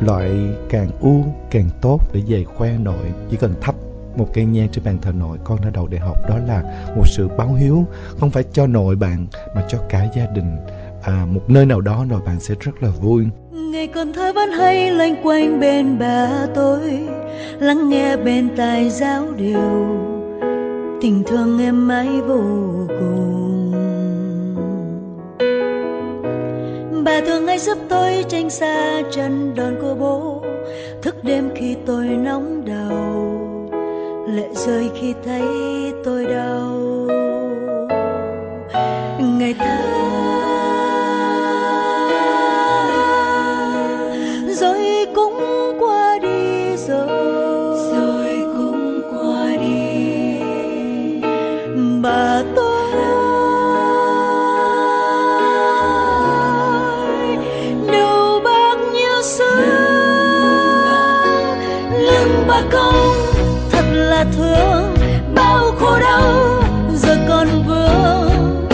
Loại 0.00 0.30
càng 0.68 0.90
u, 1.00 1.24
càng 1.50 1.68
tốt 1.80 2.00
để 2.12 2.22
về 2.28 2.44
khoe 2.44 2.78
nội. 2.78 3.12
Chỉ 3.30 3.36
cần 3.36 3.54
thắp 3.60 3.74
một 4.16 4.28
cây 4.34 4.44
nhang 4.44 4.68
trên 4.68 4.84
bàn 4.84 4.98
thờ 5.02 5.12
nội, 5.12 5.38
con 5.44 5.60
đã 5.60 5.70
đầu 5.70 5.86
đại 5.86 6.00
học. 6.00 6.16
Đó 6.28 6.38
là 6.38 6.86
một 6.96 7.04
sự 7.06 7.28
báo 7.28 7.54
hiếu, 7.54 7.84
không 8.20 8.30
phải 8.30 8.44
cho 8.52 8.66
nội 8.66 8.96
bạn, 8.96 9.26
mà 9.54 9.64
cho 9.68 9.78
cả 9.88 10.08
gia 10.16 10.26
đình 10.26 10.56
à, 11.06 11.26
một 11.32 11.40
nơi 11.48 11.66
nào 11.66 11.80
đó 11.80 12.04
rồi 12.10 12.20
bạn 12.26 12.40
sẽ 12.40 12.54
rất 12.60 12.82
là 12.82 12.88
vui. 13.00 13.24
Ngày 13.50 13.86
còn 13.86 14.12
thơ 14.12 14.32
vẫn 14.32 14.50
hay 14.50 14.90
loanh 14.90 15.16
quanh 15.22 15.60
bên 15.60 15.98
bà 15.98 16.46
tôi 16.54 16.98
lắng 17.58 17.88
nghe 17.88 18.16
bên 18.16 18.48
tai 18.56 18.90
giáo 18.90 19.26
điều 19.36 19.96
tình 21.00 21.22
thương 21.26 21.58
em 21.60 21.88
mãi 21.88 22.08
vô 22.20 22.40
cùng. 22.88 23.72
Bà 27.04 27.20
thường 27.26 27.46
hay 27.46 27.58
giúp 27.58 27.78
tôi 27.88 28.24
tránh 28.28 28.50
xa 28.50 29.02
chân 29.10 29.54
đòn 29.54 29.76
của 29.82 29.94
bố 29.94 30.42
thức 31.02 31.24
đêm 31.24 31.50
khi 31.54 31.76
tôi 31.86 32.06
nóng 32.06 32.64
đầu 32.64 33.70
lệ 34.28 34.48
rơi 34.54 34.90
khi 35.00 35.14
thấy 35.24 35.42
tôi 36.04 36.24
đau. 36.24 36.76
Ngày 39.20 39.54
tháng 39.58 40.05
lưng 62.56 62.68
công 62.72 62.94
thật 63.70 63.84
là 63.92 64.24
thương. 64.36 64.94
Bao 65.34 65.72
khổ 65.78 65.98
đau 66.00 66.22
giờ 66.94 67.16
con 67.28 67.48
vương 67.66 68.66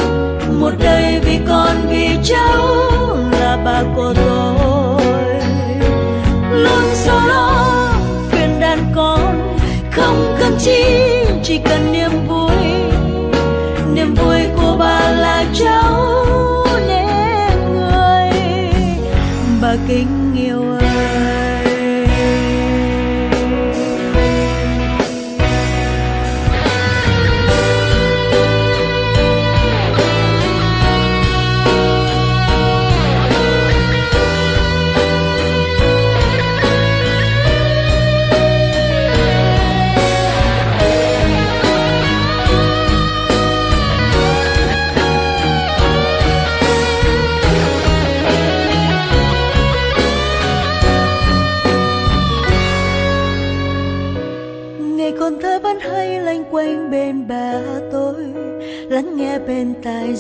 một 0.61 0.73
đời 0.79 1.21
vì 1.25 1.39
con, 1.49 1.77
vì 1.91 2.09
cháu 2.25 2.67
là 3.41 3.59
bà 3.65 3.83
của 3.97 4.15
tôi. 4.17 5.03
Luôn 6.53 6.85
sâu 6.95 7.21
lo 7.29 7.65
phiền 8.31 8.61
đàn 8.61 8.79
con 8.95 9.55
không 9.91 10.37
cần 10.41 10.57
chi 10.59 10.85
chỉ 11.43 11.59
cần 11.59 11.93
niềm 11.93 12.22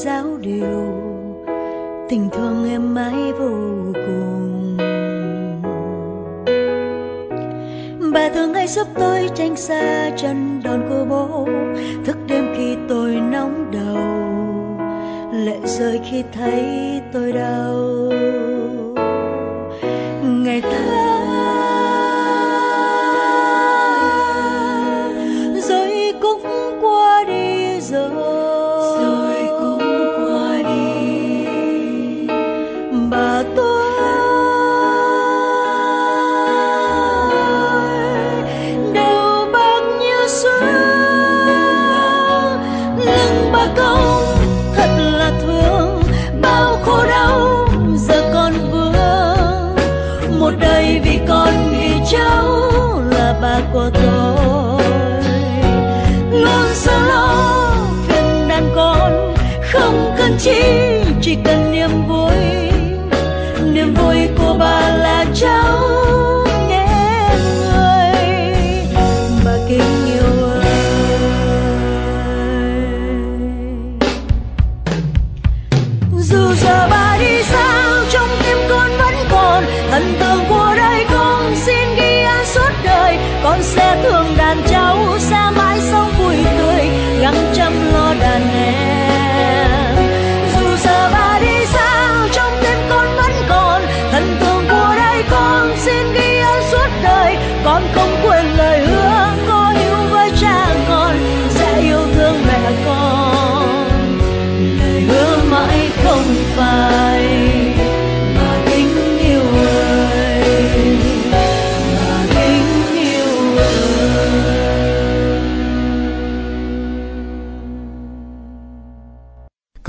giáo 0.04 0.24
điều. 0.40 1.02
Tình 2.08 2.28
thương 2.32 2.70
em 2.70 2.94
mãi 2.94 3.32
vô 3.38 3.50
cùng. 3.94 4.76
Bà 8.12 8.28
thường 8.28 8.54
hay 8.54 8.66
giúp 8.66 8.86
tôi 8.94 9.30
tránh 9.34 9.56
xa 9.56 10.10
chân 10.16 10.60
đòn 10.64 10.82
của 10.88 11.04
bố? 11.10 11.48
Thức 12.04 12.16
đêm 12.28 12.44
khi 12.56 12.76
tôi 12.88 13.14
nóng 13.14 13.70
đầu, 13.70 13.98
lệ 15.44 15.58
rơi 15.64 16.00
khi 16.10 16.22
thấy 16.32 16.64
tôi 17.12 17.32
đau. 17.32 18.12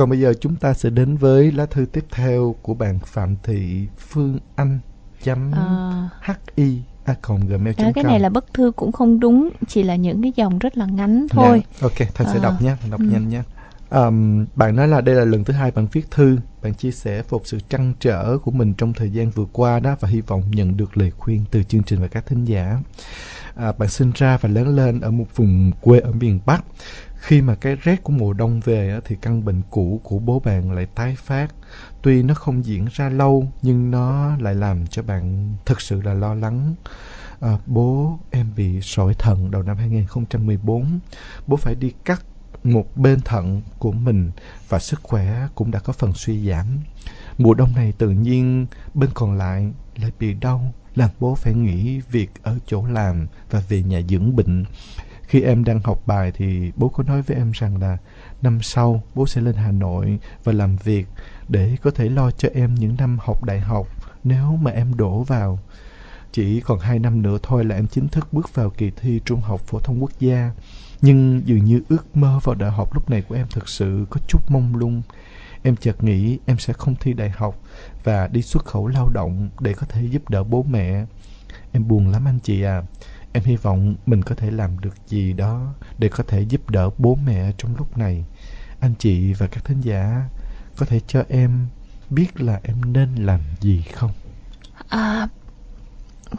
Còn 0.04 0.10
bây 0.10 0.20
giờ 0.20 0.34
chúng 0.42 0.56
ta 0.56 0.74
sẽ 0.74 0.90
đến 0.90 1.18
với 1.18 1.52
lá 1.52 1.66
thư 1.66 1.86
tiếp 1.86 2.06
theo 2.12 2.56
của 2.62 2.74
bạn 2.74 3.00
Phạm 3.06 3.36
Thị 3.44 3.88
Phương 3.98 4.40
Anh 4.56 4.80
chấm 5.24 5.52
Ờ, 5.52 6.08
hi 6.58 6.82
a 7.06 7.16
gmail 7.48 7.76
đó, 7.78 7.92
cái 7.96 8.04
này 8.04 8.20
là 8.20 8.30
bức 8.30 8.54
thư 8.54 8.72
cũng 8.76 8.92
không 8.92 9.20
đúng 9.20 9.50
chỉ 9.68 9.84
là 9.84 9.96
những 9.96 10.22
cái 10.22 10.34
dòng 10.36 10.60
rất 10.60 10.78
là 10.78 10.86
ngắn 10.86 11.28
thôi 11.30 11.64
Dạ, 11.82 11.88
ok, 11.88 12.14
Thành 12.14 12.28
sẽ 12.28 12.34
Ờ, 12.34 12.40
đọc 12.44 12.62
nhé, 12.62 12.76
đọc 12.92 13.00
ừ. 13.00 13.06
nhanh 13.12 13.30
nhé. 13.30 13.42
Ờm, 13.90 14.46
bạn 14.56 14.76
nói 14.76 14.88
là 14.88 15.02
đây 15.02 15.16
là 15.16 15.26
lần 15.26 15.44
thứ 15.44 15.54
hai 15.54 15.72
bạn 15.72 15.88
viết 15.92 16.12
thư, 16.12 16.38
bạn 16.62 16.74
chia 16.74 16.92
sẻ 16.92 17.24
một 17.32 17.48
sự 17.48 17.60
trăn 17.70 17.94
trở 18.00 18.38
của 18.38 18.52
mình 18.52 18.74
trong 18.74 18.94
thời 18.94 19.10
gian 19.10 19.30
vừa 19.30 19.46
qua 19.52 19.80
đó 19.80 19.96
và 20.00 20.10
hy 20.10 20.22
vọng 20.22 20.44
nhận 20.52 20.78
được 20.78 20.98
lời 20.98 21.12
khuyên 21.12 21.44
từ 21.52 21.64
chương 21.64 21.84
trình 21.84 22.02
và 22.02 22.08
các 22.08 22.26
thính 22.26 22.46
giả. 22.46 22.80
À, 23.56 23.72
bạn 23.72 23.90
sinh 23.90 24.12
ra 24.16 24.38
và 24.42 24.50
lớn 24.50 24.76
lên 24.76 25.02
ở 25.02 25.12
một 25.12 25.26
vùng 25.36 25.72
quê 25.82 26.00
ở 26.00 26.12
miền 26.12 26.40
Bắc. 26.46 26.64
Khi 27.26 27.42
mà 27.42 27.56
cái 27.56 27.76
rét 27.76 28.04
của 28.04 28.14
mùa 28.14 28.34
đông 28.34 28.60
về 28.60 29.00
thì 29.06 29.16
căn 29.16 29.46
bệnh 29.46 29.62
cũ 29.70 30.02
của 30.04 30.20
bố 30.20 30.40
bạn 30.40 30.72
lại 30.72 30.88
tái 30.96 31.16
phát. 31.16 31.48
Tuy 32.02 32.24
nó 32.24 32.34
không 32.34 32.66
diễn 32.66 32.86
ra 32.94 33.10
lâu 33.10 33.52
nhưng 33.62 33.92
nó 33.92 34.38
lại 34.38 34.56
làm 34.56 34.88
cho 34.88 35.04
bạn 35.04 35.54
thực 35.66 35.82
sự 35.82 36.02
là 36.02 36.14
lo 36.14 36.34
lắng. 36.34 36.76
À, 37.40 37.58
bố 37.66 38.20
em 38.32 38.48
bị 38.56 38.82
sỏi 38.82 39.14
thận 39.14 39.52
đầu 39.52 39.64
năm 39.64 39.78
2014. 39.78 41.00
Bố 41.48 41.58
phải 41.58 41.76
đi 41.76 41.92
cắt 42.06 42.22
một 42.64 42.98
bên 42.98 43.20
thận 43.22 43.62
của 43.80 43.92
mình 43.92 44.32
và 44.70 44.80
sức 44.80 45.00
khỏe 45.04 45.48
cũng 45.56 45.72
đã 45.72 45.80
có 45.80 45.94
phần 45.94 46.14
suy 46.14 46.50
giảm. 46.50 46.80
Mùa 47.38 47.54
đông 47.54 47.74
này 47.76 47.94
tự 47.98 48.10
nhiên 48.10 48.66
bên 48.94 49.10
còn 49.14 49.38
lại 49.38 49.72
lại 49.96 50.12
bị 50.20 50.34
đau, 50.34 50.74
làm 50.96 51.10
bố 51.20 51.36
phải 51.36 51.54
nghỉ 51.54 52.02
việc 52.12 52.30
ở 52.44 52.58
chỗ 52.68 52.86
làm 52.86 53.28
và 53.50 53.64
về 53.70 53.84
nhà 53.84 54.02
dưỡng 54.10 54.36
bệnh. 54.36 54.66
Khi 55.34 55.42
em 55.42 55.64
đang 55.64 55.80
học 55.84 56.02
bài 56.06 56.32
thì 56.36 56.72
bố 56.76 56.90
có 56.90 57.04
nói 57.04 57.22
với 57.22 57.38
em 57.38 57.52
rằng 57.52 57.82
là 57.82 57.98
năm 58.42 58.62
sau 58.62 59.04
bố 59.16 59.28
sẽ 59.28 59.42
lên 59.42 59.56
Hà 59.56 59.72
Nội 59.72 60.20
và 60.44 60.54
làm 60.54 60.76
việc 60.76 61.08
để 61.50 61.76
có 61.82 61.92
thể 61.92 62.10
lo 62.10 62.32
cho 62.32 62.50
em 62.54 62.76
những 62.76 62.96
năm 62.98 63.18
học 63.22 63.44
đại 63.44 63.60
học 63.60 63.88
nếu 64.24 64.56
mà 64.62 64.72
em 64.72 64.98
đổ 64.98 65.24
vào. 65.24 65.60
Chỉ 66.32 66.60
còn 66.60 66.80
2 66.80 67.00
năm 67.00 67.22
nữa 67.22 67.38
thôi 67.44 67.66
là 67.66 67.76
em 67.76 67.88
chính 67.88 68.08
thức 68.08 68.34
bước 68.34 68.56
vào 68.56 68.70
kỳ 68.70 68.92
thi 68.92 69.20
Trung 69.26 69.42
học 69.42 69.62
Phổ 69.62 69.80
thông 69.80 70.02
Quốc 70.02 70.12
gia. 70.20 70.52
Nhưng 71.02 71.42
dường 71.46 71.66
như 71.66 71.82
ước 71.90 72.18
mơ 72.18 72.40
vào 72.44 72.56
đại 72.56 72.72
học 72.72 72.94
lúc 72.94 73.10
này 73.10 73.22
của 73.22 73.36
em 73.36 73.48
thực 73.50 73.70
sự 73.70 74.06
có 74.10 74.20
chút 74.28 74.52
mông 74.52 74.76
lung. 74.76 75.02
Em 75.64 75.76
chợt 75.76 76.04
nghĩ 76.04 76.40
em 76.46 76.58
sẽ 76.58 76.74
không 76.74 76.96
thi 77.00 77.14
đại 77.14 77.30
học 77.30 77.60
và 78.04 78.28
đi 78.28 78.42
xuất 78.42 78.66
khẩu 78.66 78.88
lao 78.88 79.10
động 79.10 79.50
để 79.60 79.74
có 79.74 79.86
thể 79.90 80.06
giúp 80.06 80.30
đỡ 80.30 80.44
bố 80.44 80.66
mẹ. 80.70 81.06
Em 81.72 81.88
buồn 81.88 82.10
lắm 82.10 82.28
anh 82.28 82.40
chị 82.40 82.62
à. 82.62 82.84
Em 83.34 83.44
hy 83.44 83.56
vọng 83.56 83.96
mình 84.06 84.24
có 84.24 84.36
thể 84.36 84.52
làm 84.52 84.80
được 84.80 84.96
gì 85.08 85.34
đó 85.34 85.74
để 86.00 86.10
có 86.10 86.24
thể 86.28 86.42
giúp 86.42 86.70
đỡ 86.70 86.90
bố 86.98 87.18
mẹ 87.26 87.52
trong 87.58 87.76
lúc 87.78 87.98
này. 87.98 88.24
Anh 88.80 88.94
chị 89.00 89.34
và 89.34 89.48
các 89.48 89.66
thính 89.66 89.82
giả 89.82 90.24
có 90.78 90.86
thể 90.86 91.00
cho 91.08 91.24
em 91.30 91.68
biết 92.10 92.42
là 92.42 92.60
em 92.64 92.94
nên 92.94 93.16
làm 93.16 93.40
gì 93.62 93.84
không? 93.94 94.12
À, 94.88 95.28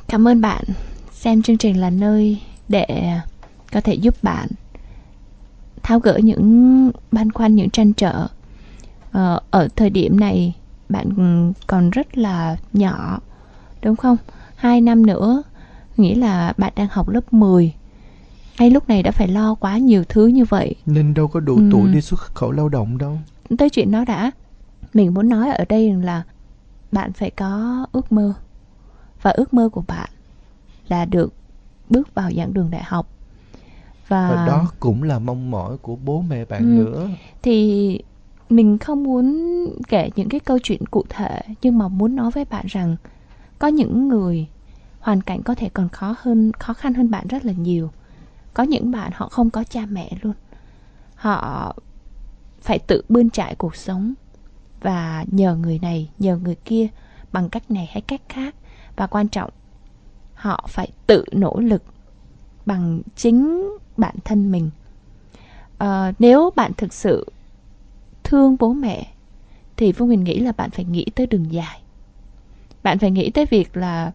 cảm 0.08 0.28
ơn 0.28 0.40
bạn 0.40 0.64
xem 1.12 1.42
chương 1.42 1.58
trình 1.58 1.80
là 1.80 1.90
nơi 1.90 2.40
để 2.68 2.86
có 3.72 3.80
thể 3.80 3.94
giúp 3.94 4.14
bạn 4.22 4.48
tháo 5.82 6.00
gỡ 6.00 6.18
những 6.22 6.90
băn 7.12 7.32
khoăn 7.32 7.54
những 7.54 7.70
trăn 7.70 7.92
trở 7.92 8.26
ờ, 9.12 9.40
ở 9.50 9.68
thời 9.76 9.90
điểm 9.90 10.20
này 10.20 10.54
bạn 10.88 11.12
còn 11.66 11.90
rất 11.90 12.18
là 12.18 12.56
nhỏ 12.72 13.18
đúng 13.82 13.96
không 13.96 14.16
hai 14.56 14.80
năm 14.80 15.06
nữa 15.06 15.42
nghĩa 15.96 16.14
là 16.14 16.52
bạn 16.58 16.72
đang 16.76 16.88
học 16.90 17.08
lớp 17.08 17.32
10 17.32 17.74
ngay 18.58 18.70
lúc 18.70 18.88
này 18.88 19.02
đã 19.02 19.10
phải 19.10 19.28
lo 19.28 19.54
quá 19.54 19.78
nhiều 19.78 20.04
thứ 20.08 20.26
như 20.26 20.44
vậy 20.44 20.74
Nên 20.86 21.14
đâu 21.14 21.28
có 21.28 21.40
đủ 21.40 21.56
Ừ. 21.56 21.68
tuổi 21.70 21.88
đi 21.92 22.00
xuất 22.00 22.20
khẩu 22.20 22.50
lao 22.52 22.68
động 22.68 22.98
đâu. 22.98 23.18
tới 23.58 23.70
chuyện 23.70 23.90
đó 23.90 24.04
đã 24.04 24.30
mình 24.94 25.14
muốn 25.14 25.28
nói 25.28 25.50
ở 25.50 25.64
đây 25.68 25.92
là 25.94 26.22
bạn 26.92 27.12
phải 27.12 27.30
có 27.30 27.86
ước 27.92 28.12
mơ 28.12 28.34
và 29.22 29.30
ước 29.30 29.54
mơ 29.54 29.68
của 29.68 29.82
bạn 29.88 30.08
là 30.88 31.04
được 31.04 31.32
bước 31.90 32.14
vào 32.14 32.30
giảng 32.36 32.54
đường 32.54 32.70
đại 32.70 32.82
học 32.84 33.08
và, 34.08 34.28
Và 34.28 34.46
đó 34.46 34.72
cũng 34.80 35.02
là 35.02 35.18
mong 35.18 35.50
mỏi 35.50 35.76
của 35.76 35.96
bố 35.96 36.24
mẹ 36.28 36.44
bạn 36.44 36.76
Ừ. 36.76 36.84
nữa. 36.84 37.08
thì 37.42 37.98
mình 38.50 38.78
không 38.78 39.02
muốn 39.02 39.44
kể 39.88 40.10
những 40.16 40.28
cái 40.28 40.40
câu 40.40 40.58
chuyện 40.62 40.86
cụ 40.86 41.04
thể 41.08 41.40
nhưng 41.62 41.78
mà 41.78 41.88
muốn 41.88 42.16
nói 42.16 42.30
với 42.30 42.44
bạn 42.44 42.64
rằng 42.68 42.96
có 43.58 43.68
những 43.68 44.08
người 44.08 44.46
hoàn 45.04 45.20
cảnh 45.20 45.42
có 45.42 45.54
thể 45.54 45.68
còn 45.68 45.88
khó 45.88 46.14
hơn 46.18 46.52
khó 46.52 46.72
khăn 46.72 46.94
hơn 46.94 47.10
bạn 47.10 47.26
rất 47.28 47.44
là 47.44 47.52
nhiều. 47.52 47.90
Có 48.54 48.62
những 48.62 48.90
bạn 48.90 49.12
họ 49.14 49.28
không 49.28 49.50
có 49.50 49.64
cha 49.64 49.86
mẹ 49.90 50.10
luôn. 50.22 50.34
Họ 51.14 51.74
phải 52.60 52.78
tự 52.78 53.02
bươn 53.08 53.30
trải 53.30 53.54
cuộc 53.54 53.76
sống 53.76 54.14
và 54.80 55.24
nhờ 55.30 55.56
người 55.56 55.78
này 55.78 56.10
nhờ 56.18 56.36
người 56.36 56.54
kia 56.54 56.86
bằng 57.32 57.48
cách 57.48 57.70
này 57.70 57.88
hay 57.92 58.00
cách 58.00 58.20
khác. 58.28 58.54
Và 58.96 59.06
quan 59.06 59.28
trọng 59.28 59.50
họ 60.34 60.66
phải 60.68 60.92
tự 61.06 61.24
nỗ 61.32 61.60
lực 61.60 61.82
bằng 62.66 63.02
chính 63.16 63.68
bản 63.96 64.14
thân 64.24 64.52
mình. 64.52 64.70
À, 65.78 66.12
nếu 66.18 66.50
bạn 66.56 66.72
thực 66.76 66.92
sự 66.92 67.26
thương 68.22 68.56
bố 68.58 68.72
mẹ 68.72 69.12
thì 69.76 69.92
phương 69.92 70.08
huyền 70.08 70.24
nghĩ 70.24 70.38
là 70.38 70.52
bạn 70.52 70.70
phải 70.70 70.84
nghĩ 70.84 71.06
tới 71.14 71.26
đường 71.26 71.52
dài. 71.52 71.80
Bạn 72.82 72.98
phải 72.98 73.10
nghĩ 73.10 73.30
tới 73.30 73.46
việc 73.46 73.76
là 73.76 74.12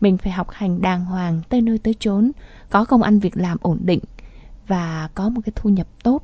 mình 0.00 0.18
phải 0.18 0.32
học 0.32 0.50
hành 0.50 0.82
đàng 0.82 1.04
hoàng 1.04 1.40
tới 1.48 1.60
nơi 1.60 1.78
tới 1.78 1.94
chốn 2.00 2.30
có 2.70 2.84
công 2.84 3.02
ăn 3.02 3.18
việc 3.18 3.36
làm 3.36 3.56
ổn 3.60 3.78
định 3.84 4.00
và 4.66 5.08
có 5.14 5.28
một 5.28 5.40
cái 5.44 5.52
thu 5.56 5.70
nhập 5.70 5.86
tốt. 6.02 6.22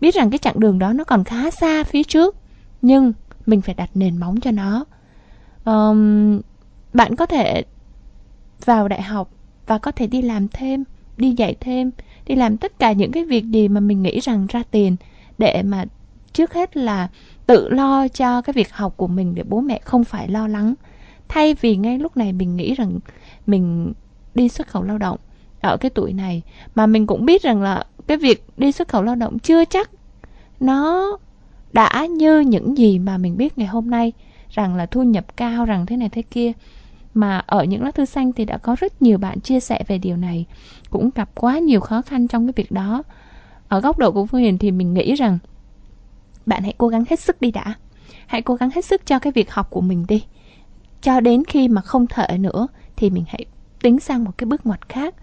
Biết 0.00 0.14
rằng 0.14 0.30
cái 0.30 0.38
chặng 0.38 0.60
đường 0.60 0.78
đó 0.78 0.92
nó 0.92 1.04
còn 1.04 1.24
khá 1.24 1.50
xa 1.50 1.84
phía 1.84 2.02
trước 2.02 2.36
nhưng 2.82 3.12
mình 3.46 3.60
phải 3.60 3.74
đặt 3.74 3.90
nền 3.94 4.16
móng 4.16 4.40
cho 4.40 4.50
nó. 4.50 4.84
Um, 5.64 6.40
bạn 6.92 7.16
có 7.16 7.26
thể 7.26 7.62
vào 8.64 8.88
đại 8.88 9.02
học 9.02 9.30
và 9.66 9.78
có 9.78 9.92
thể 9.92 10.06
đi 10.06 10.22
làm 10.22 10.48
thêm 10.48 10.84
đi 11.16 11.30
dạy 11.30 11.56
thêm 11.60 11.90
đi 12.26 12.34
làm 12.34 12.56
tất 12.56 12.78
cả 12.78 12.92
những 12.92 13.12
cái 13.12 13.24
việc 13.24 13.44
gì 13.44 13.68
mà 13.68 13.80
mình 13.80 14.02
nghĩ 14.02 14.20
rằng 14.20 14.46
ra 14.46 14.62
tiền 14.70 14.96
để 15.38 15.62
mà 15.62 15.84
trước 16.32 16.52
hết 16.52 16.76
là 16.76 17.08
tự 17.46 17.68
lo 17.68 18.08
cho 18.08 18.42
cái 18.42 18.52
việc 18.52 18.72
học 18.72 18.96
của 18.96 19.06
mình 19.06 19.34
để 19.34 19.42
bố 19.42 19.60
mẹ 19.60 19.80
không 19.84 20.04
phải 20.04 20.28
lo 20.28 20.48
lắng 20.48 20.74
thay 21.32 21.54
vì 21.54 21.76
ngay 21.76 21.98
lúc 21.98 22.16
này 22.16 22.32
mình 22.32 22.56
nghĩ 22.56 22.74
rằng 22.74 22.98
mình 23.46 23.92
đi 24.34 24.48
xuất 24.48 24.68
khẩu 24.68 24.82
lao 24.82 24.98
động 24.98 25.18
ở 25.60 25.76
cái 25.76 25.90
tuổi 25.90 26.12
này, 26.12 26.42
mà 26.74 26.86
mình 26.86 27.06
cũng 27.06 27.24
biết 27.24 27.42
rằng 27.42 27.62
là 27.62 27.84
cái 28.06 28.16
việc 28.16 28.44
đi 28.56 28.72
xuất 28.72 28.88
khẩu 28.88 29.02
lao 29.02 29.14
động 29.14 29.38
chưa 29.38 29.64
chắc 29.64 29.90
nó 30.60 31.16
đã 31.72 32.06
như 32.06 32.40
những 32.40 32.78
gì 32.78 32.98
mà 32.98 33.18
mình 33.18 33.36
biết 33.36 33.58
ngày 33.58 33.66
hôm 33.66 33.90
nay, 33.90 34.12
rằng 34.50 34.74
là 34.74 34.86
thu 34.86 35.02
nhập 35.02 35.36
cao, 35.36 35.64
rằng 35.64 35.86
thế 35.86 35.96
này 35.96 36.08
thế 36.08 36.22
kia. 36.22 36.52
Mà 37.14 37.38
ở 37.38 37.64
những 37.64 37.82
lá 37.82 37.90
thư 37.90 38.04
xanh 38.04 38.32
thì 38.32 38.44
đã 38.44 38.58
có 38.58 38.76
rất 38.78 39.02
nhiều 39.02 39.18
bạn 39.18 39.40
chia 39.40 39.60
sẻ 39.60 39.84
về 39.88 39.98
điều 39.98 40.16
này, 40.16 40.46
cũng 40.90 41.10
gặp 41.14 41.30
quá 41.34 41.58
nhiều 41.58 41.80
khó 41.80 42.02
khăn 42.02 42.28
trong 42.28 42.46
cái 42.46 42.52
việc 42.56 42.72
đó. 42.72 43.02
Ở 43.68 43.80
góc 43.80 43.98
độ 43.98 44.12
của 44.12 44.26
phương 44.26 44.40
hiền 44.40 44.58
thì 44.58 44.70
mình 44.70 44.94
nghĩ 44.94 45.14
rằng 45.14 45.38
bạn 46.46 46.62
hãy 46.62 46.74
cố 46.78 46.88
gắng 46.88 47.04
hết 47.10 47.20
sức 47.20 47.40
đi 47.40 47.50
đã. 47.50 47.74
Hãy 48.26 48.42
cố 48.42 48.54
gắng 48.54 48.70
hết 48.74 48.84
sức 48.84 49.06
cho 49.06 49.18
cái 49.18 49.32
việc 49.32 49.50
học 49.50 49.70
của 49.70 49.80
mình 49.80 50.04
đi 50.08 50.24
cho 51.02 51.20
đến 51.20 51.44
khi 51.44 51.68
mà 51.68 51.80
không 51.80 52.06
thể 52.06 52.38
nữa, 52.38 52.66
thì 52.96 53.10
mình 53.10 53.24
hãy 53.28 53.44
tính 53.82 54.00
sang 54.00 54.24
một 54.24 54.30
cái 54.38 54.46
bước 54.46 54.66
ngoặt 54.66 54.88
khác. 54.88 55.14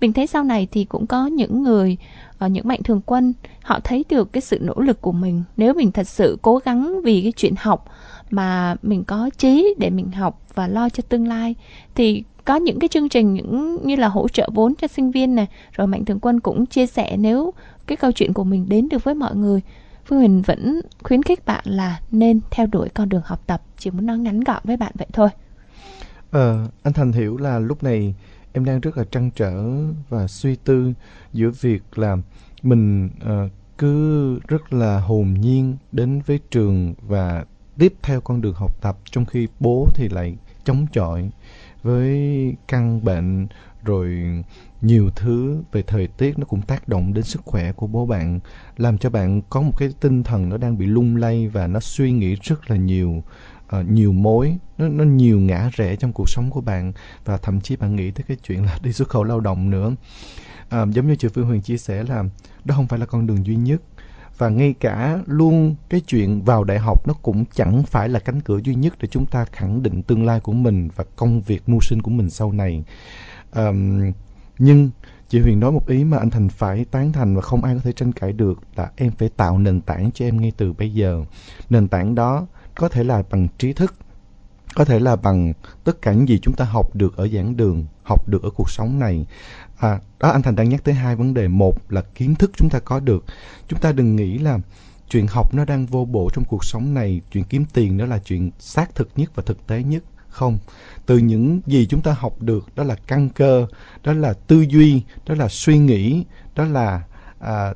Mình 0.00 0.12
thấy 0.12 0.26
sau 0.26 0.44
này 0.44 0.68
thì 0.70 0.84
cũng 0.84 1.06
có 1.06 1.26
những 1.26 1.62
người 1.62 1.96
ở 2.38 2.48
những 2.48 2.68
mạnh 2.68 2.82
thường 2.82 3.00
quân, 3.06 3.32
họ 3.62 3.80
thấy 3.84 4.04
được 4.08 4.32
cái 4.32 4.40
sự 4.40 4.58
nỗ 4.62 4.74
lực 4.74 5.00
của 5.00 5.12
mình. 5.12 5.42
Nếu 5.56 5.74
mình 5.74 5.92
thật 5.92 6.08
sự 6.08 6.38
cố 6.42 6.58
gắng 6.64 7.02
vì 7.02 7.22
cái 7.22 7.32
chuyện 7.32 7.54
học 7.58 7.88
mà 8.30 8.76
mình 8.82 9.04
có 9.04 9.30
trí 9.38 9.74
để 9.78 9.90
mình 9.90 10.10
học 10.12 10.42
và 10.54 10.68
lo 10.68 10.88
cho 10.88 11.02
tương 11.08 11.28
lai, 11.28 11.54
thì 11.94 12.22
có 12.44 12.56
những 12.56 12.78
cái 12.78 12.88
chương 12.88 13.08
trình 13.08 13.34
những 13.34 13.78
như 13.86 13.96
là 13.96 14.08
hỗ 14.08 14.28
trợ 14.28 14.48
vốn 14.54 14.74
cho 14.74 14.86
sinh 14.86 15.10
viên 15.10 15.34
này 15.34 15.46
rồi 15.72 15.86
mạnh 15.86 16.04
thường 16.04 16.20
quân 16.20 16.40
cũng 16.40 16.66
chia 16.66 16.86
sẻ 16.86 17.16
nếu 17.16 17.54
cái 17.86 17.96
câu 17.96 18.12
chuyện 18.12 18.32
của 18.32 18.44
mình 18.44 18.66
đến 18.68 18.88
được 18.88 19.04
với 19.04 19.14
mọi 19.14 19.36
người 19.36 19.60
phương 20.08 20.18
huyền 20.18 20.42
vẫn 20.42 20.80
khuyến 21.02 21.22
khích 21.22 21.46
bạn 21.46 21.64
là 21.64 22.00
nên 22.10 22.40
theo 22.50 22.66
đuổi 22.66 22.88
con 22.88 23.08
đường 23.08 23.22
học 23.24 23.42
tập 23.46 23.62
chỉ 23.78 23.90
muốn 23.90 24.06
nói 24.06 24.18
ngắn 24.18 24.40
gọn 24.40 24.62
với 24.64 24.76
bạn 24.76 24.92
vậy 24.94 25.06
thôi. 25.12 25.28
Ờ, 26.30 26.68
anh 26.82 26.92
Thành 26.92 27.12
hiểu 27.12 27.36
là 27.36 27.58
lúc 27.58 27.82
này 27.82 28.14
em 28.52 28.64
đang 28.64 28.80
rất 28.80 28.96
là 28.96 29.04
trăn 29.04 29.30
trở 29.30 29.64
và 30.08 30.26
suy 30.26 30.56
tư 30.56 30.92
giữa 31.32 31.50
việc 31.60 31.98
là 31.98 32.16
mình 32.62 33.06
uh, 33.06 33.50
cứ 33.78 34.38
rất 34.48 34.72
là 34.72 35.00
hồn 35.00 35.34
nhiên 35.40 35.76
đến 35.92 36.20
với 36.26 36.40
trường 36.50 36.94
và 37.02 37.44
tiếp 37.78 37.94
theo 38.02 38.20
con 38.20 38.40
đường 38.40 38.54
học 38.54 38.80
tập 38.80 38.98
trong 39.10 39.24
khi 39.24 39.48
bố 39.60 39.88
thì 39.94 40.08
lại 40.08 40.36
chống 40.64 40.86
chọi 40.92 41.30
với 41.82 42.54
căn 42.68 43.04
bệnh 43.04 43.46
rồi 43.84 44.24
nhiều 44.82 45.10
thứ 45.16 45.62
về 45.72 45.82
thời 45.82 46.06
tiết 46.06 46.38
nó 46.38 46.44
cũng 46.44 46.62
tác 46.62 46.88
động 46.88 47.14
đến 47.14 47.24
sức 47.24 47.42
khỏe 47.44 47.72
của 47.72 47.86
bố 47.86 48.06
bạn 48.06 48.40
làm 48.76 48.98
cho 48.98 49.10
bạn 49.10 49.42
có 49.50 49.60
một 49.60 49.72
cái 49.78 49.88
tinh 50.00 50.22
thần 50.22 50.48
nó 50.48 50.56
đang 50.56 50.78
bị 50.78 50.86
lung 50.86 51.16
lay 51.16 51.48
và 51.48 51.66
nó 51.66 51.80
suy 51.80 52.12
nghĩ 52.12 52.36
rất 52.42 52.70
là 52.70 52.76
nhiều. 52.76 53.22
Uh, 53.80 53.90
nhiều 53.90 54.12
mối 54.12 54.56
nó 54.78 54.88
nó 54.88 55.04
nhiều 55.04 55.40
ngã 55.40 55.70
rẽ 55.72 55.96
trong 55.96 56.12
cuộc 56.12 56.28
sống 56.28 56.50
của 56.50 56.60
bạn 56.60 56.92
và 57.24 57.36
thậm 57.36 57.60
chí 57.60 57.76
bạn 57.76 57.96
nghĩ 57.96 58.10
tới 58.10 58.24
cái 58.28 58.36
chuyện 58.42 58.64
là 58.64 58.78
đi 58.82 58.92
xuất 58.92 59.08
khẩu 59.08 59.24
lao 59.24 59.40
động 59.40 59.70
nữa. 59.70 59.94
À, 60.68 60.86
giống 60.90 61.08
như 61.08 61.16
chị 61.16 61.28
Phương 61.28 61.46
Huyền 61.46 61.62
chia 61.62 61.76
sẻ 61.76 62.02
là 62.02 62.24
đó 62.64 62.74
không 62.74 62.86
phải 62.86 62.98
là 62.98 63.06
con 63.06 63.26
đường 63.26 63.46
duy 63.46 63.56
nhất 63.56 63.82
và 64.38 64.48
ngay 64.48 64.74
cả 64.80 65.18
luôn 65.26 65.74
cái 65.88 66.00
chuyện 66.00 66.42
vào 66.42 66.64
đại 66.64 66.78
học 66.78 67.06
nó 67.08 67.14
cũng 67.14 67.44
chẳng 67.54 67.82
phải 67.82 68.08
là 68.08 68.20
cánh 68.20 68.40
cửa 68.40 68.58
duy 68.64 68.74
nhất 68.74 68.94
để 69.00 69.08
chúng 69.10 69.26
ta 69.26 69.44
khẳng 69.44 69.82
định 69.82 70.02
tương 70.02 70.26
lai 70.26 70.40
của 70.40 70.52
mình 70.52 70.88
và 70.96 71.04
công 71.16 71.40
việc 71.40 71.68
mưu 71.68 71.80
sinh 71.80 72.02
của 72.02 72.10
mình 72.10 72.30
sau 72.30 72.52
này. 72.52 72.84
Um, 73.54 74.12
nhưng 74.58 74.90
chị 75.28 75.40
Huyền 75.40 75.60
nói 75.60 75.72
một 75.72 75.86
ý 75.86 76.04
mà 76.04 76.18
anh 76.18 76.30
Thành 76.30 76.48
phải 76.48 76.84
tán 76.84 77.12
thành 77.12 77.36
và 77.36 77.42
không 77.42 77.64
ai 77.64 77.74
có 77.74 77.80
thể 77.84 77.92
tranh 77.92 78.12
cãi 78.12 78.32
được 78.32 78.58
là 78.76 78.90
em 78.96 79.12
phải 79.18 79.28
tạo 79.28 79.58
nền 79.58 79.80
tảng 79.80 80.10
cho 80.14 80.24
em 80.24 80.40
ngay 80.40 80.52
từ 80.56 80.72
bây 80.72 80.94
giờ. 80.94 81.24
Nền 81.70 81.88
tảng 81.88 82.14
đó 82.14 82.46
có 82.74 82.88
thể 82.88 83.04
là 83.04 83.22
bằng 83.30 83.48
trí 83.58 83.72
thức, 83.72 83.94
có 84.74 84.84
thể 84.84 85.00
là 85.00 85.16
bằng 85.16 85.52
tất 85.84 86.02
cả 86.02 86.12
những 86.12 86.28
gì 86.28 86.38
chúng 86.42 86.54
ta 86.54 86.64
học 86.64 86.96
được 86.96 87.16
ở 87.16 87.28
giảng 87.28 87.56
đường, 87.56 87.86
học 88.02 88.28
được 88.28 88.42
ở 88.42 88.50
cuộc 88.50 88.70
sống 88.70 88.98
này. 88.98 89.26
À, 89.78 90.00
đó 90.18 90.28
anh 90.28 90.42
Thành 90.42 90.56
đang 90.56 90.68
nhắc 90.68 90.84
tới 90.84 90.94
hai 90.94 91.16
vấn 91.16 91.34
đề. 91.34 91.48
Một 91.48 91.92
là 91.92 92.02
kiến 92.14 92.34
thức 92.34 92.50
chúng 92.56 92.70
ta 92.70 92.78
có 92.78 93.00
được. 93.00 93.24
Chúng 93.68 93.80
ta 93.80 93.92
đừng 93.92 94.16
nghĩ 94.16 94.38
là 94.38 94.58
chuyện 95.08 95.26
học 95.26 95.54
nó 95.54 95.64
đang 95.64 95.86
vô 95.86 96.04
bổ 96.04 96.30
trong 96.32 96.44
cuộc 96.44 96.64
sống 96.64 96.94
này, 96.94 97.20
chuyện 97.32 97.44
kiếm 97.44 97.64
tiền 97.72 97.98
đó 97.98 98.06
là 98.06 98.18
chuyện 98.18 98.50
xác 98.58 98.94
thực 98.94 99.08
nhất 99.16 99.30
và 99.34 99.42
thực 99.46 99.66
tế 99.66 99.82
nhất. 99.82 100.02
Không, 100.38 100.58
từ 101.06 101.18
những 101.18 101.60
gì 101.66 101.86
chúng 101.86 102.00
ta 102.00 102.16
học 102.18 102.42
được 102.42 102.66
đó 102.76 102.84
là 102.84 102.96
căn 103.06 103.28
cơ, 103.28 103.66
đó 104.04 104.12
là 104.12 104.32
tư 104.32 104.64
duy, 104.68 105.02
đó 105.26 105.34
là 105.34 105.48
suy 105.48 105.78
nghĩ, 105.78 106.24
đó 106.54 106.64
là 106.64 107.02
à, 107.40 107.74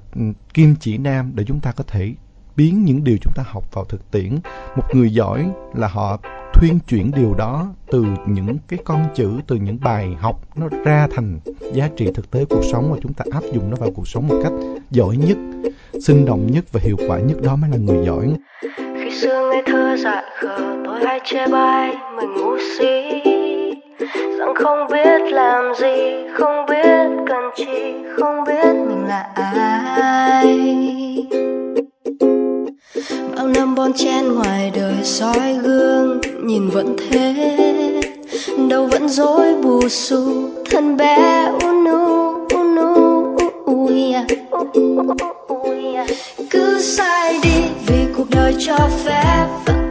kim 0.55 0.75
chỉ 0.81 0.99
nam 0.99 1.33
để 1.35 1.45
chúng 1.45 1.61
ta 1.61 1.73
có 1.73 1.85
thể 1.87 2.15
biến 2.57 2.85
những 2.85 3.05
điều 3.05 3.17
chúng 3.23 3.33
ta 3.37 3.43
học 3.47 3.65
vào 3.73 3.85
thực 3.85 4.11
tiễn. 4.11 4.39
Một 4.77 4.85
người 4.95 5.13
giỏi 5.13 5.51
là 5.75 5.89
họ 5.89 6.21
thuyên 6.55 6.79
chuyển 6.89 7.11
điều 7.11 7.35
đó 7.35 7.75
từ 7.91 8.07
những 8.27 8.59
cái 8.69 8.79
con 8.85 9.07
chữ, 9.15 9.31
từ 9.47 9.57
những 9.57 9.79
bài 9.81 10.17
học 10.19 10.41
nó 10.57 10.69
ra 10.85 11.09
thành 11.11 11.41
giá 11.73 11.89
trị 11.97 12.09
thực 12.15 12.31
tế 12.31 12.45
cuộc 12.45 12.63
sống 12.73 12.93
và 12.93 12.99
chúng 13.03 13.13
ta 13.13 13.25
áp 13.33 13.43
dụng 13.53 13.71
nó 13.71 13.77
vào 13.77 13.91
cuộc 13.91 14.09
sống 14.09 14.29
một 14.29 14.41
cách 14.43 14.53
giỏi 14.91 15.17
nhất, 15.17 15.39
sinh 16.07 16.25
động 16.25 16.53
nhất 16.53 16.65
và 16.73 16.81
hiệu 16.85 16.97
quả 17.09 17.19
nhất 17.19 17.43
đó 17.43 17.57
mới 17.57 17.71
là 17.71 17.77
người 17.77 18.07
giỏi. 18.07 18.37
Xưa 19.23 19.49
ngây 19.51 19.63
thơ 19.67 19.97
dại 19.97 20.23
khờ 20.35 20.57
tôi 20.85 21.05
hay 21.05 21.21
chê 21.25 21.47
bai 21.47 21.97
mình 22.17 22.35
ngu 22.35 22.59
si 22.59 23.21
rằng 24.39 24.55
không 24.55 24.87
biết 24.93 25.33
làm 25.33 25.75
gì 25.75 26.13
không 26.35 26.67
biết 26.69 27.25
cần 27.27 27.51
chi 27.57 27.95
không 28.17 28.45
biết 28.47 28.75
mình 28.89 29.05
là 29.09 29.27
ai 29.35 30.47
bao 33.37 33.49
năm 33.49 33.75
bon 33.75 33.93
chen 33.93 34.35
ngoài 34.35 34.73
đời 34.75 34.97
soi 35.03 35.55
gương 35.63 36.21
nhìn 36.43 36.69
vẫn 36.69 36.97
thế 36.99 37.35
đâu 38.71 38.87
vẫn 38.87 39.09
dối 39.09 39.55
bù 39.63 39.89
xù 39.89 40.51
thân 40.71 40.97
bé 40.97 41.47
unu 41.65 42.33
unu 42.55 43.37
ui 43.65 44.15
cứ 44.51 45.19
sai 45.99 46.01
đi 46.03 46.13
vì 46.41 46.41
cứ 46.51 46.79
sai 46.81 47.39
đi 47.43 47.72
phép 48.67 48.89
và 49.05 49.63
cứ 49.67 49.82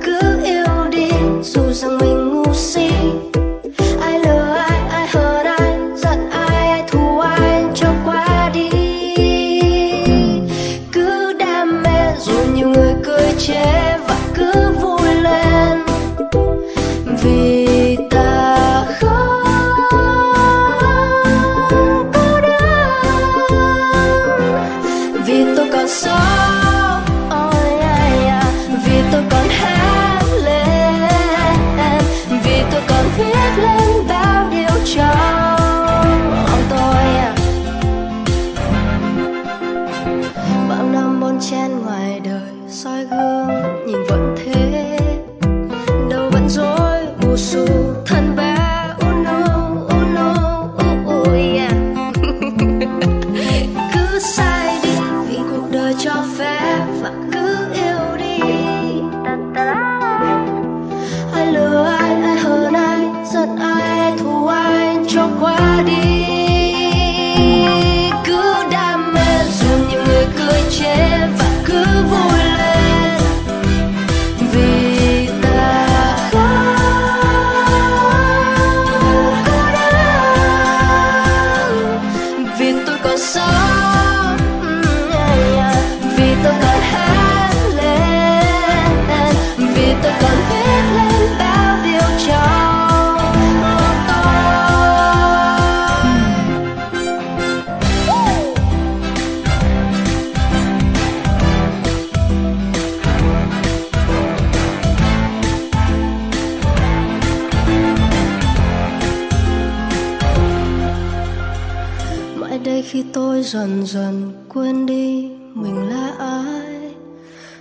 dần 113.62 113.86
dần 113.86 114.32
quên 114.50 114.86
đi 114.86 115.30
mình 115.54 115.90
là 115.90 116.12
ai. 116.20 116.94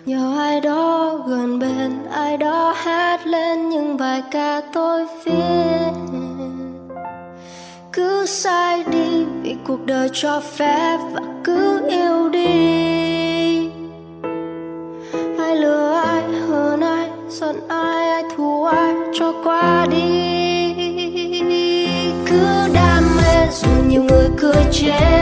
Nhờ 0.06 0.38
ai 0.38 0.60
đó 0.60 1.18
gần 1.28 1.58
bên, 1.58 1.92
ai 2.12 2.36
đó 2.36 2.74
hát 2.76 3.26
lên 3.26 3.68
những 3.68 3.96
bài 3.96 4.22
ca 4.30 4.60
tôi 4.72 5.06
viết. 5.24 5.92
Cứ 7.92 8.26
sai 8.26 8.84
đi 8.92 9.24
vì 9.42 9.56
cuộc 9.66 9.86
đời 9.86 10.08
cho 10.12 10.40
phép 10.40 10.98
và 11.12 11.20
cứ 11.44 11.88
yêu 11.88 12.28
đi. 12.28 13.70
Ai 15.38 15.56
lừa 15.56 16.02
ai, 16.04 16.22
hờn 16.48 16.80
ai, 16.80 17.10
giận 17.28 17.68
ai 17.68 18.08
ai 18.08 18.22
thù 18.36 18.64
ai, 18.64 18.94
cho 19.14 19.32
qua 19.44 19.86
đi. 19.90 20.74
Cứ 22.26 22.68
đam 22.74 23.04
mê 23.16 23.46
dù 23.52 23.68
nhiều 23.88 24.02
người 24.02 24.28
cười 24.38 24.64
chết 24.72 25.19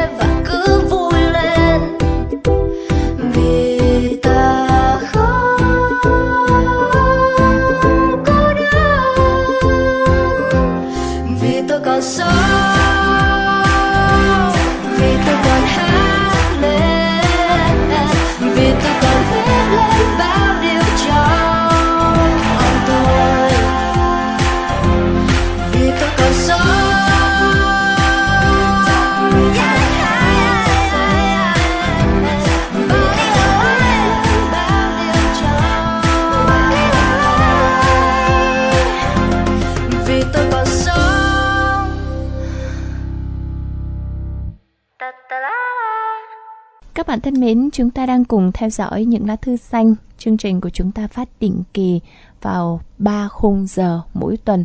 bạn 47.19 47.23
thân 47.23 47.41
mến, 47.41 47.69
chúng 47.73 47.91
ta 47.91 48.07
đang 48.07 48.25
cùng 48.25 48.53
theo 48.53 48.71
dõi 48.71 49.05
những 49.05 49.29
lá 49.29 49.37
thư 49.37 49.57
xanh. 49.57 49.95
Chương 50.19 50.37
trình 50.37 50.61
của 50.61 50.71
chúng 50.71 50.93
ta 50.93 51.07
phát 51.07 51.29
định 51.41 51.63
kỳ 51.75 52.01
vào 52.43 52.81
3 52.99 53.29
khung 53.29 53.67
giờ 53.67 54.01
mỗi 54.15 54.37
tuần 54.37 54.65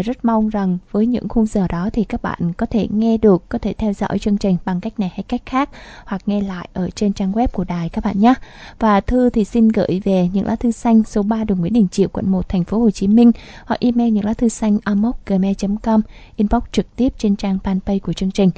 rất 0.00 0.24
mong 0.24 0.48
rằng 0.48 0.78
với 0.90 1.06
những 1.06 1.28
khung 1.28 1.46
giờ 1.46 1.68
đó 1.68 1.90
thì 1.92 2.04
các 2.04 2.22
bạn 2.22 2.52
có 2.56 2.66
thể 2.66 2.86
nghe 2.90 3.16
được 3.16 3.48
có 3.48 3.58
thể 3.58 3.72
theo 3.72 3.92
dõi 3.92 4.18
chương 4.18 4.36
trình 4.36 4.56
bằng 4.64 4.80
cách 4.80 5.00
này 5.00 5.08
hay 5.08 5.22
cách 5.22 5.42
khác 5.46 5.70
hoặc 6.04 6.22
nghe 6.26 6.40
lại 6.40 6.68
ở 6.72 6.90
trên 6.90 7.12
trang 7.12 7.32
web 7.32 7.46
của 7.52 7.64
đài 7.64 7.88
các 7.88 8.04
bạn 8.04 8.20
nhé. 8.20 8.34
Và 8.78 9.00
thư 9.00 9.30
thì 9.30 9.44
xin 9.44 9.68
gửi 9.68 10.00
về 10.04 10.28
những 10.32 10.46
lá 10.46 10.56
thư 10.56 10.70
xanh 10.70 11.04
số 11.04 11.22
3 11.22 11.44
đường 11.44 11.60
Nguyễn 11.60 11.72
Đình 11.72 11.88
Chiểu 11.88 12.08
quận 12.08 12.30
1 12.30 12.48
thành 12.48 12.64
phố 12.64 12.78
Hồ 12.78 12.90
Chí 12.90 13.08
Minh 13.08 13.32
hoặc 13.66 13.80
email 13.80 14.10
những 14.10 14.24
lá 14.24 14.34
thư 14.34 14.48
xanh 14.48 14.78
amoc.gmail.com 14.84 16.00
inbox 16.36 16.62
trực 16.72 16.96
tiếp 16.96 17.12
trên 17.18 17.36
trang 17.36 17.58
fanpage 17.64 17.98
của 17.98 18.12
chương 18.12 18.30
trình. 18.30 18.50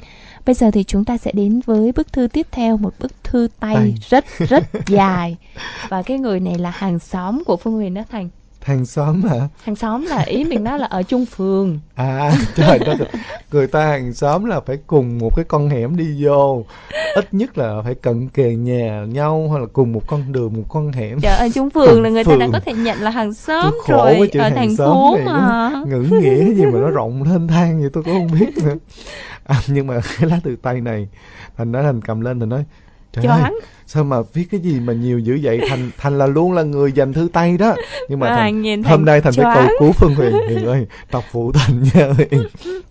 Bây 0.45 0.55
giờ 0.55 0.71
thì 0.71 0.83
chúng 0.83 1.05
ta 1.05 1.17
sẽ 1.17 1.31
đến 1.31 1.61
với 1.65 1.91
bức 1.91 2.13
thư 2.13 2.27
tiếp 2.27 2.47
theo 2.51 2.77
một 2.77 2.93
bức 2.99 3.23
thư 3.23 3.47
tay, 3.59 3.75
tay. 3.75 3.95
rất 4.09 4.25
rất 4.39 4.63
dài. 4.87 5.37
Và 5.89 6.01
cái 6.01 6.19
người 6.19 6.39
này 6.39 6.57
là 6.57 6.69
hàng 6.69 6.99
xóm 6.99 7.43
của 7.45 7.57
Phương 7.57 7.73
Huyền 7.73 7.93
đó 7.93 8.01
Thành 8.09 8.29
hàng 8.65 8.85
xóm 8.85 9.21
hả? 9.23 9.47
Hàng 9.63 9.75
xóm 9.75 10.05
là 10.05 10.21
ý 10.21 10.43
mình 10.43 10.63
nói 10.63 10.79
là 10.79 10.87
ở 10.87 11.03
chung 11.03 11.25
phường. 11.25 11.79
À 11.95 12.31
trời 12.55 12.79
đất 12.79 12.97
người 13.51 13.67
ta 13.67 13.85
hàng 13.85 14.13
xóm 14.13 14.45
là 14.45 14.59
phải 14.59 14.77
cùng 14.87 15.17
một 15.17 15.35
cái 15.35 15.45
con 15.47 15.69
hẻm 15.69 15.95
đi 15.95 16.25
vô. 16.25 16.65
Ít 17.15 17.33
nhất 17.33 17.57
là 17.57 17.81
phải 17.83 17.95
cận 17.95 18.29
kề 18.29 18.55
nhà 18.55 19.05
nhau 19.09 19.45
hoặc 19.49 19.59
là 19.59 19.65
cùng 19.73 19.91
một 19.91 20.01
con 20.07 20.31
đường 20.31 20.53
một 20.53 20.63
con 20.69 20.91
hẻm. 20.91 21.19
Trời 21.21 21.35
ơi 21.35 21.51
chung 21.55 21.69
phường 21.69 22.03
là 22.03 22.09
người 22.09 22.23
phường. 22.23 22.39
ta 22.39 22.45
đã 22.45 22.51
có 22.53 22.59
thể 22.65 22.73
nhận 22.73 23.01
là 23.01 23.09
hàng 23.09 23.33
xóm 23.33 23.75
rồi 23.87 24.29
ở 24.33 24.49
thành 24.49 24.75
phố 24.77 25.17
mà. 25.25 25.71
ngữ 25.87 26.07
nghĩa 26.21 26.53
gì 26.53 26.65
mà 26.65 26.79
nó 26.79 26.89
rộng 26.89 27.23
lên 27.23 27.47
thang 27.47 27.81
vậy 27.81 27.89
tôi 27.93 28.03
cũng 28.03 28.13
không 28.13 28.39
biết 28.39 28.57
nữa. 28.63 28.75
À, 29.43 29.61
nhưng 29.67 29.87
mà 29.87 30.01
cái 30.19 30.29
lá 30.29 30.39
từ 30.43 30.55
tay 30.55 30.81
này 30.81 31.07
thành 31.57 31.71
nói 31.71 31.83
thành 31.83 32.01
cầm 32.01 32.21
lên 32.21 32.39
thành 32.39 32.49
nói 32.49 32.65
Trời 33.21 33.41
ơi, 33.41 33.51
sao 33.87 34.03
mà 34.03 34.21
viết 34.33 34.47
cái 34.51 34.59
gì 34.59 34.79
mà 34.79 34.93
nhiều 34.93 35.19
dữ 35.19 35.39
vậy? 35.43 35.61
Thành 35.69 35.91
thành 35.97 36.17
là 36.17 36.27
luôn 36.27 36.51
là 36.51 36.63
người 36.63 36.91
dành 36.91 37.13
thư 37.13 37.27
tay 37.33 37.57
đó. 37.57 37.75
Nhưng 38.09 38.19
mà 38.19 38.35
thành, 38.35 38.61
nhìn 38.61 38.83
hôm 38.83 39.05
nay 39.05 39.21
thành 39.21 39.33
phải 39.33 39.55
cầu 39.55 39.67
cứu 39.79 39.91
phương 39.91 40.15
huyền. 40.15 40.31
Huyền 40.31 40.65
ơi 40.65 40.87
đọc 41.11 41.23
phụ 41.31 41.51
thành 41.51 41.83
nha 41.93 42.13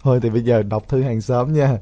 thôi 0.02 0.20
thì 0.22 0.30
bây 0.30 0.42
giờ 0.42 0.62
đọc 0.62 0.88
thư 0.88 1.02
hàng 1.02 1.20
xóm 1.20 1.54
nha. 1.54 1.78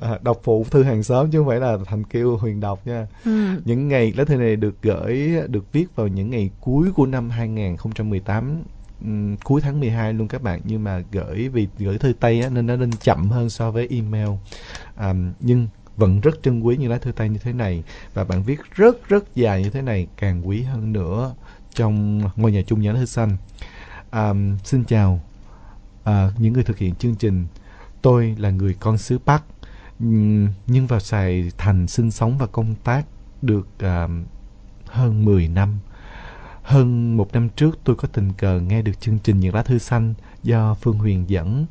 À, 0.00 0.18
đọc 0.22 0.40
phụ 0.42 0.66
thư 0.70 0.82
hàng 0.82 1.02
xóm 1.02 1.30
chứ 1.30 1.38
không 1.38 1.46
phải 1.46 1.60
là 1.60 1.76
thành 1.86 2.04
kêu 2.04 2.36
huyền 2.36 2.60
đọc 2.60 2.80
nha. 2.86 3.06
Ừ. 3.24 3.30
những 3.64 3.88
ngày 3.88 4.12
lá 4.16 4.24
thư 4.24 4.36
này 4.36 4.56
được 4.56 4.74
gửi 4.82 5.32
được 5.46 5.72
viết 5.72 5.86
vào 5.96 6.06
những 6.06 6.30
ngày 6.30 6.50
cuối 6.60 6.88
của 6.94 7.06
năm 7.06 7.30
2018 7.30 8.62
um, 9.04 9.36
cuối 9.36 9.60
tháng 9.60 9.80
12 9.80 10.12
luôn 10.12 10.28
các 10.28 10.42
bạn. 10.42 10.60
Nhưng 10.64 10.84
mà 10.84 11.02
gửi 11.12 11.48
vì 11.48 11.68
gửi 11.78 11.98
thư 11.98 12.12
tay 12.20 12.40
á, 12.40 12.48
nên 12.48 12.66
nó 12.66 12.76
nên 12.76 12.90
chậm 12.92 13.30
hơn 13.30 13.50
so 13.50 13.70
với 13.70 13.88
email. 13.90 14.28
Um, 15.00 15.32
nhưng 15.40 15.68
vẫn 15.98 16.20
rất 16.20 16.42
trân 16.42 16.60
quý 16.60 16.76
những 16.76 16.90
lá 16.90 16.98
thư 16.98 17.12
tay 17.12 17.28
như 17.28 17.38
thế 17.38 17.52
này. 17.52 17.82
Và 18.14 18.24
bạn 18.24 18.42
viết 18.42 18.60
rất 18.74 19.08
rất 19.08 19.34
dài 19.34 19.62
như 19.62 19.70
thế 19.70 19.82
này 19.82 20.06
càng 20.16 20.48
quý 20.48 20.62
hơn 20.62 20.92
nữa 20.92 21.34
trong 21.74 22.20
ngôi 22.36 22.52
nhà 22.52 22.62
chung 22.66 22.80
nhà 22.80 22.92
thư 22.92 23.06
xanh 23.06 23.36
à, 24.10 24.32
xin 24.64 24.84
chào 24.84 25.20
à, 26.04 26.30
những 26.38 26.52
người 26.52 26.64
thực 26.64 26.78
hiện 26.78 26.94
chương 26.94 27.14
trình. 27.14 27.46
Tôi 28.02 28.36
là 28.38 28.50
người 28.50 28.76
con 28.80 28.98
xứ 28.98 29.18
bắc 29.26 29.42
nhưng 30.66 30.86
vào 30.88 31.00
sài 31.00 31.52
thành 31.58 31.86
sinh 31.86 32.10
sống 32.10 32.38
và 32.38 32.46
công 32.46 32.74
tác 32.84 33.06
được 33.42 33.68
à, 33.78 34.08
hơn 34.86 35.24
10 35.24 35.48
năm. 35.48 35.78
Hơn 36.62 37.16
một 37.16 37.32
năm 37.32 37.48
trước 37.48 37.78
tôi 37.84 37.96
có 37.96 38.08
tình 38.12 38.32
cờ 38.32 38.60
nghe 38.60 38.82
được 38.82 39.00
chương 39.00 39.18
trình 39.18 39.40
những 39.40 39.54
lá 39.54 39.62
thư 39.62 39.78
xanh 39.78 40.14
do 40.42 40.74
phương 40.74 40.98
huyền 40.98 41.24
dẫn 41.28 41.66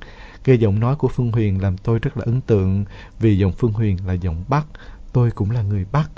cái 0.47 0.57
giọng 0.57 0.79
nói 0.79 0.95
của 0.95 1.07
Phương 1.07 1.31
Huyền 1.31 1.62
làm 1.62 1.77
tôi 1.77 1.99
rất 1.99 2.17
là 2.17 2.23
ấn 2.25 2.41
tượng 2.41 2.86
vì 3.19 3.38
giọng 3.38 3.51
Phương 3.51 3.73
Huyền 3.73 3.97
là 4.07 4.13
giọng 4.13 4.43
Bắc, 4.47 4.67
tôi 5.13 5.31
cũng 5.31 5.51
là 5.51 5.62
người 5.62 5.86
Bắc. 5.91 6.12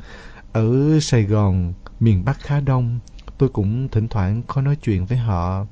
Ở 0.54 1.00
Sài 1.00 1.24
Gòn, 1.24 1.74
miền 2.00 2.26
Bắc 2.26 2.40
khá 2.40 2.60
đông, 2.60 3.00
tôi 3.38 3.50
cũng 3.50 3.90
thỉnh 3.90 4.08
thoảng 4.08 4.42
có 4.48 4.62
nói 4.62 4.76
chuyện 4.76 5.06
với 5.06 5.18
họ, 5.18 5.66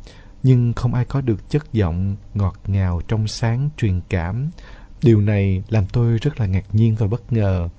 nhưng 0.43 0.74
không 0.74 0.93
ai 0.93 1.06
có 1.06 1.22
được 1.22 1.50
chất 1.50 1.74
giọng 1.74 2.15
ngọt 2.34 2.56
ngào 2.67 3.02
trong 3.08 3.28
sáng 3.28 3.70
truyền 3.78 4.02
cảm. 4.10 4.50
Điều 5.04 5.22
này 5.22 5.63
làm 5.70 5.86
tôi 5.86 6.17
rất 6.17 6.39
là 6.39 6.46
ngạc 6.46 6.65
nhiên 6.76 6.96
và 6.96 7.08
bất 7.08 7.34
ngờ 7.34 7.70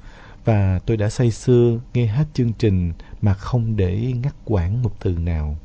và 0.45 0.81
tôi 0.87 0.97
đã 0.97 1.11
say 1.11 1.31
sưa 1.31 1.81
nghe 1.95 2.07
hết 2.07 2.25
chương 2.35 2.53
trình 2.53 2.93
mà 3.23 3.35
không 3.35 3.77
để 3.77 4.13
ngắt 4.23 4.35
quãng 4.45 4.83
một 4.83 5.01
từ 5.01 5.11
nào. 5.11 5.57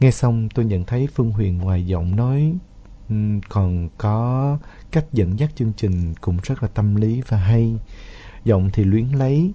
Nghe 0.00 0.10
xong 0.10 0.48
tôi 0.54 0.64
nhận 0.64 0.84
thấy 0.84 1.08
Phương 1.14 1.30
Huyền 1.30 1.58
ngoài 1.58 1.86
giọng 1.86 2.16
nói 2.16 2.54
còn 3.48 3.88
có 3.98 4.58
cách 4.90 5.04
dẫn 5.12 5.38
dắt 5.38 5.50
chương 5.54 5.72
trình 5.76 6.14
cũng 6.20 6.36
rất 6.42 6.62
là 6.62 6.68
tâm 6.68 6.96
lý 6.96 7.22
và 7.28 7.36
hay. 7.36 7.74
Giọng 8.44 8.70
thì 8.72 8.84
luyến 8.84 9.06
lấy 9.06 9.52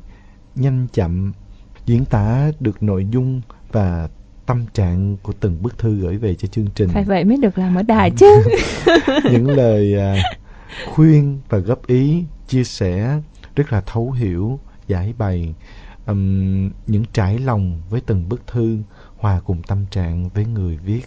nhanh 0.55 0.87
chậm 0.93 1.31
diễn 1.85 2.05
tả 2.05 2.51
được 2.59 2.83
nội 2.83 3.07
dung 3.11 3.41
và 3.71 4.09
tâm 4.45 4.65
trạng 4.73 5.17
của 5.23 5.33
từng 5.39 5.61
bức 5.61 5.77
thư 5.77 5.95
gửi 5.95 6.17
về 6.17 6.35
cho 6.35 6.47
chương 6.47 6.67
trình. 6.75 6.89
Phải 6.89 7.03
vậy 7.03 7.23
mới 7.23 7.37
được 7.37 7.57
làm 7.57 7.75
ở 7.75 7.83
đài 7.83 8.11
chứ. 8.11 8.43
Những 9.31 9.49
lời 9.49 9.99
à, 9.99 10.15
khuyên 10.93 11.39
và 11.49 11.57
góp 11.57 11.87
ý 11.87 12.23
chia 12.47 12.63
sẻ 12.63 13.19
rất 13.55 13.73
là 13.73 13.81
thấu 13.81 14.11
hiểu 14.11 14.59
giải 14.87 15.13
bày 15.17 15.53
um, 16.07 16.69
những 16.87 17.03
trải 17.13 17.39
lòng 17.39 17.81
với 17.89 18.01
từng 18.01 18.29
bức 18.29 18.47
thư 18.47 18.77
hòa 19.17 19.39
cùng 19.45 19.63
tâm 19.63 19.85
trạng 19.91 20.29
với 20.29 20.45
người 20.45 20.77
viết 20.77 21.01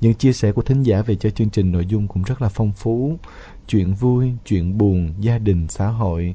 những 0.00 0.14
chia 0.14 0.32
sẻ 0.32 0.52
của 0.52 0.62
thính 0.62 0.82
giả 0.82 1.02
về 1.02 1.16
cho 1.16 1.30
chương 1.30 1.50
trình 1.50 1.72
nội 1.72 1.86
dung 1.86 2.08
cũng 2.08 2.22
rất 2.22 2.42
là 2.42 2.48
phong 2.48 2.72
phú. 2.72 3.18
Chuyện 3.68 3.94
vui, 3.94 4.32
chuyện 4.44 4.78
buồn, 4.78 5.14
gia 5.20 5.38
đình, 5.38 5.66
xã 5.68 5.88
hội. 5.88 6.34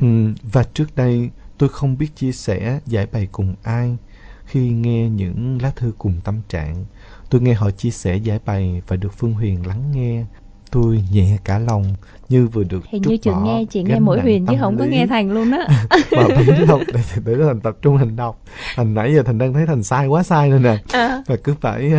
Ừ, 0.00 0.06
và 0.42 0.62
trước 0.74 0.96
đây 0.96 1.30
tôi 1.58 1.68
không 1.68 1.98
biết 1.98 2.16
chia 2.16 2.32
sẻ, 2.32 2.80
giải 2.86 3.06
bày 3.12 3.28
cùng 3.32 3.54
ai 3.62 3.96
khi 4.44 4.70
nghe 4.70 5.08
những 5.08 5.58
lá 5.62 5.72
thư 5.76 5.92
cùng 5.98 6.20
tâm 6.24 6.40
trạng. 6.48 6.84
Tôi 7.30 7.40
nghe 7.40 7.54
họ 7.54 7.70
chia 7.70 7.90
sẻ 7.90 8.16
giải 8.16 8.40
bày 8.44 8.82
và 8.86 8.96
được 8.96 9.12
Phương 9.16 9.32
Huyền 9.32 9.66
lắng 9.66 9.92
nghe. 9.92 10.24
Tôi 10.70 11.04
nhẹ 11.12 11.36
cả 11.44 11.58
lòng 11.58 11.94
như 12.28 12.46
vừa 12.46 12.64
được 12.64 12.86
Hình 12.86 13.02
như 13.02 13.16
chị 13.16 13.30
nghe 13.42 13.64
chị 13.70 13.82
nghe 13.82 14.00
mỗi 14.00 14.20
Huyền 14.20 14.46
chứ 14.46 14.54
không 14.60 14.74
lý. 14.74 14.78
có 14.78 14.84
nghe 14.84 15.06
Thành 15.06 15.32
luôn 15.32 15.50
á. 15.50 15.66
mà 15.90 16.22
phải 16.34 16.66
đọc 16.68 16.80
để, 16.94 17.02
để 17.24 17.36
Thành 17.46 17.60
tập 17.60 17.76
trung 17.82 17.98
Thành 17.98 18.16
đọc. 18.16 18.42
Thành 18.76 18.94
nãy 18.94 19.14
giờ 19.14 19.22
Thành 19.22 19.38
đang 19.38 19.52
thấy 19.54 19.66
Thành 19.66 19.82
sai 19.82 20.06
quá 20.06 20.22
sai 20.22 20.50
rồi 20.50 20.60
nè. 20.60 20.78
À. 20.92 21.22
Và 21.26 21.36
cứ 21.44 21.54
phải 21.60 21.92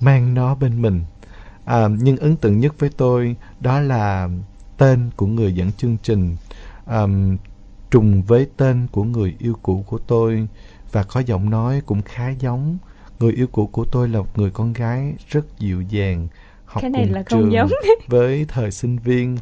mang 0.00 0.34
nó 0.34 0.54
bên 0.54 0.82
mình. 0.82 1.02
À, 1.64 1.88
nhưng 2.00 2.16
ấn 2.16 2.36
tượng 2.36 2.60
nhất 2.60 2.74
với 2.78 2.90
tôi 2.96 3.36
đó 3.60 3.80
là 3.80 4.28
tên 4.78 5.10
của 5.16 5.26
người 5.26 5.52
dẫn 5.54 5.72
chương 5.72 5.96
trình 6.02 6.36
um, 6.86 7.36
trùng 7.90 8.22
với 8.22 8.46
tên 8.56 8.86
của 8.92 9.04
người 9.04 9.34
yêu 9.38 9.54
cũ 9.62 9.84
của 9.86 9.98
tôi 9.98 10.48
và 10.92 11.02
có 11.02 11.20
giọng 11.20 11.50
nói 11.50 11.80
cũng 11.86 12.02
khá 12.02 12.30
giống. 12.30 12.78
Người 13.20 13.32
yêu 13.32 13.46
cũ 13.52 13.66
của 13.66 13.84
tôi 13.92 14.08
là 14.08 14.18
một 14.18 14.38
người 14.38 14.50
con 14.50 14.72
gái 14.72 15.14
rất 15.28 15.58
dịu 15.58 15.82
dàng, 15.82 16.28
học 16.68 16.82
Cái 16.82 16.90
này 16.90 17.04
cùng 17.04 17.14
là 17.14 17.22
trường 17.22 17.42
không 17.42 17.52
giống. 17.52 17.70
với 18.06 18.44
thời 18.48 18.70
sinh 18.70 18.98
viên. 18.98 19.36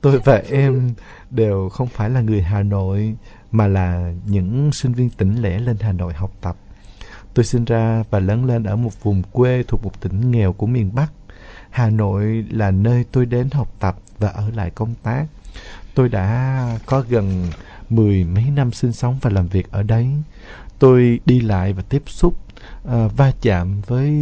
Tôi 0.00 0.18
và 0.24 0.42
em 0.50 0.90
đều 1.30 1.68
không 1.68 1.88
phải 1.88 2.10
là 2.10 2.20
người 2.20 2.42
Hà 2.42 2.62
Nội 2.62 3.14
mà 3.52 3.66
là 3.66 4.12
những 4.26 4.72
sinh 4.72 4.92
viên 4.92 5.10
tỉnh 5.10 5.42
lẻ 5.42 5.58
lên 5.58 5.76
Hà 5.80 5.92
Nội 5.92 6.12
học 6.14 6.32
tập. 6.40 6.56
Tôi 7.34 7.44
sinh 7.44 7.64
ra 7.64 8.02
và 8.10 8.18
lớn 8.18 8.44
lên 8.44 8.64
ở 8.64 8.76
một 8.76 9.02
vùng 9.02 9.22
quê 9.22 9.62
thuộc 9.68 9.84
một 9.84 10.00
tỉnh 10.00 10.30
nghèo 10.30 10.52
của 10.52 10.66
miền 10.66 10.90
Bắc. 10.94 11.12
Hà 11.70 11.90
Nội 11.90 12.44
là 12.50 12.70
nơi 12.70 13.04
tôi 13.12 13.26
đến 13.26 13.50
học 13.52 13.74
tập 13.80 13.96
và 14.18 14.28
ở 14.28 14.50
lại 14.54 14.70
công 14.70 14.94
tác. 15.02 15.26
Tôi 15.94 16.08
đã 16.08 16.78
có 16.86 17.04
gần 17.08 17.46
mười 17.90 18.24
mấy 18.24 18.44
năm 18.50 18.72
sinh 18.72 18.92
sống 18.92 19.18
và 19.22 19.30
làm 19.30 19.46
việc 19.46 19.70
ở 19.70 19.82
đấy. 19.82 20.08
Tôi 20.78 21.20
đi 21.26 21.40
lại 21.40 21.72
và 21.72 21.82
tiếp 21.82 22.02
xúc, 22.06 22.36
à, 22.88 23.08
va 23.16 23.32
chạm 23.40 23.80
với 23.86 24.12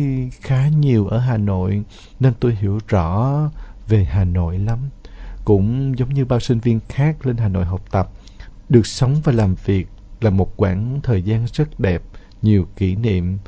khá 0.40 0.68
nhiều 0.68 1.06
ở 1.06 1.18
Hà 1.18 1.36
Nội 1.36 1.82
nên 2.20 2.32
tôi 2.40 2.54
hiểu 2.54 2.78
rõ 2.88 3.40
về 3.88 4.04
Hà 4.04 4.24
Nội 4.24 4.58
lắm. 4.58 4.78
Cũng 5.44 5.98
giống 5.98 6.14
như 6.14 6.24
bao 6.24 6.40
sinh 6.40 6.58
viên 6.58 6.80
khác 6.88 7.26
lên 7.26 7.36
Hà 7.36 7.48
Nội 7.48 7.64
học 7.64 7.82
tập, 7.90 8.10
được 8.68 8.86
sống 8.86 9.20
và 9.24 9.32
làm 9.32 9.54
việc 9.64 9.88
là 10.20 10.30
một 10.30 10.56
quãng 10.56 11.00
thời 11.02 11.22
gian 11.22 11.46
rất 11.52 11.80
đẹp 11.80 12.02
nhiều 12.42 12.66
kỷ 12.76 12.96
niệm 12.96 13.38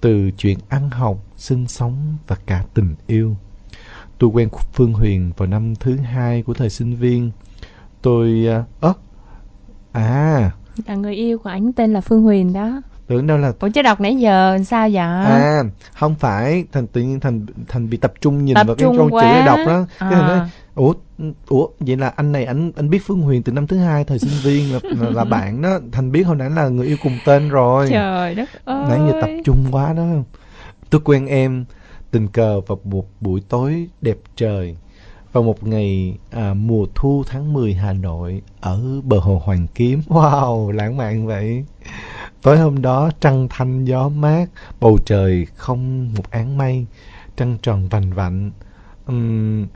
từ 0.00 0.30
chuyện 0.30 0.58
ăn 0.68 0.90
học, 0.90 1.18
sinh 1.36 1.68
sống 1.68 2.16
và 2.26 2.36
cả 2.46 2.64
tình 2.74 2.94
yêu. 3.06 3.36
Tôi 4.18 4.30
quen 4.30 4.48
Phương 4.72 4.92
Huyền 4.92 5.32
vào 5.36 5.48
năm 5.48 5.74
thứ 5.74 5.96
hai 5.96 6.42
của 6.42 6.54
thời 6.54 6.70
sinh 6.70 6.94
viên. 6.94 7.30
Tôi... 8.02 8.46
À, 8.46 8.64
ớ, 8.80 8.88
à... 8.88 9.05
Là 10.86 10.94
người 10.94 11.14
yêu 11.14 11.38
của 11.38 11.50
anh 11.50 11.72
tên 11.72 11.92
là 11.92 12.00
Phương 12.00 12.22
Huyền 12.22 12.52
đó. 12.52 12.82
Tưởng 13.06 13.26
đâu 13.26 13.38
là... 13.38 13.52
Ủa 13.60 13.68
chứ 13.68 13.82
đọc 13.82 14.00
nãy 14.00 14.16
giờ 14.16 14.58
sao 14.66 14.88
vậy? 14.88 14.98
À, 14.98 15.62
không 15.94 16.14
phải. 16.14 16.64
Thành 16.72 16.86
tự 16.86 17.00
nhiên 17.00 17.20
Thành 17.20 17.46
thành 17.68 17.90
bị 17.90 17.96
tập 17.96 18.12
trung 18.20 18.44
nhìn 18.44 18.54
tập 18.54 18.66
vào 18.66 18.76
cái 18.76 18.88
con 18.98 19.10
chữ 19.10 19.46
đọc 19.46 19.58
đó. 19.66 19.86
Cái 19.98 20.12
à. 20.12 20.28
nói, 20.28 20.48
ủa 20.74 20.94
ủa 21.48 21.68
vậy 21.80 21.96
là 21.96 22.12
anh 22.16 22.32
này 22.32 22.44
anh 22.44 22.72
anh 22.76 22.90
biết 22.90 22.98
Phương 23.06 23.20
Huyền 23.20 23.42
từ 23.42 23.52
năm 23.52 23.66
thứ 23.66 23.78
hai 23.78 24.04
thời 24.04 24.18
sinh 24.18 24.30
viên 24.42 24.72
là, 24.72 24.80
là, 24.82 25.10
là 25.10 25.24
bạn 25.24 25.62
đó 25.62 25.78
thành 25.92 26.12
biết 26.12 26.22
hồi 26.22 26.36
nãy 26.36 26.50
là 26.50 26.68
người 26.68 26.86
yêu 26.86 26.96
cùng 27.02 27.18
tên 27.26 27.48
rồi 27.48 27.88
trời 27.90 28.34
đất 28.34 28.48
ơi 28.64 28.84
nãy 28.88 28.98
giờ 28.98 29.20
tập 29.20 29.30
trung 29.44 29.66
quá 29.70 29.92
đó 29.92 30.04
tôi 30.90 31.00
quen 31.04 31.26
em 31.26 31.64
tình 32.10 32.28
cờ 32.28 32.60
vào 32.60 32.80
một 32.84 33.06
buổi 33.20 33.42
tối 33.48 33.88
đẹp 34.00 34.16
trời 34.36 34.76
vào 35.36 35.42
một 35.42 35.66
ngày 35.66 36.16
à, 36.30 36.54
mùa 36.54 36.86
thu 36.94 37.24
tháng 37.26 37.52
10 37.52 37.74
Hà 37.74 37.92
Nội 37.92 38.42
ở 38.60 39.00
bờ 39.04 39.18
hồ 39.18 39.42
Hoàng 39.44 39.66
Kiếm 39.74 40.00
wow 40.08 40.70
lãng 40.70 40.96
mạn 40.96 41.26
vậy 41.26 41.64
Tối 42.42 42.58
hôm 42.58 42.82
đó 42.82 43.10
trăng 43.20 43.46
thanh 43.50 43.84
gió 43.84 44.08
mát, 44.08 44.46
bầu 44.80 44.98
trời 45.06 45.46
không 45.56 46.14
một 46.14 46.30
áng 46.30 46.58
mây, 46.58 46.86
trăng 47.36 47.56
tròn 47.62 47.88
vành 47.88 48.12
vạnh. 48.12 48.50
Uhm, 49.12 49.66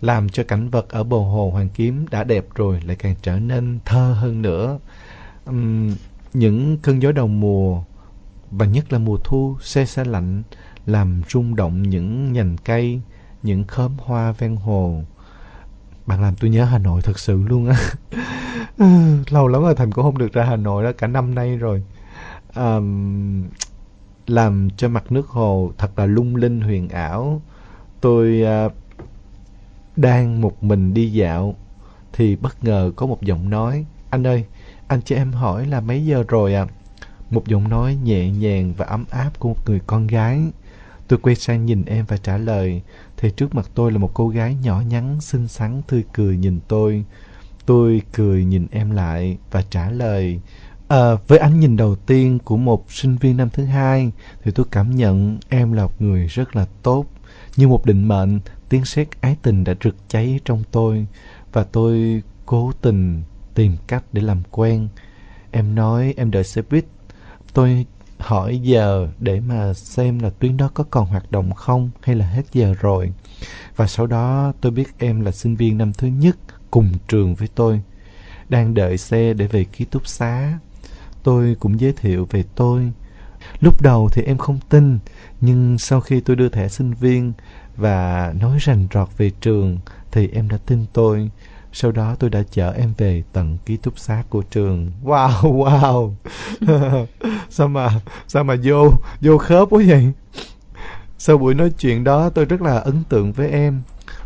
làm 0.00 0.28
cho 0.28 0.42
cảnh 0.42 0.70
vật 0.70 0.88
ở 0.88 1.04
bờ 1.04 1.16
hồ 1.16 1.50
Hoàng 1.50 1.68
Kiếm 1.74 2.06
đã 2.10 2.24
đẹp 2.24 2.46
rồi 2.54 2.80
lại 2.84 2.96
càng 2.96 3.14
trở 3.22 3.38
nên 3.38 3.78
thơ 3.84 4.16
hơn 4.20 4.42
nữa. 4.42 4.78
Uhm, 5.50 5.94
những 6.32 6.78
cơn 6.82 7.02
gió 7.02 7.12
đầu 7.12 7.26
mùa 7.26 7.82
và 8.50 8.66
nhất 8.66 8.92
là 8.92 8.98
mùa 8.98 9.16
thu 9.24 9.56
xe 9.60 9.84
xe 9.84 10.04
lạnh 10.04 10.42
làm 10.86 11.22
rung 11.28 11.56
động 11.56 11.82
những 11.82 12.32
nhành 12.32 12.56
cây, 12.64 13.00
những 13.44 13.64
khóm 13.64 13.92
hoa 13.98 14.32
ven 14.32 14.56
hồ. 14.56 15.02
Bạn 16.06 16.22
làm 16.22 16.34
tôi 16.34 16.50
nhớ 16.50 16.64
Hà 16.64 16.78
Nội 16.78 17.02
thật 17.02 17.18
sự 17.18 17.42
luôn 17.48 17.68
á. 17.68 17.76
Lâu 19.30 19.48
lắm 19.48 19.62
rồi 19.62 19.74
Thành 19.74 19.92
cũng 19.92 20.04
không 20.04 20.18
được 20.18 20.32
ra 20.32 20.44
Hà 20.44 20.56
Nội 20.56 20.84
đó, 20.84 20.92
cả 20.98 21.06
năm 21.06 21.34
nay 21.34 21.56
rồi. 21.56 21.82
Um, 22.56 23.44
làm 24.26 24.68
cho 24.76 24.88
mặt 24.88 25.12
nước 25.12 25.28
hồ 25.28 25.72
thật 25.78 25.98
là 25.98 26.06
lung 26.06 26.36
linh 26.36 26.60
huyền 26.60 26.88
ảo. 26.88 27.42
Tôi 28.00 28.42
uh, 28.66 28.72
đang 29.96 30.40
một 30.40 30.64
mình 30.64 30.94
đi 30.94 31.12
dạo 31.12 31.54
thì 32.12 32.36
bất 32.36 32.64
ngờ 32.64 32.92
có 32.96 33.06
một 33.06 33.22
giọng 33.22 33.50
nói 33.50 33.84
Anh 34.10 34.26
ơi, 34.26 34.44
anh 34.88 35.02
cho 35.02 35.16
em 35.16 35.32
hỏi 35.32 35.66
là 35.66 35.80
mấy 35.80 36.06
giờ 36.06 36.24
rồi 36.28 36.54
ạ? 36.54 36.66
À? 36.70 36.72
Một 37.30 37.46
giọng 37.48 37.68
nói 37.68 37.98
nhẹ 38.04 38.30
nhàng 38.30 38.72
và 38.76 38.86
ấm 38.86 39.04
áp 39.10 39.30
của 39.38 39.48
một 39.48 39.60
người 39.66 39.80
con 39.86 40.06
gái. 40.06 40.40
Tôi 41.08 41.18
quay 41.22 41.34
sang 41.34 41.66
nhìn 41.66 41.84
em 41.84 42.04
và 42.08 42.16
trả 42.16 42.36
lời 42.36 42.82
thì 43.16 43.30
trước 43.30 43.54
mặt 43.54 43.70
tôi 43.74 43.92
là 43.92 43.98
một 43.98 44.10
cô 44.14 44.28
gái 44.28 44.56
nhỏ 44.62 44.82
nhắn, 44.88 45.20
xinh 45.20 45.48
xắn, 45.48 45.82
tươi 45.88 46.04
cười 46.12 46.36
nhìn 46.36 46.60
tôi. 46.68 47.04
Tôi 47.66 48.02
cười 48.12 48.44
nhìn 48.44 48.66
em 48.70 48.90
lại 48.90 49.38
và 49.50 49.62
trả 49.70 49.90
lời 49.90 50.40
à, 50.88 51.14
với 51.28 51.38
ánh 51.38 51.60
nhìn 51.60 51.76
đầu 51.76 51.96
tiên 51.96 52.38
của 52.44 52.56
một 52.56 52.92
sinh 52.92 53.16
viên 53.16 53.36
năm 53.36 53.48
thứ 53.50 53.64
hai 53.64 54.12
thì 54.42 54.50
tôi 54.50 54.66
cảm 54.70 54.96
nhận 54.96 55.38
em 55.48 55.72
là 55.72 55.82
một 55.82 56.02
người 56.02 56.26
rất 56.26 56.56
là 56.56 56.66
tốt 56.82 57.06
như 57.56 57.68
một 57.68 57.86
định 57.86 58.08
mệnh 58.08 58.40
tiếng 58.68 58.84
sét 58.84 59.08
ái 59.20 59.36
tình 59.42 59.64
đã 59.64 59.74
rực 59.84 59.96
cháy 60.08 60.40
trong 60.44 60.62
tôi 60.70 61.06
và 61.52 61.64
tôi 61.64 62.22
cố 62.46 62.72
tình 62.80 63.22
tìm 63.54 63.76
cách 63.86 64.04
để 64.12 64.22
làm 64.22 64.42
quen 64.50 64.88
em 65.50 65.74
nói 65.74 66.14
em 66.16 66.30
đợi 66.30 66.44
xe 66.44 66.62
buýt 66.70 66.84
tôi 67.52 67.86
hỏi 68.24 68.58
giờ 68.62 69.08
để 69.18 69.40
mà 69.40 69.74
xem 69.74 70.18
là 70.18 70.30
tuyến 70.30 70.56
đó 70.56 70.70
có 70.74 70.84
còn 70.90 71.06
hoạt 71.06 71.32
động 71.32 71.52
không 71.52 71.90
hay 72.02 72.16
là 72.16 72.26
hết 72.26 72.42
giờ 72.52 72.74
rồi. 72.80 73.12
Và 73.76 73.86
sau 73.86 74.06
đó 74.06 74.52
tôi 74.60 74.72
biết 74.72 74.98
em 74.98 75.20
là 75.20 75.30
sinh 75.30 75.56
viên 75.56 75.78
năm 75.78 75.92
thứ 75.92 76.06
nhất 76.06 76.36
cùng 76.70 76.92
trường 77.08 77.34
với 77.34 77.48
tôi, 77.54 77.80
đang 78.48 78.74
đợi 78.74 78.98
xe 78.98 79.34
để 79.34 79.46
về 79.46 79.64
ký 79.64 79.84
túc 79.84 80.06
xá. 80.06 80.58
Tôi 81.22 81.56
cũng 81.60 81.80
giới 81.80 81.92
thiệu 81.92 82.28
về 82.30 82.44
tôi. 82.54 82.92
Lúc 83.60 83.82
đầu 83.82 84.08
thì 84.12 84.22
em 84.22 84.38
không 84.38 84.58
tin, 84.68 84.98
nhưng 85.40 85.78
sau 85.78 86.00
khi 86.00 86.20
tôi 86.20 86.36
đưa 86.36 86.48
thẻ 86.48 86.68
sinh 86.68 86.94
viên 86.94 87.32
và 87.76 88.34
nói 88.40 88.58
rành 88.60 88.86
rọt 88.94 89.08
về 89.18 89.30
trường 89.40 89.78
thì 90.12 90.28
em 90.32 90.48
đã 90.48 90.58
tin 90.66 90.84
tôi 90.92 91.30
sau 91.76 91.92
đó 91.92 92.16
tôi 92.18 92.30
đã 92.30 92.42
chở 92.50 92.72
em 92.72 92.92
về 92.98 93.22
tận 93.32 93.58
ký 93.66 93.76
túc 93.76 93.98
xá 93.98 94.22
của 94.28 94.42
trường. 94.42 94.92
Wow 95.04 95.30
wow. 95.42 96.12
Sao 97.50 97.68
mà 97.68 98.00
sao 98.28 98.44
mà 98.44 98.54
vô 98.64 98.90
vô 99.20 99.38
khớp 99.38 99.70
quá 99.70 99.82
vậy? 99.86 100.12
Sau 101.18 101.38
buổi 101.38 101.54
nói 101.54 101.70
chuyện 101.70 102.04
đó, 102.04 102.30
tôi 102.30 102.44
rất 102.44 102.62
là 102.62 102.78
ấn 102.78 103.04
tượng 103.08 103.32
với 103.32 103.50
em. 103.50 103.82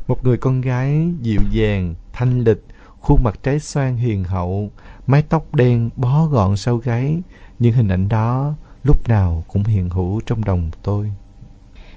Một 0.08 0.24
người 0.24 0.36
con 0.36 0.60
gái 0.60 1.08
dịu 1.22 1.40
dàng, 1.50 1.94
thanh 2.12 2.40
lịch, 2.40 2.64
khuôn 3.00 3.24
mặt 3.24 3.38
trái 3.42 3.60
xoan 3.60 3.96
hiền 3.96 4.24
hậu, 4.24 4.70
mái 5.06 5.22
tóc 5.22 5.54
đen 5.54 5.90
bó 5.96 6.26
gọn 6.26 6.56
sau 6.56 6.76
gáy. 6.76 7.22
Những 7.58 7.72
hình 7.72 7.88
ảnh 7.88 8.08
đó 8.08 8.54
lúc 8.84 9.08
nào 9.08 9.44
cũng 9.48 9.64
hiện 9.64 9.90
hữu 9.90 10.20
trong 10.26 10.44
đồng 10.44 10.70
tôi. 10.82 11.12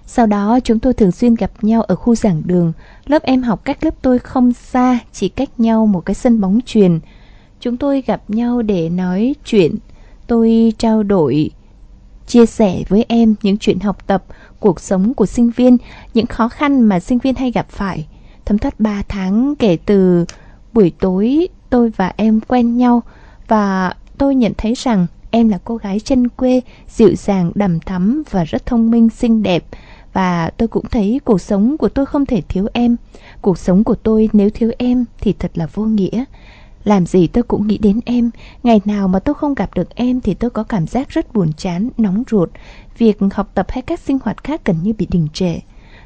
Sau 0.05 0.25
đó, 0.25 0.59
chúng 0.63 0.79
tôi 0.79 0.93
thường 0.93 1.11
xuyên 1.11 1.35
gặp 1.35 1.51
nhau 1.61 1.81
ở 1.81 1.95
khu 1.95 2.15
giảng 2.15 2.41
đường. 2.45 2.73
Lớp 3.07 3.23
em 3.23 3.43
học 3.43 3.65
cách 3.65 3.83
lớp 3.83 3.95
tôi 4.01 4.19
không 4.19 4.53
xa, 4.53 4.99
chỉ 5.11 5.29
cách 5.29 5.49
nhau 5.57 5.85
một 5.85 6.05
cái 6.05 6.13
sân 6.13 6.41
bóng 6.41 6.59
truyền. 6.65 6.99
Chúng 7.59 7.77
tôi 7.77 8.03
gặp 8.07 8.21
nhau 8.27 8.61
để 8.61 8.89
nói 8.89 9.35
chuyện. 9.45 9.75
Tôi 10.27 10.73
trao 10.77 11.03
đổi, 11.03 11.51
chia 12.27 12.45
sẻ 12.45 12.83
với 12.89 13.05
em 13.07 13.35
những 13.41 13.57
chuyện 13.57 13.79
học 13.79 14.07
tập, 14.07 14.23
cuộc 14.59 14.79
sống 14.79 15.13
của 15.13 15.25
sinh 15.25 15.49
viên, 15.49 15.77
những 16.13 16.25
khó 16.25 16.49
khăn 16.49 16.81
mà 16.81 16.99
sinh 16.99 17.17
viên 17.17 17.35
hay 17.35 17.51
gặp 17.51 17.69
phải. 17.69 18.07
Thấm 18.45 18.57
thoát 18.57 18.79
3 18.79 19.03
tháng 19.07 19.55
kể 19.55 19.77
từ 19.85 20.25
buổi 20.73 20.91
tối 20.99 21.47
tôi 21.69 21.89
và 21.89 22.13
em 22.15 22.39
quen 22.47 22.77
nhau 22.77 23.01
và 23.47 23.93
tôi 24.17 24.35
nhận 24.35 24.53
thấy 24.57 24.73
rằng 24.73 25.07
em 25.31 25.49
là 25.49 25.59
cô 25.63 25.77
gái 25.77 25.99
chân 25.99 26.27
quê, 26.27 26.61
dịu 26.89 27.15
dàng, 27.15 27.51
đằm 27.55 27.79
thắm 27.79 28.23
và 28.29 28.43
rất 28.43 28.65
thông 28.65 28.91
minh, 28.91 29.09
xinh 29.09 29.43
đẹp 29.43 29.63
và 30.13 30.49
tôi 30.49 30.67
cũng 30.67 30.85
thấy 30.91 31.21
cuộc 31.25 31.41
sống 31.41 31.77
của 31.77 31.89
tôi 31.89 32.05
không 32.05 32.25
thể 32.25 32.41
thiếu 32.41 32.67
em. 32.73 32.95
Cuộc 33.41 33.57
sống 33.57 33.83
của 33.83 33.95
tôi 33.95 34.29
nếu 34.33 34.49
thiếu 34.49 34.71
em 34.77 35.05
thì 35.19 35.33
thật 35.33 35.51
là 35.53 35.67
vô 35.73 35.83
nghĩa. 35.83 36.23
Làm 36.83 37.05
gì 37.05 37.27
tôi 37.27 37.43
cũng 37.43 37.67
nghĩ 37.67 37.77
đến 37.77 37.99
em. 38.05 38.31
Ngày 38.63 38.81
nào 38.85 39.07
mà 39.07 39.19
tôi 39.19 39.35
không 39.35 39.55
gặp 39.55 39.73
được 39.73 39.95
em 39.95 40.21
thì 40.21 40.33
tôi 40.33 40.49
có 40.49 40.63
cảm 40.63 40.87
giác 40.87 41.09
rất 41.09 41.33
buồn 41.33 41.53
chán, 41.57 41.89
nóng 41.97 42.23
ruột. 42.31 42.49
Việc 42.97 43.17
học 43.33 43.51
tập 43.53 43.65
hay 43.69 43.81
các 43.81 43.99
sinh 43.99 44.19
hoạt 44.23 44.43
khác 44.43 44.61
gần 44.65 44.75
như 44.83 44.93
bị 44.97 45.07
đình 45.11 45.27
trệ. 45.33 45.59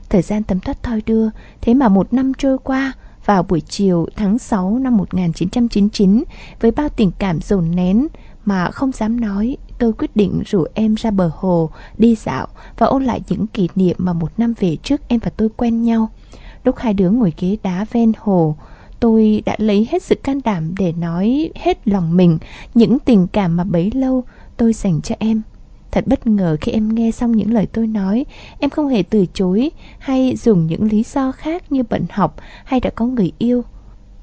Thời 0.09 0.21
gian 0.21 0.43
tấm 0.43 0.59
thoát 0.59 0.83
thoi 0.83 1.01
đưa, 1.05 1.29
thế 1.61 1.73
mà 1.73 1.89
một 1.89 2.13
năm 2.13 2.31
trôi 2.37 2.57
qua, 2.57 2.93
vào 3.25 3.43
buổi 3.43 3.61
chiều 3.61 4.07
tháng 4.15 4.39
6 4.39 4.79
năm 4.79 4.97
1999 4.97 6.23
với 6.61 6.71
bao 6.71 6.89
tình 6.89 7.11
cảm 7.19 7.41
dồn 7.41 7.75
nén 7.75 8.07
mà 8.45 8.71
không 8.71 8.91
dám 8.91 9.21
nói 9.21 9.57
tôi 9.79 9.93
quyết 9.93 10.15
định 10.15 10.43
rủ 10.45 10.65
em 10.73 10.95
ra 10.95 11.11
bờ 11.11 11.31
hồ 11.33 11.69
đi 11.97 12.15
dạo 12.15 12.47
và 12.77 12.87
ôn 12.87 13.03
lại 13.03 13.21
những 13.29 13.47
kỷ 13.47 13.69
niệm 13.75 13.95
mà 13.99 14.13
một 14.13 14.31
năm 14.37 14.53
về 14.59 14.77
trước 14.83 15.01
em 15.07 15.19
và 15.19 15.31
tôi 15.37 15.49
quen 15.57 15.81
nhau. 15.81 16.09
Lúc 16.63 16.77
hai 16.77 16.93
đứa 16.93 17.09
ngồi 17.09 17.33
ghế 17.39 17.57
đá 17.63 17.85
ven 17.91 18.11
hồ, 18.19 18.55
tôi 18.99 19.43
đã 19.45 19.55
lấy 19.57 19.87
hết 19.91 20.03
sự 20.03 20.15
can 20.15 20.41
đảm 20.43 20.75
để 20.79 20.91
nói 20.91 21.51
hết 21.55 21.87
lòng 21.87 22.17
mình 22.17 22.37
những 22.73 22.99
tình 22.99 23.27
cảm 23.27 23.57
mà 23.57 23.63
bấy 23.63 23.91
lâu 23.93 24.23
tôi 24.57 24.73
dành 24.73 25.01
cho 25.01 25.15
em. 25.19 25.41
Thật 25.91 26.07
bất 26.07 26.27
ngờ 26.27 26.57
khi 26.61 26.71
em 26.71 26.95
nghe 26.95 27.11
xong 27.11 27.31
những 27.31 27.53
lời 27.53 27.67
tôi 27.73 27.87
nói, 27.87 28.25
em 28.59 28.69
không 28.69 28.87
hề 28.87 29.03
từ 29.03 29.25
chối 29.33 29.71
hay 29.99 30.35
dùng 30.35 30.67
những 30.67 30.83
lý 30.83 31.03
do 31.13 31.31
khác 31.31 31.71
như 31.71 31.83
bận 31.89 32.05
học 32.09 32.35
hay 32.65 32.79
đã 32.79 32.89
có 32.89 33.05
người 33.05 33.31
yêu 33.37 33.63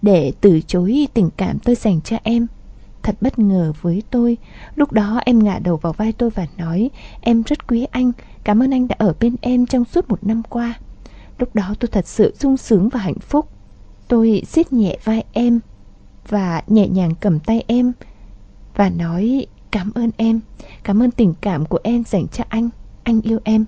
để 0.03 0.33
từ 0.41 0.61
chối 0.67 1.09
tình 1.15 1.31
cảm 1.37 1.59
tôi 1.59 1.75
dành 1.75 2.01
cho 2.01 2.17
em 2.23 2.47
thật 3.03 3.17
bất 3.21 3.39
ngờ 3.39 3.73
với 3.81 4.03
tôi. 4.11 4.37
Lúc 4.75 4.93
đó 4.93 5.21
em 5.25 5.45
ngả 5.45 5.59
đầu 5.59 5.77
vào 5.77 5.93
vai 5.93 6.13
tôi 6.13 6.31
và 6.31 6.47
nói 6.59 6.91
Em 7.21 7.43
rất 7.43 7.67
quý 7.67 7.87
anh, 7.91 8.13
cảm 8.45 8.63
ơn 8.63 8.71
anh 8.71 8.89
đã 8.89 8.97
ở 8.99 9.15
bên 9.21 9.37
em 9.41 9.67
trong 9.67 9.85
suốt 9.85 10.09
một 10.09 10.25
năm 10.25 10.43
qua. 10.49 10.75
Lúc 11.39 11.55
đó 11.55 11.75
tôi 11.81 11.89
thật 11.89 12.07
sự 12.07 12.35
sung 12.39 12.57
sướng 12.57 12.89
và 12.89 13.01
hạnh 13.01 13.19
phúc. 13.21 13.49
Tôi 14.09 14.43
siết 14.47 14.73
nhẹ 14.73 14.97
vai 15.05 15.25
em 15.33 15.61
và 16.29 16.63
nhẹ 16.67 16.89
nhàng 16.89 17.15
cầm 17.21 17.39
tay 17.39 17.65
em 17.67 17.93
và 18.77 18.89
nói 18.89 19.47
cảm 19.71 19.93
ơn 19.95 20.11
em, 20.17 20.41
cảm 20.83 21.03
ơn 21.03 21.11
tình 21.11 21.35
cảm 21.41 21.67
của 21.67 21.79
em 21.83 22.05
dành 22.05 22.27
cho 22.29 22.45
anh, 22.49 22.69
anh 23.03 23.21
yêu 23.21 23.39
em. 23.45 23.65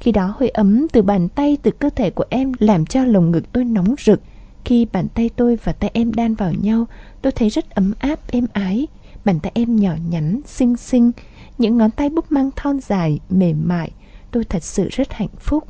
Khi 0.00 0.12
đó 0.12 0.34
hơi 0.38 0.48
ấm 0.48 0.86
từ 0.92 1.02
bàn 1.02 1.28
tay 1.28 1.56
từ 1.62 1.70
cơ 1.70 1.90
thể 1.90 2.10
của 2.10 2.24
em 2.30 2.52
làm 2.58 2.86
cho 2.86 3.04
lồng 3.04 3.30
ngực 3.30 3.52
tôi 3.52 3.64
nóng 3.64 3.94
rực. 3.98 4.20
Khi 4.68 4.86
bàn 4.92 5.08
tay 5.14 5.30
tôi 5.36 5.56
và 5.64 5.72
tay 5.72 5.90
em 5.94 6.14
đan 6.14 6.34
vào 6.34 6.52
nhau, 6.52 6.86
tôi 7.22 7.32
thấy 7.32 7.48
rất 7.48 7.70
ấm 7.70 7.94
áp, 7.98 8.18
êm 8.30 8.46
ái. 8.52 8.86
Bàn 9.24 9.40
tay 9.40 9.52
em 9.54 9.76
nhỏ 9.76 9.92
nhắn, 10.10 10.40
xinh 10.46 10.76
xinh, 10.76 11.12
những 11.58 11.76
ngón 11.76 11.90
tay 11.90 12.08
búp 12.08 12.32
măng 12.32 12.50
thon 12.56 12.80
dài, 12.80 13.20
mềm 13.30 13.68
mại. 13.68 13.90
Tôi 14.30 14.44
thật 14.44 14.62
sự 14.62 14.88
rất 14.90 15.12
hạnh 15.12 15.28
phúc. 15.38 15.64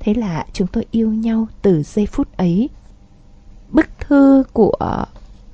Thế 0.00 0.14
là 0.14 0.46
chúng 0.52 0.68
tôi 0.68 0.86
yêu 0.90 1.10
nhau 1.10 1.46
từ 1.62 1.82
giây 1.82 2.06
phút 2.06 2.36
ấy. 2.36 2.68
Bức 3.70 3.86
thư 4.00 4.44
của 4.52 5.04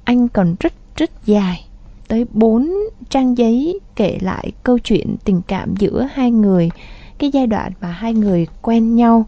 anh 0.05 0.29
còn 0.29 0.55
rất 0.61 0.73
rất 0.97 1.11
dài 1.27 1.67
tới 2.09 2.27
4 2.33 2.71
trang 3.09 3.39
giấy 3.39 3.81
kể 3.97 4.19
lại 4.21 4.53
câu 4.63 4.79
chuyện 4.79 5.17
tình 5.25 5.41
cảm 5.47 5.75
giữa 5.77 6.09
hai 6.13 6.31
người 6.31 6.71
cái 7.19 7.31
giai 7.31 7.47
đoạn 7.47 7.73
mà 7.81 7.89
hai 7.89 8.15
người 8.15 8.47
quen 8.63 8.97
nhau 8.97 9.27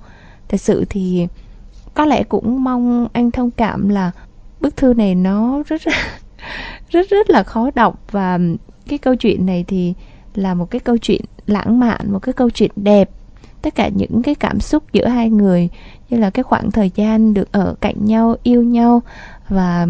thật 0.49 0.61
sự 0.61 0.85
thì 0.91 1.27
có 1.95 2.05
lẽ 2.05 2.23
cũng 2.23 2.65
mong 2.65 3.09
anh 3.13 3.31
thông 3.31 3.51
cảm 3.51 3.89
là 3.89 4.11
bức 4.61 4.77
thư 4.77 4.95
này 4.95 5.15
nó 5.15 5.63
rất 5.67 5.81
rất 6.91 7.11
rất 7.11 7.31
là 7.31 7.43
khó 7.43 7.71
đọc. 7.75 8.01
Và 8.11 8.39
cái 8.89 8.99
câu 8.99 9.15
chuyện 9.15 9.47
này 9.47 9.65
thì 9.69 9.95
là 10.35 10.55
một 10.55 10.71
cái 10.71 10.81
câu 10.81 10.97
chuyện 10.99 11.21
lãng 11.47 11.79
mạn 11.81 12.13
một 12.13 12.19
cái 12.19 12.33
câu 12.33 12.51
chuyện 12.51 12.71
đẹp. 12.77 13.11
Tất 13.63 13.75
cả 13.75 13.89
những 13.89 14.23
cái 14.23 14.35
cảm 14.35 14.61
xúc 14.61 14.85
giữa 14.93 15.07
hai 15.07 15.31
người 15.31 15.69
như 16.11 16.19
là 16.19 16.31
cái 16.31 16.43
khoảng 16.43 16.71
thời 16.71 16.91
gian 16.95 17.35
được 17.35 17.53
ở 17.53 17.75
cạnh 17.81 18.07
nhau 18.07 18.37
yêu 18.43 18.63
nhau 18.63 19.03
và 19.49 19.87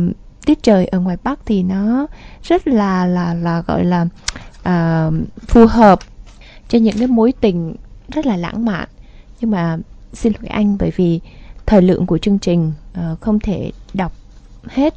tiết 0.46 0.62
trời 0.62 0.86
ở 0.86 1.00
ngoài 1.00 1.16
bắc 1.24 1.40
thì 1.46 1.62
nó 1.62 2.07
rất 2.42 2.68
là 2.68 3.07
là 3.07 3.34
là 3.34 3.62
gọi 3.66 3.84
là 3.84 4.07
uh, 4.68 5.14
phù 5.48 5.66
hợp 5.66 5.98
cho 6.68 6.78
những 6.78 6.98
cái 6.98 7.07
mối 7.07 7.32
tình 7.40 7.74
rất 8.09 8.26
là 8.26 8.36
lãng 8.36 8.64
mạn. 8.64 8.88
Nhưng 9.40 9.50
mà 9.50 9.78
xin 10.12 10.32
lỗi 10.32 10.48
anh 10.48 10.76
bởi 10.78 10.92
vì 10.96 11.20
thời 11.67 11.83
lượng 11.83 12.07
của 12.07 12.19
chương 12.19 12.39
trình 12.39 12.73
uh, 12.93 13.21
không 13.21 13.41
thể 13.41 13.73
đọc 13.95 14.13
hết 14.65 14.95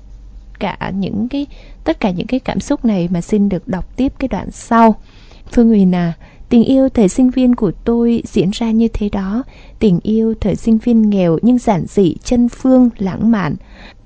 cả 0.60 0.92
những 0.96 1.28
cái 1.30 1.48
tất 1.84 2.00
cả 2.00 2.12
những 2.12 2.28
cái 2.28 2.40
cảm 2.40 2.60
xúc 2.60 2.86
này 2.86 3.08
mà 3.12 3.22
xin 3.22 3.50
được 3.50 3.68
đọc 3.68 3.96
tiếp 3.98 4.14
cái 4.20 4.28
đoạn 4.28 4.52
sau 4.52 4.96
Phương 5.52 5.68
Huyền 5.68 5.96
à, 5.96 6.14
tình 6.50 6.64
yêu 6.64 6.90
thời 6.90 7.10
sinh 7.10 7.30
viên 7.30 7.56
của 7.56 7.72
tôi 7.72 8.24
diễn 8.26 8.50
ra 8.50 8.72
như 8.72 8.88
thế 8.88 9.10
đó. 9.10 9.44
Tình 9.80 10.00
yêu 10.04 10.34
thời 10.42 10.56
sinh 10.56 10.78
viên 10.78 11.10
nghèo 11.10 11.38
nhưng 11.42 11.58
giản 11.58 11.86
dị, 11.88 12.16
chân 12.24 12.50
phương, 12.50 12.90
lãng 12.98 13.32
mạn. 13.32 13.56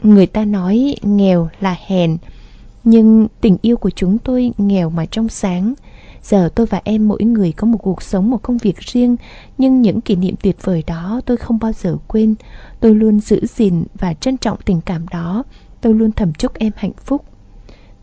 Người 0.03 0.25
ta 0.25 0.45
nói 0.45 0.95
nghèo 1.01 1.49
là 1.59 1.75
hèn, 1.87 2.17
nhưng 2.83 3.27
tình 3.41 3.57
yêu 3.61 3.77
của 3.77 3.89
chúng 3.89 4.17
tôi 4.17 4.51
nghèo 4.57 4.89
mà 4.89 5.05
trong 5.05 5.29
sáng. 5.29 5.73
Giờ 6.23 6.49
tôi 6.55 6.65
và 6.65 6.81
em 6.83 7.07
mỗi 7.07 7.23
người 7.23 7.51
có 7.51 7.67
một 7.67 7.77
cuộc 7.77 8.01
sống, 8.01 8.29
một 8.29 8.43
công 8.43 8.57
việc 8.57 8.77
riêng, 8.79 9.15
nhưng 9.57 9.81
những 9.81 10.01
kỷ 10.01 10.15
niệm 10.15 10.35
tuyệt 10.41 10.57
vời 10.63 10.83
đó 10.87 11.21
tôi 11.25 11.37
không 11.37 11.59
bao 11.59 11.71
giờ 11.71 11.97
quên. 12.07 12.35
Tôi 12.79 12.95
luôn 12.95 13.19
giữ 13.19 13.45
gìn 13.55 13.83
và 13.93 14.13
trân 14.13 14.37
trọng 14.37 14.57
tình 14.65 14.81
cảm 14.81 15.07
đó. 15.07 15.43
Tôi 15.81 15.93
luôn 15.93 16.11
thầm 16.11 16.33
chúc 16.33 16.53
em 16.53 16.71
hạnh 16.75 16.93
phúc. 17.05 17.25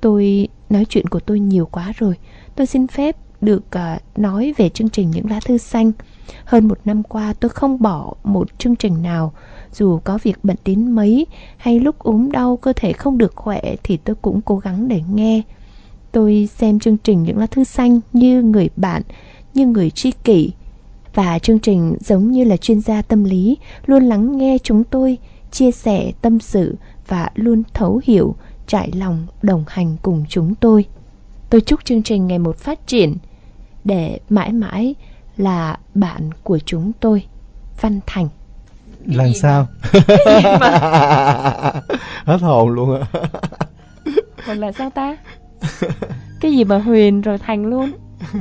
Tôi 0.01 0.49
nói 0.71 0.85
chuyện 0.89 1.09
của 1.09 1.21
tôi 1.21 1.41
nhiều 1.41 1.67
quá 1.67 1.93
rồi. 1.97 2.15
Tôi 2.55 2.67
xin 2.67 2.87
phép 2.87 3.17
được 3.41 3.65
uh, 3.77 4.19
nói 4.19 4.55
về 4.57 4.69
chương 4.69 4.89
trình 4.89 5.11
Những 5.11 5.31
lá 5.31 5.41
thư 5.47 5.59
xanh. 5.59 5.93
Hơn 6.45 6.69
một 6.69 6.79
năm 6.85 7.03
qua 7.03 7.35
tôi 7.41 7.49
không 7.49 7.83
bỏ 7.83 8.15
một 8.25 8.59
chương 8.59 8.77
trình 8.77 9.03
nào 9.03 9.33
dù 9.73 9.99
có 10.05 10.19
việc 10.23 10.39
bận 10.43 10.57
đến 10.65 10.91
mấy 10.91 11.27
hay 11.57 11.81
lúc 11.81 11.99
ốm 11.99 12.33
đau 12.33 12.57
cơ 12.57 12.73
thể 12.73 12.93
không 12.93 13.19
được 13.19 13.37
khỏe 13.37 13.75
thì 13.83 13.97
tôi 13.97 14.17
cũng 14.23 14.41
cố 14.41 14.59
gắng 14.59 14.89
để 14.89 15.03
nghe. 15.13 15.43
Tôi 16.17 16.49
xem 16.57 16.79
chương 16.79 16.97
trình 16.97 17.23
Những 17.23 17.39
lá 17.39 17.47
thư 17.47 17.65
xanh 17.65 18.01
như 18.13 18.43
người 18.43 18.69
bạn, 18.77 19.03
như 19.55 19.67
người 19.67 19.91
tri 19.91 20.11
kỷ. 20.25 20.53
Và 21.15 21.39
chương 21.39 21.59
trình 21.59 21.97
giống 22.01 22.31
như 22.31 22.45
là 22.45 22.57
chuyên 22.57 22.81
gia 22.81 23.03
tâm 23.03 23.25
lý, 23.25 23.57
luôn 23.87 24.05
lắng 24.05 24.37
nghe 24.37 24.59
chúng 24.63 24.85
tôi, 24.85 25.19
chia 25.51 25.71
sẻ 25.71 26.13
tâm 26.23 26.41
sự 26.41 26.77
và 27.09 27.31
luôn 27.35 27.63
thấu 27.75 28.01
hiểu, 28.05 28.35
trải 28.67 28.91
lòng 28.95 29.27
đồng 29.43 29.65
hành 29.69 29.97
cùng 30.03 30.25
chúng 30.29 30.55
tôi. 30.55 30.85
Tôi 31.51 31.61
chúc 31.61 31.85
chương 31.85 32.03
trình 32.03 32.27
ngày 32.27 32.39
một 32.39 32.59
phát 32.59 32.87
triển 32.87 33.17
để 33.85 34.21
mãi 34.29 34.53
mãi 34.53 34.95
là 35.37 35.79
bạn 35.95 36.31
của 36.43 36.59
chúng 36.59 36.93
tôi. 37.01 37.25
Văn 37.81 38.01
Thành 38.07 38.29
Làm 39.07 39.35
sao? 39.35 39.67
Hết 42.25 42.41
hồn 42.41 42.71
luôn 42.71 43.01
á 43.01 43.07
Còn 44.47 44.59
là 44.59 44.73
sao 44.73 44.91
ta? 44.91 45.17
Cái 46.41 46.53
gì 46.53 46.65
mà 46.65 46.79
Huyền 46.79 47.21
rồi 47.21 47.39
Thành 47.39 47.67
luôn? 47.67 47.91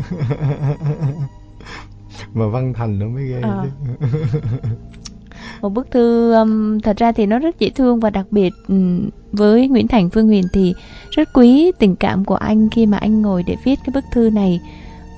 Mà 2.33 2.47
Văn 2.47 2.73
Thành 2.73 2.99
nó 2.99 3.07
mới 3.07 3.27
ghê 3.27 3.41
à. 3.41 3.63
một 5.61 5.69
bức 5.69 5.91
thư 5.91 6.33
um, 6.33 6.79
thật 6.79 6.97
ra 6.97 7.11
thì 7.11 7.25
nó 7.25 7.39
rất 7.39 7.59
dễ 7.59 7.69
thương 7.69 7.99
và 7.99 8.09
đặc 8.09 8.25
biệt 8.31 8.53
um, 8.67 9.09
với 9.31 9.67
Nguyễn 9.67 9.87
Thành 9.87 10.09
Phương 10.09 10.27
Huyền 10.27 10.43
thì 10.53 10.73
rất 11.11 11.29
quý 11.33 11.71
tình 11.79 11.95
cảm 11.95 12.25
của 12.25 12.35
anh 12.35 12.69
khi 12.69 12.85
mà 12.85 12.97
anh 12.97 13.21
ngồi 13.21 13.43
để 13.43 13.55
viết 13.63 13.79
cái 13.85 13.91
bức 13.93 14.03
thư 14.11 14.29
này. 14.29 14.61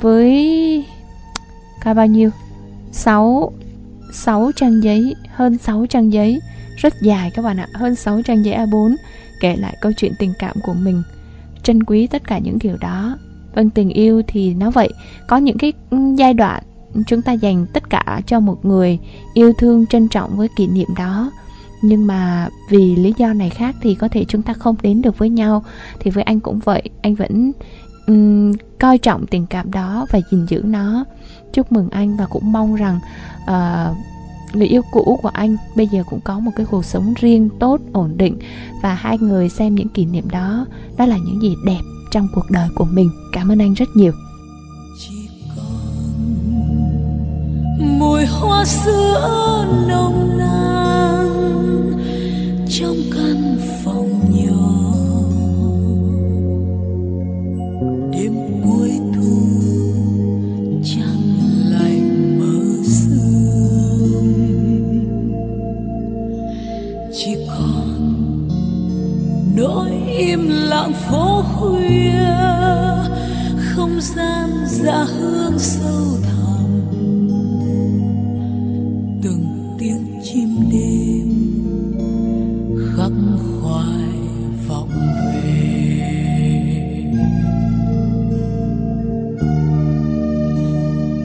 Với 0.02 0.86
cao 1.82 1.94
bao 1.94 2.08
nhiêu? 2.08 2.30
6 2.92 3.52
6 4.14 4.52
trang 4.56 4.84
giấy 4.84 5.16
hơn 5.30 5.58
6 5.58 5.86
trang 5.90 6.14
giấy. 6.14 6.40
Rất 6.78 6.94
dài 7.02 7.32
các 7.36 7.42
bạn 7.42 7.58
ạ 7.58 7.68
hơn 7.74 7.96
6 7.96 8.22
trang 8.22 8.46
giấy 8.46 8.56
A4 8.56 8.96
kể 9.40 9.56
lại 9.56 9.78
câu 9.82 9.92
chuyện 9.98 10.14
tình 10.20 10.34
cảm 10.40 10.56
của 10.64 10.74
mình 10.74 11.04
trân 11.68 11.84
quý 11.84 12.08
tất 12.08 12.24
cả 12.28 12.38
những 12.38 12.58
điều 12.62 12.78
đó. 12.78 13.18
Vâng 13.56 13.70
tình 13.70 13.90
yêu 13.90 14.22
thì 14.28 14.54
nó 14.54 14.72
vậy 14.72 14.90
có 15.28 15.38
những 15.38 15.58
cái 15.58 15.74
ừ, 15.90 15.98
giai 16.18 16.34
đoạn 16.34 16.64
chúng 17.08 17.22
ta 17.22 17.34
dành 17.34 17.66
tất 17.74 17.90
cả 17.90 18.22
cho 18.28 18.40
một 18.40 18.66
người 18.66 19.00
yêu 19.34 19.54
thương 19.54 19.86
trân 19.88 20.08
trọng 20.08 20.38
với 20.38 20.48
kỷ 20.56 20.68
niệm 20.68 20.88
đó. 20.98 21.32
Nhưng 21.82 22.08
mà 22.08 22.50
vì 22.70 22.96
lý 22.96 23.14
do 23.18 23.34
này 23.34 23.50
khác 23.50 23.76
thì 23.82 23.96
có 23.96 24.08
thể 24.08 24.26
chúng 24.28 24.42
ta 24.42 24.54
không 24.54 24.76
đến 24.82 25.02
được 25.02 25.18
với 25.18 25.30
nhau. 25.30 25.64
Thì 26.00 26.12
với 26.12 26.24
anh 26.24 26.40
cũng 26.40 26.60
vậy 26.60 26.82
anh 27.02 27.16
vẫn 27.16 27.52
um, 28.08 28.54
coi 28.80 28.98
trọng 28.98 29.28
tình 29.28 29.46
cảm 29.46 29.72
đó 29.72 30.06
và 30.12 30.20
gìn 30.32 30.46
giữ 30.46 30.62
nó. 30.66 31.06
Chúc 31.54 31.72
mừng 31.72 31.90
anh 31.90 32.18
và 32.18 32.26
cũng 32.26 32.52
mong 32.52 32.76
rằng 32.76 33.00
uh, 33.44 33.98
người 34.54 34.68
yêu 34.68 34.82
cũ 34.92 35.20
của 35.22 35.30
anh 35.30 35.58
bây 35.76 35.88
giờ 35.88 36.04
cũng 36.10 36.20
có 36.20 36.40
một 36.40 36.52
cái 36.56 36.66
cuộc 36.66 36.86
sống 36.86 37.14
riêng 37.20 37.50
tốt, 37.60 37.80
ổn 37.94 38.14
định. 38.18 38.38
Và 38.82 38.94
hai 38.94 39.18
người 39.18 39.50
xem 39.50 39.76
những 39.76 39.90
kỷ 39.90 40.06
niệm 40.06 40.30
đó 40.30 40.66
đó 40.98 41.06
là 41.06 41.18
những 41.18 41.42
gì 41.42 41.56
đẹp 41.66 41.82
trong 42.12 42.28
cuộc 42.36 42.52
đời 42.52 42.68
của 42.76 42.86
mình. 42.86 43.10
Cảm 43.32 43.52
ơn 43.52 43.62
anh 43.62 43.74
rất 43.74 43.90
nhiều. 43.96 44.12
Mùi 48.00 48.26
hoa 48.26 48.66
sữa 48.66 49.66
nồng 49.88 50.38
nàn 50.38 51.28
trong 52.70 52.98
căn 53.16 53.57
im 70.18 70.50
lặng 70.50 70.94
phố 70.94 71.44
khuya, 71.56 72.26
không 73.58 74.02
gian 74.02 74.50
dạ 74.68 75.04
hương 75.04 75.60
sâu 75.60 76.06
thẳm. 76.24 76.82
Từng 79.24 79.76
tiếng 79.80 80.20
chim 80.24 80.70
đêm 80.72 81.30
khắc 82.98 83.12
khoải 83.62 84.10
vọng 84.68 84.90
về. 85.26 85.54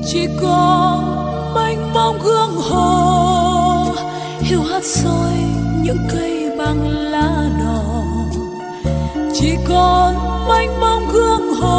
Chỉ 0.06 0.26
có 0.40 1.00
mênh 1.54 1.92
mông 1.94 2.18
gương 2.24 2.54
hồ, 2.70 3.94
hiu 4.40 4.60
hắt 4.62 4.84
soi 4.84 5.32
những 5.82 5.98
cây 6.12 6.50
bằng 6.58 6.88
lá 6.88 7.50
đỏ 7.58 8.11
chỉ 9.42 9.56
còn 9.68 10.14
mênh 10.48 10.80
mông 10.80 11.08
gương 11.12 11.54
hồ 11.54 11.71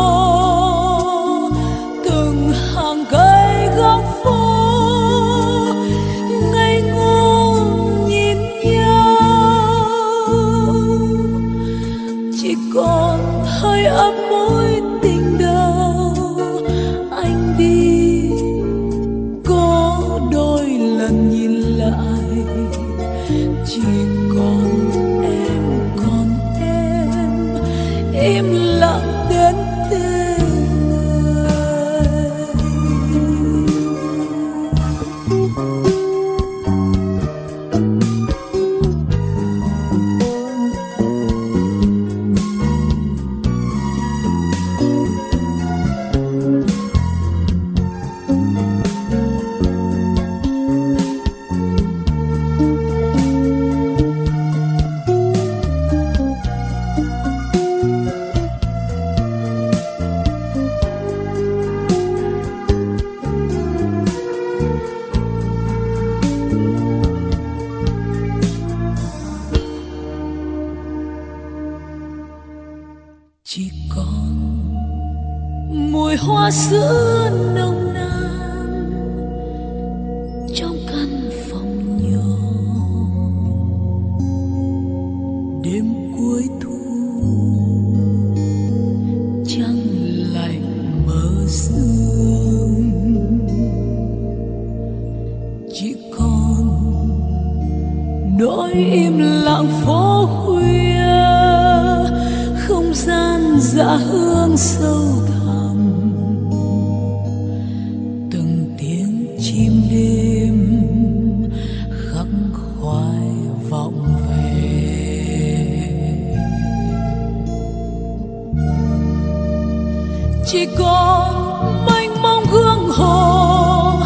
chỉ 120.54 120.66
còn 120.78 121.86
mênh 121.86 122.22
mông 122.22 122.44
gương 122.52 122.88
hồ, 122.90 124.00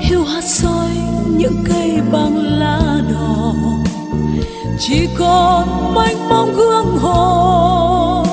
hiu 0.00 0.24
hắt 0.24 0.44
soi 0.44 0.90
những 1.26 1.64
cây 1.68 2.00
bằng 2.12 2.36
lá 2.36 2.80
đỏ. 3.12 3.54
Chỉ 4.78 5.08
còn 5.18 5.94
mênh 5.94 6.28
mông 6.28 6.54
gương 6.56 6.96
hồ, 6.98 8.24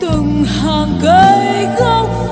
từng 0.00 0.44
hàng 0.44 0.98
cây 1.02 1.66
góc 1.78 2.25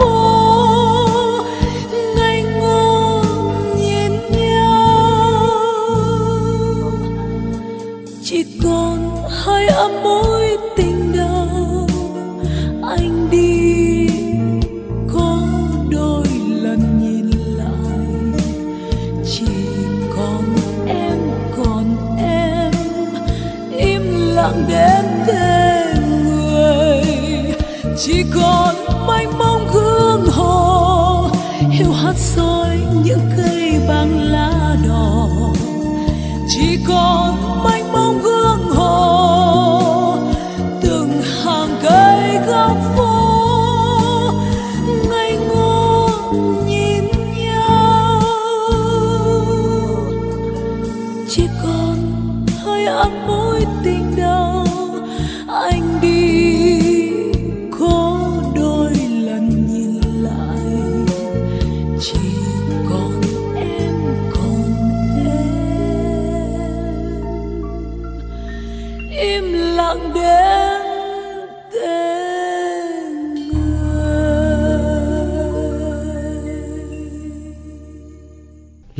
chỉ 28.06 28.24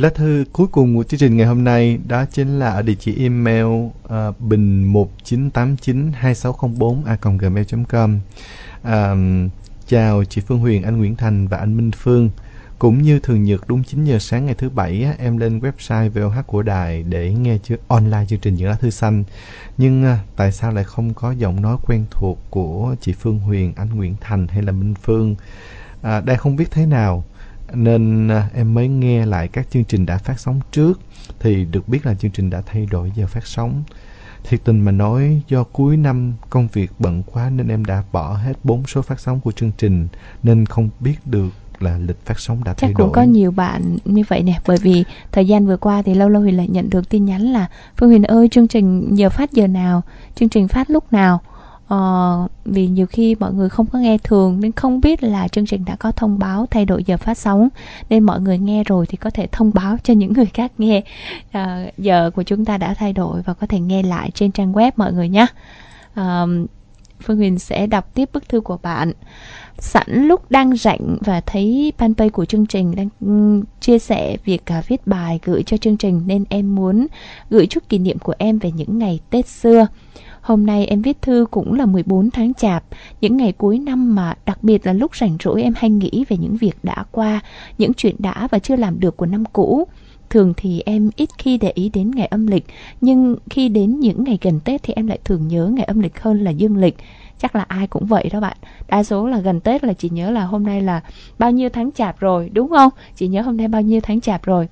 Lá 0.05 0.11
thư 0.11 0.45
cuối 0.53 0.67
cùng 0.67 0.95
của 0.95 1.03
chương 1.03 1.19
trình 1.19 1.37
ngày 1.37 1.47
hôm 1.47 1.63
nay 1.63 1.99
đó 2.07 2.25
chính 2.31 2.59
là 2.59 2.69
ở 2.69 2.81
địa 2.81 2.95
chỉ 2.99 3.15
email 3.23 3.65
uh, 3.65 4.39
bình 4.39 4.83
1989 4.93 6.11
2604 6.13 7.05
a 7.05 7.17
gmail.com 7.39 8.19
uh, 8.81 9.51
Chào 9.87 10.23
chị 10.23 10.41
Phương 10.41 10.59
Huyền, 10.59 10.83
anh 10.83 10.97
Nguyễn 10.97 11.15
Thành 11.15 11.47
và 11.47 11.57
anh 11.57 11.77
Minh 11.77 11.91
Phương. 11.91 12.29
Cũng 12.79 13.01
như 13.01 13.19
thường 13.19 13.43
nhật 13.43 13.61
đúng 13.67 13.83
9 13.83 14.05
giờ 14.05 14.19
sáng 14.19 14.45
ngày 14.45 14.55
thứ 14.55 14.69
bảy 14.69 15.05
em 15.17 15.37
lên 15.37 15.59
website 15.59 16.09
VOH 16.09 16.47
của 16.47 16.61
đài 16.61 17.03
để 17.03 17.33
nghe 17.33 17.57
chương 17.63 17.79
online 17.87 18.25
chương 18.27 18.39
trình 18.39 18.55
Những 18.55 18.69
Lá 18.69 18.75
Thư 18.75 18.89
Xanh. 18.89 19.23
Nhưng 19.77 20.03
ờ, 20.03 20.17
tại 20.35 20.51
sao 20.51 20.71
lại 20.71 20.83
không 20.83 21.13
có 21.13 21.31
giọng 21.31 21.61
nói 21.61 21.77
quen 21.85 22.05
thuộc 22.11 22.39
của 22.49 22.95
chị 23.01 23.13
Phương 23.13 23.39
Huyền, 23.39 23.73
anh 23.75 23.89
Nguyễn 23.95 24.15
Thành 24.21 24.47
hay 24.47 24.61
là 24.61 24.71
Minh 24.71 24.93
Phương? 25.03 25.35
À, 26.01 26.21
Đang 26.21 26.37
không 26.37 26.55
biết 26.55 26.71
thế 26.71 26.85
nào 26.85 27.23
nên 27.73 28.27
à, 28.27 28.49
em 28.53 28.73
mới 28.73 28.87
nghe 28.87 29.25
lại 29.25 29.47
các 29.47 29.67
chương 29.71 29.83
trình 29.83 30.05
đã 30.05 30.17
phát 30.17 30.39
sóng 30.39 30.59
trước 30.71 30.99
thì 31.39 31.65
được 31.65 31.89
biết 31.89 32.05
là 32.05 32.13
chương 32.13 32.31
trình 32.31 32.49
đã 32.49 32.61
thay 32.65 32.87
đổi 32.91 33.11
giờ 33.15 33.27
phát 33.27 33.47
sóng. 33.47 33.83
Thiệt 34.43 34.63
tình 34.63 34.81
mà 34.81 34.91
nói 34.91 35.41
do 35.47 35.63
cuối 35.63 35.97
năm 35.97 36.33
công 36.49 36.67
việc 36.73 36.91
bận 36.99 37.23
quá 37.25 37.49
nên 37.49 37.67
em 37.67 37.85
đã 37.85 38.03
bỏ 38.11 38.33
hết 38.33 38.53
bốn 38.63 38.87
số 38.87 39.01
phát 39.01 39.19
sóng 39.19 39.39
của 39.39 39.51
chương 39.51 39.71
trình 39.77 40.07
nên 40.43 40.65
không 40.65 40.89
biết 40.99 41.15
được 41.25 41.49
là 41.79 41.97
lịch 41.97 42.25
phát 42.25 42.39
sóng 42.39 42.63
đã 42.63 42.73
chắc 42.73 42.87
thay 42.87 42.93
cũng 42.93 43.05
đổi. 43.05 43.13
có 43.13 43.23
nhiều 43.23 43.51
bạn 43.51 43.97
như 44.05 44.23
vậy 44.27 44.43
nè 44.43 44.59
bởi 44.67 44.77
vì 44.77 45.03
thời 45.31 45.47
gian 45.47 45.67
vừa 45.67 45.77
qua 45.77 46.01
thì 46.01 46.13
lâu 46.13 46.29
lâu 46.29 46.41
Huyền 46.41 46.57
lại 46.57 46.67
nhận 46.67 46.89
được 46.89 47.09
tin 47.09 47.25
nhắn 47.25 47.41
là 47.41 47.67
Phương 47.97 48.09
Huyền 48.09 48.23
ơi 48.23 48.47
chương 48.51 48.67
trình 48.67 49.15
giờ 49.15 49.29
phát 49.29 49.51
giờ 49.51 49.67
nào 49.67 50.01
chương 50.35 50.49
trình 50.49 50.67
phát 50.67 50.89
lúc 50.89 51.13
nào 51.13 51.41
Ờ, 51.87 52.47
vì 52.65 52.87
nhiều 52.87 53.05
khi 53.05 53.35
mọi 53.39 53.53
người 53.53 53.69
không 53.69 53.85
có 53.85 53.99
nghe 53.99 54.17
thường 54.17 54.59
nên 54.59 54.71
không 54.71 55.01
biết 55.01 55.23
là 55.23 55.47
chương 55.47 55.65
trình 55.65 55.85
đã 55.85 55.95
có 55.95 56.11
thông 56.11 56.39
báo 56.39 56.65
thay 56.71 56.85
đổi 56.85 57.03
giờ 57.03 57.17
phát 57.17 57.37
sóng. 57.37 57.69
Nên 58.09 58.23
mọi 58.23 58.41
người 58.41 58.57
nghe 58.57 58.83
rồi 58.83 59.05
thì 59.05 59.17
có 59.17 59.29
thể 59.29 59.47
thông 59.51 59.71
báo 59.73 59.97
cho 60.03 60.13
những 60.13 60.33
người 60.33 60.45
khác 60.45 60.71
nghe. 60.77 61.01
Ờ, 61.51 61.85
giờ 61.97 62.31
của 62.35 62.43
chúng 62.43 62.65
ta 62.65 62.77
đã 62.77 62.93
thay 62.93 63.13
đổi 63.13 63.41
và 63.41 63.53
có 63.53 63.67
thể 63.67 63.79
nghe 63.79 64.03
lại 64.03 64.31
trên 64.31 64.51
trang 64.51 64.73
web 64.73 64.91
mọi 64.95 65.13
người 65.13 65.29
nhé. 65.29 65.45
Ờ, 66.13 66.47
Phương 67.23 67.37
Huyền 67.37 67.59
sẽ 67.59 67.87
đọc 67.87 68.13
tiếp 68.13 68.29
bức 68.33 68.49
thư 68.49 68.61
của 68.61 68.77
bạn. 68.81 69.11
Sẵn 69.79 70.27
lúc 70.27 70.51
đang 70.51 70.77
rảnh 70.77 71.17
và 71.21 71.41
thấy 71.41 71.93
fanpage 71.97 72.29
của 72.29 72.45
chương 72.45 72.65
trình 72.65 72.95
đang 72.95 73.09
chia 73.79 73.99
sẻ 73.99 74.37
việc 74.45 74.65
cả 74.65 74.81
viết 74.87 75.07
bài 75.07 75.39
gửi 75.43 75.63
cho 75.63 75.77
chương 75.77 75.97
trình 75.97 76.21
nên 76.25 76.43
em 76.49 76.75
muốn 76.75 77.07
gửi 77.49 77.67
chút 77.67 77.89
kỷ 77.89 77.97
niệm 77.97 78.19
của 78.19 78.33
em 78.37 78.59
về 78.59 78.71
những 78.71 78.99
ngày 78.99 79.19
Tết 79.29 79.47
xưa. 79.47 79.87
Hôm 80.45 80.65
nay 80.65 80.85
em 80.85 81.01
viết 81.01 81.21
thư 81.21 81.45
cũng 81.51 81.73
là 81.73 81.85
14 81.85 82.31
tháng 82.31 82.53
chạp, 82.53 82.83
những 83.21 83.37
ngày 83.37 83.51
cuối 83.51 83.79
năm 83.79 84.15
mà 84.15 84.33
đặc 84.45 84.63
biệt 84.63 84.85
là 84.85 84.93
lúc 84.93 85.15
rảnh 85.15 85.37
rỗi 85.43 85.63
em 85.63 85.73
hay 85.75 85.89
nghĩ 85.89 86.25
về 86.29 86.37
những 86.37 86.57
việc 86.57 86.77
đã 86.83 87.03
qua, 87.11 87.41
những 87.77 87.93
chuyện 87.93 88.15
đã 88.19 88.47
và 88.51 88.59
chưa 88.59 88.75
làm 88.75 88.99
được 88.99 89.17
của 89.17 89.25
năm 89.25 89.43
cũ. 89.53 89.87
Thường 90.29 90.53
thì 90.57 90.81
em 90.85 91.09
ít 91.15 91.29
khi 91.37 91.57
để 91.57 91.71
ý 91.75 91.89
đến 91.89 92.11
ngày 92.11 92.25
âm 92.25 92.47
lịch, 92.47 92.65
nhưng 93.01 93.35
khi 93.49 93.69
đến 93.69 93.99
những 93.99 94.23
ngày 94.23 94.37
gần 94.41 94.59
Tết 94.59 94.83
thì 94.83 94.93
em 94.93 95.07
lại 95.07 95.19
thường 95.23 95.47
nhớ 95.47 95.67
ngày 95.67 95.85
âm 95.85 95.99
lịch 95.99 96.21
hơn 96.21 96.43
là 96.43 96.51
dương 96.51 96.77
lịch. 96.77 96.95
Chắc 97.39 97.55
là 97.55 97.65
ai 97.67 97.87
cũng 97.87 98.05
vậy 98.05 98.29
đó 98.33 98.39
bạn. 98.39 98.57
Đa 98.87 99.03
số 99.03 99.27
là 99.27 99.39
gần 99.39 99.59
Tết 99.59 99.83
là 99.83 99.93
chỉ 99.93 100.09
nhớ 100.09 100.31
là 100.31 100.45
hôm 100.45 100.63
nay 100.63 100.81
là 100.81 101.01
bao 101.39 101.51
nhiêu 101.51 101.69
tháng 101.69 101.91
chạp 101.91 102.19
rồi, 102.19 102.49
đúng 102.53 102.69
không? 102.69 102.91
Chỉ 103.15 103.27
nhớ 103.27 103.41
hôm 103.41 103.57
nay 103.57 103.67
bao 103.67 103.81
nhiêu 103.81 104.01
tháng 104.03 104.21
chạp 104.21 104.43
rồi. 104.43 104.67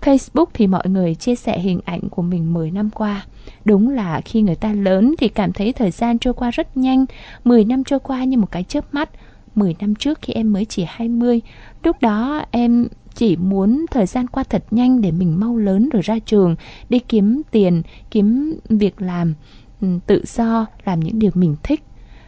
Facebook 0.00 0.46
thì 0.54 0.66
mọi 0.66 0.88
người 0.88 1.14
chia 1.14 1.34
sẻ 1.34 1.58
hình 1.58 1.80
ảnh 1.84 2.00
của 2.10 2.22
mình 2.22 2.52
10 2.52 2.70
năm 2.70 2.90
qua. 2.90 3.26
Đúng 3.66 3.88
là 3.88 4.20
khi 4.24 4.42
người 4.42 4.54
ta 4.54 4.72
lớn 4.72 5.14
thì 5.18 5.28
cảm 5.28 5.52
thấy 5.52 5.72
thời 5.72 5.90
gian 5.90 6.18
trôi 6.18 6.34
qua 6.34 6.50
rất 6.50 6.76
nhanh. 6.76 7.06
10 7.44 7.64
năm 7.64 7.84
trôi 7.84 8.00
qua 8.00 8.24
như 8.24 8.38
một 8.38 8.50
cái 8.50 8.64
chớp 8.64 8.94
mắt. 8.94 9.10
10 9.54 9.76
năm 9.80 9.94
trước 9.94 10.18
khi 10.22 10.32
em 10.32 10.52
mới 10.52 10.64
chỉ 10.64 10.84
20 10.88 11.40
Lúc 11.82 11.96
đó 12.00 12.44
em 12.50 12.88
chỉ 13.14 13.36
muốn 13.36 13.86
thời 13.90 14.06
gian 14.06 14.26
qua 14.26 14.44
thật 14.44 14.64
nhanh 14.70 15.00
để 15.00 15.10
mình 15.10 15.40
mau 15.40 15.56
lớn 15.56 15.88
rồi 15.88 16.02
ra 16.02 16.18
trường 16.18 16.56
Đi 16.88 16.98
kiếm 16.98 17.42
tiền, 17.50 17.82
kiếm 18.10 18.58
việc 18.68 19.02
làm 19.02 19.34
ừ, 19.80 19.88
tự 20.06 20.24
do, 20.26 20.66
làm 20.84 21.00
những 21.00 21.18
điều 21.18 21.30
mình 21.34 21.56
thích. 21.62 21.82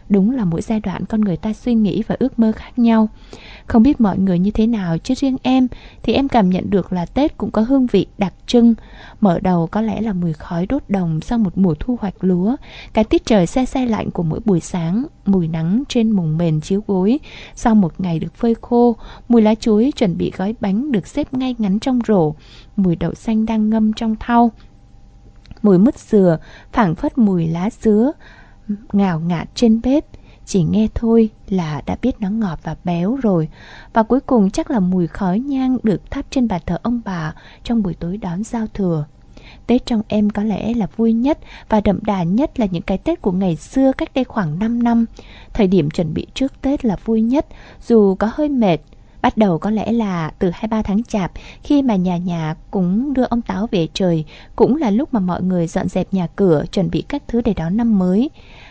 Đúng 0.09 0.31
là 0.31 0.45
mỗi 0.45 0.61
giai 0.61 0.79
đoạn 0.79 1.05
con 1.05 1.21
người 1.21 1.37
ta 1.37 1.53
suy 1.53 1.73
nghĩ 1.73 2.03
và 2.07 2.15
ước 2.19 2.39
mơ 2.39 2.51
khác 2.51 2.79
nhau. 2.79 3.09
Không 3.67 3.83
biết 3.83 4.01
mọi 4.01 4.17
người 4.17 4.39
như 4.39 4.51
thế 4.51 4.67
nào, 4.67 4.97
chứ 4.97 5.13
riêng 5.15 5.37
em 5.41 5.67
Thì 6.03 6.13
em 6.13 6.27
cảm 6.27 6.49
nhận 6.49 6.69
được 6.69 6.93
là 6.93 7.05
Tết 7.05 7.37
cũng 7.37 7.51
có 7.51 7.61
hương 7.61 7.85
vị 7.85 8.07
đặc 8.17 8.33
trưng. 8.47 8.73
Mở 9.21 9.39
đầu 9.39 9.67
có 9.67 9.81
lẽ 9.81 10.01
là 10.01 10.13
mùi 10.13 10.33
khói 10.33 10.65
đốt 10.65 10.83
đồng 10.87 11.21
sau 11.21 11.37
một 11.37 11.57
mùa 11.57 11.75
thu 11.79 11.97
hoạch 12.01 12.23
lúa. 12.23 12.55
Cái 12.93 13.03
tiết 13.03 13.25
trời 13.25 13.47
se 13.47 13.65
se 13.65 13.85
lạnh 13.85 14.11
của 14.11 14.23
mỗi 14.23 14.39
buổi 14.45 14.59
sáng, 14.59 15.05
Mùi 15.25 15.47
nắng 15.47 15.83
trên 15.89 16.11
mùng 16.11 16.37
mền 16.37 16.61
chiếu 16.61 16.83
gối. 16.87 17.19
Sau 17.55 17.75
một 17.75 17.93
ngày 17.97 18.19
được 18.19 18.35
phơi 18.35 18.55
khô, 18.61 18.95
Mùi 19.29 19.41
lá 19.41 19.55
chuối 19.55 19.91
chuẩn 19.95 20.17
bị 20.17 20.31
gói 20.37 20.55
bánh 20.59 20.91
được 20.91 21.07
xếp 21.07 21.33
ngay 21.33 21.55
ngắn 21.57 21.79
trong 21.79 21.99
rổ. 22.07 22.33
Mùi 22.75 22.95
đậu 22.95 23.13
xanh 23.13 23.45
đang 23.45 23.69
ngâm 23.69 23.93
trong 23.93 24.15
thau. 24.19 24.51
Mùi 25.61 25.77
mứt 25.77 25.99
dừa 25.99 26.37
phảng 26.71 26.95
phất 26.95 27.17
mùi 27.17 27.47
lá 27.47 27.69
dứa 27.81 28.11
ngào 28.93 29.19
ngạt 29.19 29.49
trên 29.55 29.81
bếp 29.83 30.05
chỉ 30.45 30.63
nghe 30.63 30.87
thôi 30.95 31.29
là 31.49 31.81
đã 31.85 31.97
biết 32.01 32.15
nó 32.19 32.29
ngọt 32.29 32.59
và 32.63 32.75
béo 32.83 33.15
rồi 33.15 33.49
và 33.93 34.03
cuối 34.03 34.19
cùng 34.19 34.49
chắc 34.49 34.71
là 34.71 34.79
mùi 34.79 35.07
khói 35.07 35.39
nhang 35.39 35.77
được 35.83 36.11
thắp 36.11 36.25
trên 36.29 36.47
bàn 36.47 36.61
thờ 36.65 36.77
ông 36.83 37.01
bà 37.05 37.33
trong 37.63 37.83
buổi 37.83 37.93
tối 37.93 38.17
đón 38.17 38.43
giao 38.43 38.67
thừa 38.67 39.05
Tết 39.67 39.85
trong 39.85 40.01
em 40.07 40.29
có 40.29 40.43
lẽ 40.43 40.73
là 40.73 40.87
vui 40.97 41.13
nhất 41.13 41.39
và 41.69 41.81
đậm 41.81 41.99
đà 42.01 42.23
nhất 42.23 42.59
là 42.59 42.65
những 42.71 42.81
cái 42.81 42.97
Tết 42.97 43.21
của 43.21 43.31
ngày 43.31 43.55
xưa 43.55 43.91
cách 43.97 44.13
đây 44.13 44.23
khoảng 44.23 44.59
5 44.59 44.83
năm. 44.83 45.05
Thời 45.53 45.67
điểm 45.67 45.89
chuẩn 45.89 46.13
bị 46.13 46.27
trước 46.33 46.61
Tết 46.61 46.85
là 46.85 46.95
vui 47.05 47.21
nhất, 47.21 47.45
dù 47.87 48.15
có 48.15 48.31
hơi 48.33 48.49
mệt. 48.49 48.77
Bắt 49.21 49.37
đầu 49.37 49.57
có 49.57 49.69
lẽ 49.69 49.91
là 49.91 50.31
từ 50.39 50.49
23 50.49 50.81
tháng 50.81 51.03
chạp 51.03 51.31
khi 51.63 51.81
mà 51.81 51.95
nhà 51.95 52.17
nhà 52.17 52.55
cũng 52.71 53.13
đưa 53.13 53.23
ông 53.23 53.41
Táo 53.41 53.67
về 53.71 53.87
trời, 53.93 54.25
cũng 54.55 54.75
là 54.75 54.91
lúc 54.91 55.13
mà 55.13 55.19
mọi 55.19 55.41
người 55.43 55.67
dọn 55.67 55.87
dẹp 55.87 56.13
nhà 56.13 56.27
cửa, 56.35 56.63
chuẩn 56.71 56.89
bị 56.89 57.01
các 57.01 57.23
thứ 57.27 57.41
để 57.41 57.53
đón 57.53 57.77
năm 57.77 57.99
mới. 57.99 58.29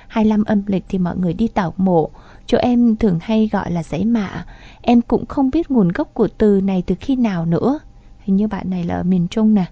25 0.09 0.45
âm 0.45 0.63
lịch 0.67 0.85
thì 0.89 0.99
mọi 0.99 1.17
người 1.17 1.33
đi 1.33 1.49
tảo 1.49 1.75
mộ, 1.77 2.11
chỗ 2.47 2.59
em 2.59 2.97
thường 2.97 3.19
hay 3.23 3.49
gọi 3.53 3.71
là 3.71 3.83
giấy 3.83 4.05
mạ. 4.05 4.45
Em 4.83 5.01
cũng 5.01 5.27
không 5.27 5.51
biết 5.51 5.71
nguồn 5.71 5.89
gốc 5.89 6.15
của 6.15 6.29
từ 6.39 6.61
này 6.61 6.83
từ 6.87 6.95
khi 7.01 7.17
nào 7.17 7.47
nữa. 7.47 7.79
Hình 8.19 8.37
như 8.37 8.49
bạn 8.49 8.71
này 8.71 8.85
là 8.85 8.95
ở 8.95 9.03
miền 9.03 9.29
Trung 9.29 9.55
nè. 9.55 9.65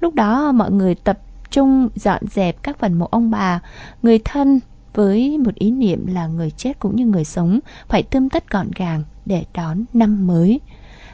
Lúc 0.00 0.14
đó 0.14 0.52
mọi 0.52 0.70
người 0.70 0.94
tập 0.94 1.18
trung 1.50 1.88
dọn 1.94 2.22
dẹp 2.30 2.62
các 2.62 2.78
phần 2.78 2.98
mộ 2.98 3.08
ông 3.10 3.30
bà, 3.30 3.60
người 4.02 4.18
thân 4.18 4.60
với 4.94 5.38
một 5.38 5.54
ý 5.54 5.70
niệm 5.70 6.06
là 6.06 6.26
người 6.26 6.50
chết 6.50 6.78
cũng 6.78 6.96
như 6.96 7.06
người 7.06 7.24
sống 7.24 7.60
phải 7.88 8.02
tươm 8.02 8.28
tất 8.28 8.50
gọn 8.50 8.70
gàng 8.76 9.02
để 9.26 9.44
đón 9.54 9.84
năm 9.92 10.26
mới 10.26 10.60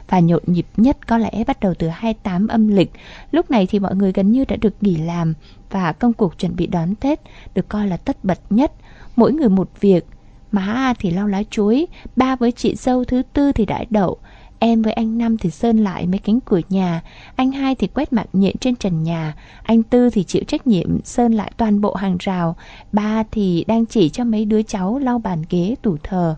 và 0.09 0.19
nhộn 0.19 0.43
nhịp 0.45 0.65
nhất 0.77 1.07
có 1.07 1.17
lẽ 1.17 1.43
bắt 1.47 1.59
đầu 1.59 1.73
từ 1.79 1.87
28 1.87 2.47
âm 2.47 2.67
lịch. 2.67 2.91
Lúc 3.31 3.51
này 3.51 3.67
thì 3.69 3.79
mọi 3.79 3.95
người 3.95 4.11
gần 4.11 4.31
như 4.31 4.45
đã 4.45 4.55
được 4.55 4.73
nghỉ 4.81 4.95
làm 4.95 5.33
và 5.69 5.91
công 5.91 6.13
cuộc 6.13 6.39
chuẩn 6.39 6.55
bị 6.55 6.67
đón 6.67 6.95
Tết 6.95 7.19
được 7.55 7.69
coi 7.69 7.87
là 7.87 7.97
tất 7.97 8.23
bật 8.23 8.39
nhất. 8.49 8.71
Mỗi 9.15 9.33
người 9.33 9.49
một 9.49 9.69
việc, 9.79 10.05
má 10.51 10.93
thì 10.99 11.11
lau 11.11 11.27
lá 11.27 11.43
chuối, 11.49 11.87
ba 12.15 12.35
với 12.35 12.51
chị 12.51 12.75
dâu 12.75 13.03
thứ 13.03 13.21
tư 13.33 13.51
thì 13.51 13.65
đãi 13.65 13.85
đậu, 13.89 14.17
Em 14.59 14.81
với 14.81 14.93
anh 14.93 15.17
Năm 15.17 15.37
thì 15.37 15.49
sơn 15.49 15.77
lại 15.77 16.07
mấy 16.07 16.19
cánh 16.19 16.39
cửa 16.39 16.61
nhà 16.69 17.01
Anh 17.35 17.51
hai 17.51 17.75
thì 17.75 17.87
quét 17.87 18.13
mạng 18.13 18.25
nhện 18.33 18.57
trên 18.57 18.75
trần 18.75 19.03
nhà 19.03 19.35
Anh 19.63 19.83
Tư 19.83 20.09
thì 20.09 20.23
chịu 20.23 20.43
trách 20.47 20.67
nhiệm 20.67 21.03
sơn 21.03 21.33
lại 21.33 21.51
toàn 21.57 21.81
bộ 21.81 21.93
hàng 21.93 22.17
rào 22.19 22.55
Ba 22.91 23.23
thì 23.31 23.65
đang 23.67 23.85
chỉ 23.85 24.09
cho 24.09 24.23
mấy 24.23 24.45
đứa 24.45 24.61
cháu 24.61 24.99
lau 24.99 25.19
bàn 25.19 25.43
ghế 25.49 25.75
tủ 25.81 25.97
thờ 26.03 26.35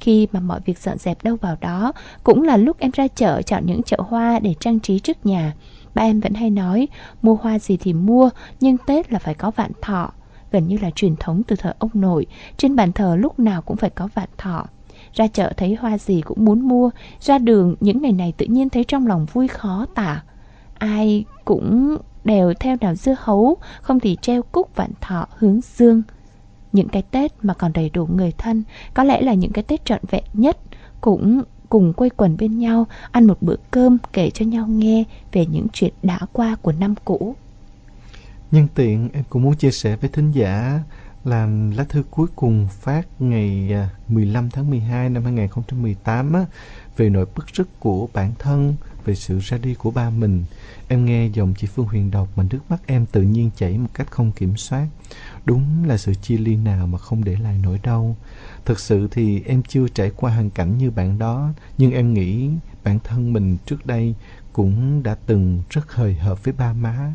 khi 0.00 0.28
mà 0.32 0.40
mọi 0.40 0.60
việc 0.64 0.78
dọn 0.78 0.98
dẹp 0.98 1.24
đâu 1.24 1.36
vào 1.36 1.56
đó, 1.60 1.92
Cũng 2.24 2.42
là 2.42 2.56
lúc 2.56 2.78
em 2.78 2.90
ra 2.94 3.08
chợ 3.08 3.42
chọn 3.42 3.66
những 3.66 3.82
chậu 3.82 4.02
hoa 4.08 4.38
để 4.38 4.54
trang 4.60 4.80
trí 4.80 4.98
trước 4.98 5.26
nhà. 5.26 5.54
Ba 5.94 6.02
em 6.02 6.20
vẫn 6.20 6.34
hay 6.34 6.50
nói, 6.50 6.88
Mua 7.22 7.34
hoa 7.34 7.58
gì 7.58 7.76
thì 7.76 7.92
mua, 7.92 8.30
Nhưng 8.60 8.76
Tết 8.86 9.12
là 9.12 9.18
phải 9.18 9.34
có 9.34 9.50
vạn 9.50 9.70
thọ. 9.82 10.12
Gần 10.52 10.68
như 10.68 10.78
là 10.82 10.90
truyền 10.90 11.16
thống 11.16 11.42
từ 11.42 11.56
thời 11.56 11.74
ông 11.78 11.90
nội, 11.94 12.26
Trên 12.56 12.76
bàn 12.76 12.92
thờ 12.92 13.16
lúc 13.16 13.38
nào 13.38 13.62
cũng 13.62 13.76
phải 13.76 13.90
có 13.90 14.08
vạn 14.14 14.28
thọ. 14.38 14.66
Ra 15.12 15.26
chợ 15.26 15.52
thấy 15.56 15.74
hoa 15.80 15.98
gì 15.98 16.20
cũng 16.20 16.44
muốn 16.44 16.68
mua, 16.68 16.90
Ra 17.20 17.38
đường 17.38 17.74
những 17.80 18.02
ngày 18.02 18.12
này 18.12 18.32
tự 18.36 18.46
nhiên 18.46 18.68
thấy 18.68 18.84
trong 18.84 19.06
lòng 19.06 19.26
vui 19.32 19.48
khó 19.48 19.86
tả. 19.94 20.22
Ai 20.78 21.24
cũng 21.44 21.96
đều 22.24 22.54
theo 22.60 22.76
đào 22.80 22.94
dưa 22.94 23.16
hấu, 23.18 23.56
Không 23.82 24.00
thì 24.00 24.16
treo 24.22 24.42
cúc 24.42 24.76
vạn 24.76 24.90
thọ 25.00 25.26
hướng 25.38 25.60
dương. 25.60 26.02
Những 26.76 26.88
cái 26.88 27.02
Tết 27.02 27.32
mà 27.42 27.54
còn 27.54 27.72
đầy 27.72 27.90
đủ 27.90 28.06
người 28.06 28.32
thân 28.38 28.62
Có 28.94 29.04
lẽ 29.04 29.20
là 29.20 29.34
những 29.34 29.52
cái 29.52 29.64
Tết 29.64 29.84
trọn 29.84 30.00
vẹn 30.10 30.24
nhất 30.32 30.58
Cũng 31.00 31.42
cùng 31.68 31.92
quây 31.92 32.10
quần 32.10 32.36
bên 32.36 32.58
nhau 32.58 32.86
Ăn 33.10 33.26
một 33.26 33.38
bữa 33.40 33.56
cơm 33.70 33.98
kể 34.12 34.30
cho 34.30 34.44
nhau 34.44 34.66
nghe 34.66 35.04
Về 35.32 35.46
những 35.46 35.66
chuyện 35.72 35.92
đã 36.02 36.18
qua 36.32 36.56
của 36.62 36.72
năm 36.72 36.94
cũ 37.04 37.34
Nhân 38.52 38.68
tiện 38.74 39.08
em 39.12 39.24
cũng 39.30 39.42
muốn 39.42 39.56
chia 39.56 39.70
sẻ 39.70 39.96
với 39.96 40.10
thính 40.10 40.32
giả 40.32 40.80
là 41.26 41.48
lá 41.76 41.84
thư 41.88 42.02
cuối 42.10 42.26
cùng 42.36 42.68
phát 42.80 43.06
ngày 43.18 43.72
à, 43.72 43.88
15 44.08 44.50
tháng 44.50 44.70
12 44.70 45.08
năm 45.08 45.24
2018 45.24 46.32
á, 46.32 46.44
về 46.96 47.10
nỗi 47.10 47.26
bức 47.36 47.46
rứt 47.52 47.68
của 47.80 48.08
bản 48.12 48.32
thân, 48.38 48.74
về 49.04 49.14
sự 49.14 49.38
ra 49.38 49.58
đi 49.58 49.74
của 49.74 49.90
ba 49.90 50.10
mình. 50.10 50.44
Em 50.88 51.04
nghe 51.04 51.26
dòng 51.26 51.54
chị 51.58 51.66
Phương 51.66 51.86
Huyền 51.86 52.10
đọc 52.10 52.28
mà 52.36 52.44
nước 52.50 52.58
mắt 52.68 52.76
em 52.86 53.06
tự 53.06 53.22
nhiên 53.22 53.50
chảy 53.56 53.78
một 53.78 53.88
cách 53.94 54.10
không 54.10 54.32
kiểm 54.32 54.56
soát. 54.56 54.86
Đúng 55.46 55.84
là 55.84 55.96
sự 55.96 56.14
chia 56.14 56.38
ly 56.38 56.56
nào 56.56 56.86
mà 56.86 56.98
không 56.98 57.24
để 57.24 57.36
lại 57.36 57.58
nỗi 57.62 57.80
đau. 57.82 58.16
Thực 58.64 58.80
sự 58.80 59.08
thì 59.10 59.42
em 59.46 59.62
chưa 59.62 59.88
trải 59.88 60.10
qua 60.16 60.34
hoàn 60.34 60.50
cảnh 60.50 60.78
như 60.78 60.90
bạn 60.90 61.18
đó, 61.18 61.52
nhưng 61.78 61.92
em 61.92 62.14
nghĩ 62.14 62.50
bản 62.84 62.98
thân 63.04 63.32
mình 63.32 63.56
trước 63.66 63.86
đây 63.86 64.14
cũng 64.52 65.02
đã 65.02 65.16
từng 65.26 65.62
rất 65.70 65.92
hời 65.92 66.14
hợt 66.14 66.44
với 66.44 66.54
ba 66.58 66.72
má 66.72 67.14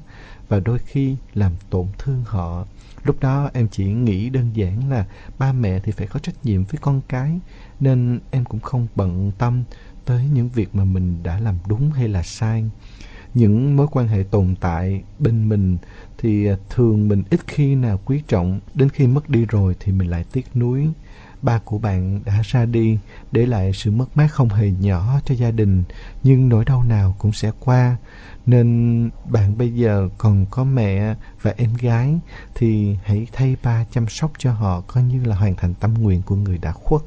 và 0.49 0.59
đôi 0.59 0.79
khi 0.79 1.15
làm 1.33 1.51
tổn 1.69 1.87
thương 1.97 2.23
họ 2.25 2.65
Lúc 3.03 3.19
đó 3.19 3.49
em 3.53 3.67
chỉ 3.71 3.85
nghĩ 3.85 4.29
đơn 4.29 4.49
giản 4.53 4.89
là 4.89 5.05
ba 5.39 5.53
mẹ 5.53 5.79
thì 5.79 5.91
phải 5.91 6.07
có 6.07 6.19
trách 6.19 6.45
nhiệm 6.45 6.63
với 6.63 6.79
con 6.81 7.01
cái 7.07 7.39
nên 7.79 8.19
em 8.31 8.45
cũng 8.45 8.59
không 8.59 8.87
bận 8.95 9.31
tâm 9.37 9.63
tới 10.05 10.29
những 10.33 10.49
việc 10.49 10.75
mà 10.75 10.83
mình 10.83 11.23
đã 11.23 11.39
làm 11.39 11.55
đúng 11.67 11.91
hay 11.91 12.07
là 12.07 12.23
sai. 12.23 12.65
Những 13.33 13.75
mối 13.75 13.87
quan 13.91 14.07
hệ 14.07 14.23
tồn 14.31 14.55
tại 14.61 15.03
bên 15.19 15.49
mình 15.49 15.77
thì 16.21 16.47
à, 16.47 16.55
thường 16.69 17.07
mình 17.07 17.23
ít 17.29 17.39
khi 17.47 17.75
nào 17.75 17.99
quý 18.05 18.21
trọng, 18.27 18.59
đến 18.73 18.89
khi 18.89 19.07
mất 19.07 19.29
đi 19.29 19.45
rồi 19.45 19.75
thì 19.79 19.91
mình 19.91 20.09
lại 20.09 20.25
tiếc 20.31 20.55
nuối. 20.55 20.87
Ba 21.41 21.59
của 21.65 21.77
bạn 21.77 22.21
đã 22.25 22.41
ra 22.43 22.65
đi, 22.65 22.97
để 23.31 23.45
lại 23.45 23.71
sự 23.73 23.91
mất 23.91 24.05
mát 24.17 24.27
không 24.31 24.49
hề 24.49 24.71
nhỏ 24.71 25.19
cho 25.25 25.35
gia 25.35 25.51
đình, 25.51 25.83
nhưng 26.23 26.49
nỗi 26.49 26.65
đau 26.65 26.83
nào 26.83 27.15
cũng 27.19 27.33
sẽ 27.33 27.51
qua. 27.59 27.97
Nên 28.45 29.09
bạn 29.29 29.57
bây 29.57 29.73
giờ 29.73 30.09
còn 30.17 30.45
có 30.51 30.63
mẹ 30.63 31.15
và 31.41 31.53
em 31.57 31.73
gái 31.81 32.19
thì 32.55 32.95
hãy 33.03 33.27
thay 33.33 33.55
ba 33.63 33.85
chăm 33.91 34.07
sóc 34.07 34.31
cho 34.37 34.51
họ 34.51 34.81
coi 34.81 35.03
như 35.03 35.23
là 35.25 35.35
hoàn 35.35 35.55
thành 35.55 35.73
tâm 35.73 35.93
nguyện 35.93 36.21
của 36.21 36.35
người 36.35 36.57
đã 36.57 36.71
khuất. 36.71 37.01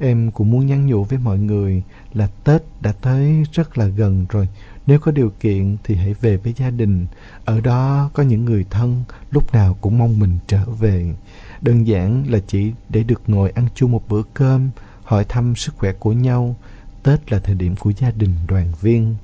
Em 0.00 0.30
cũng 0.30 0.50
muốn 0.50 0.66
nhắn 0.66 0.86
nhủ 0.86 1.04
với 1.04 1.18
mọi 1.18 1.38
người 1.38 1.82
là 2.12 2.28
Tết 2.44 2.62
đã 2.80 2.92
tới 2.92 3.44
rất 3.52 3.78
là 3.78 3.86
gần 3.86 4.26
rồi. 4.30 4.48
Nếu 4.86 4.98
có 4.98 5.12
điều 5.12 5.32
kiện 5.40 5.76
thì 5.84 5.94
hãy 5.94 6.14
về 6.14 6.36
với 6.36 6.54
gia 6.56 6.70
đình. 6.70 7.06
Ở 7.44 7.60
đó 7.60 8.10
có 8.14 8.22
những 8.22 8.44
người 8.44 8.64
thân 8.70 9.04
lúc 9.30 9.52
nào 9.52 9.76
cũng 9.80 9.98
mong 9.98 10.18
mình 10.18 10.38
trở 10.46 10.64
về. 10.64 11.14
Đơn 11.60 11.86
giản 11.86 12.24
là 12.28 12.38
chỉ 12.46 12.72
để 12.88 13.02
được 13.02 13.22
ngồi 13.26 13.50
ăn 13.50 13.66
chung 13.74 13.92
một 13.92 14.08
bữa 14.08 14.22
cơm, 14.34 14.70
hỏi 15.04 15.24
thăm 15.24 15.56
sức 15.56 15.74
khỏe 15.76 15.92
của 15.92 16.12
nhau. 16.12 16.56
Tết 17.02 17.32
là 17.32 17.38
thời 17.38 17.54
điểm 17.54 17.76
của 17.76 17.90
gia 17.90 18.10
đình 18.10 18.34
đoàn 18.48 18.72
viên. 18.80 19.16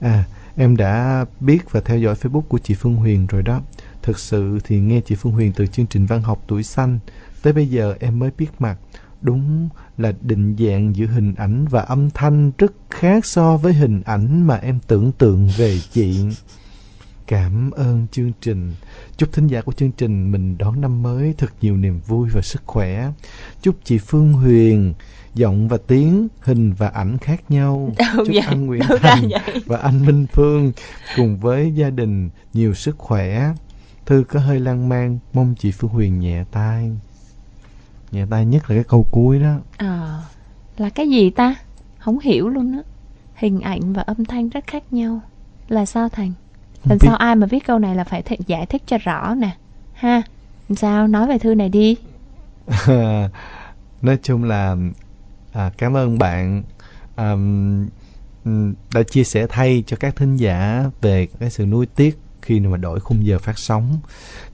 À, 0.00 0.24
Em 0.58 0.76
đã 0.76 1.24
biết 1.40 1.70
và 1.70 1.80
theo 1.80 1.98
dõi 1.98 2.14
Facebook 2.14 2.40
của 2.40 2.58
chị 2.58 2.74
Phương 2.74 2.96
Huyền 2.96 3.26
rồi 3.26 3.42
đó. 3.42 3.60
Thực 4.02 4.18
sự 4.18 4.58
thì 4.64 4.80
nghe 4.80 5.00
chị 5.00 5.14
Phương 5.14 5.32
Huyền 5.32 5.52
từ 5.52 5.66
chương 5.66 5.86
trình 5.86 6.06
văn 6.06 6.22
học 6.22 6.44
tuổi 6.46 6.62
xanh 6.62 6.98
tới 7.42 7.52
bây 7.52 7.66
giờ 7.66 7.94
em 8.00 8.18
mới 8.18 8.30
biết 8.38 8.48
mặt. 8.58 8.78
Đúng 9.20 9.68
là 9.98 10.12
định 10.20 10.56
dạng 10.58 10.96
giữa 10.96 11.06
hình 11.06 11.34
ảnh 11.34 11.64
và 11.70 11.80
âm 11.80 12.10
thanh 12.10 12.52
rất 12.58 12.72
khác 12.90 13.26
so 13.26 13.56
với 13.56 13.72
hình 13.72 14.02
ảnh 14.04 14.42
mà 14.46 14.56
em 14.56 14.78
tưởng 14.86 15.12
tượng 15.12 15.48
về 15.56 15.78
chị. 15.92 16.26
Cảm 17.26 17.70
ơn 17.70 18.06
chương 18.12 18.32
trình. 18.40 18.74
Chúc 19.16 19.32
thính 19.32 19.46
giả 19.46 19.60
của 19.60 19.72
chương 19.72 19.92
trình 19.92 20.32
mình 20.32 20.58
đón 20.58 20.80
năm 20.80 21.02
mới 21.02 21.34
thật 21.38 21.50
nhiều 21.60 21.76
niềm 21.76 22.00
vui 22.06 22.28
và 22.32 22.42
sức 22.42 22.62
khỏe. 22.66 23.12
Chúc 23.62 23.76
chị 23.84 23.98
Phương 23.98 24.32
Huyền 24.32 24.94
giọng 25.34 25.68
và 25.68 25.78
tiếng, 25.86 26.28
hình 26.40 26.72
và 26.72 26.88
ảnh 26.88 27.18
khác 27.18 27.50
nhau. 27.50 27.92
Đâu 27.98 28.08
Chúc 28.16 28.28
vậy? 28.28 28.42
anh 28.46 28.66
Nguyễn 28.66 28.82
Đâu 28.88 28.98
Thành 28.98 29.28
và 29.66 29.76
anh 29.76 30.06
Minh 30.06 30.26
Phương 30.32 30.72
cùng 31.16 31.38
với 31.38 31.72
gia 31.74 31.90
đình 31.90 32.30
nhiều 32.54 32.74
sức 32.74 32.98
khỏe. 32.98 33.52
Thư 34.06 34.24
có 34.28 34.40
hơi 34.40 34.60
lan 34.60 34.88
man, 34.88 35.18
mong 35.32 35.54
chị 35.58 35.70
Phương 35.70 35.90
Huyền 35.90 36.20
nhẹ 36.20 36.44
tay. 36.52 36.90
Nhẹ 38.12 38.24
tay 38.30 38.46
nhất 38.46 38.70
là 38.70 38.76
cái 38.76 38.84
câu 38.84 39.06
cuối 39.10 39.38
đó. 39.38 39.54
Ờ, 39.76 40.20
là 40.78 40.88
cái 40.90 41.10
gì 41.10 41.30
ta? 41.30 41.54
Không 41.98 42.18
hiểu 42.18 42.48
luôn 42.48 42.72
á. 42.72 42.82
Hình 43.34 43.60
ảnh 43.60 43.92
và 43.92 44.02
âm 44.02 44.24
thanh 44.24 44.48
rất 44.48 44.66
khác 44.66 44.82
nhau. 44.90 45.20
Là 45.68 45.86
sao 45.86 46.08
Thành? 46.08 46.32
Làm 46.84 46.98
sao 46.98 47.16
ai 47.16 47.36
mà 47.36 47.46
viết 47.46 47.66
câu 47.66 47.78
này 47.78 47.94
là 47.94 48.04
phải 48.04 48.22
th- 48.22 48.36
giải 48.46 48.66
thích 48.66 48.82
cho 48.86 48.98
rõ 48.98 49.34
nè. 49.34 49.50
Ha? 49.94 50.22
Làm 50.68 50.76
sao? 50.76 51.06
Nói 51.06 51.26
về 51.26 51.38
thư 51.38 51.54
này 51.54 51.68
đi. 51.68 51.96
Nói 54.02 54.18
chung 54.22 54.44
là 54.44 54.76
à, 55.52 55.70
cảm 55.78 55.96
ơn 55.96 56.18
bạn 56.18 56.62
um, 57.16 57.86
đã 58.94 59.02
chia 59.02 59.24
sẻ 59.24 59.46
thay 59.48 59.84
cho 59.86 59.96
các 60.00 60.16
thính 60.16 60.36
giả 60.36 60.84
về 61.00 61.28
cái 61.40 61.50
sự 61.50 61.66
nuối 61.66 61.86
tiếc 61.86 62.18
khi 62.42 62.60
mà 62.60 62.76
đổi 62.76 63.00
khung 63.00 63.26
giờ 63.26 63.38
phát 63.38 63.58
sóng 63.58 63.98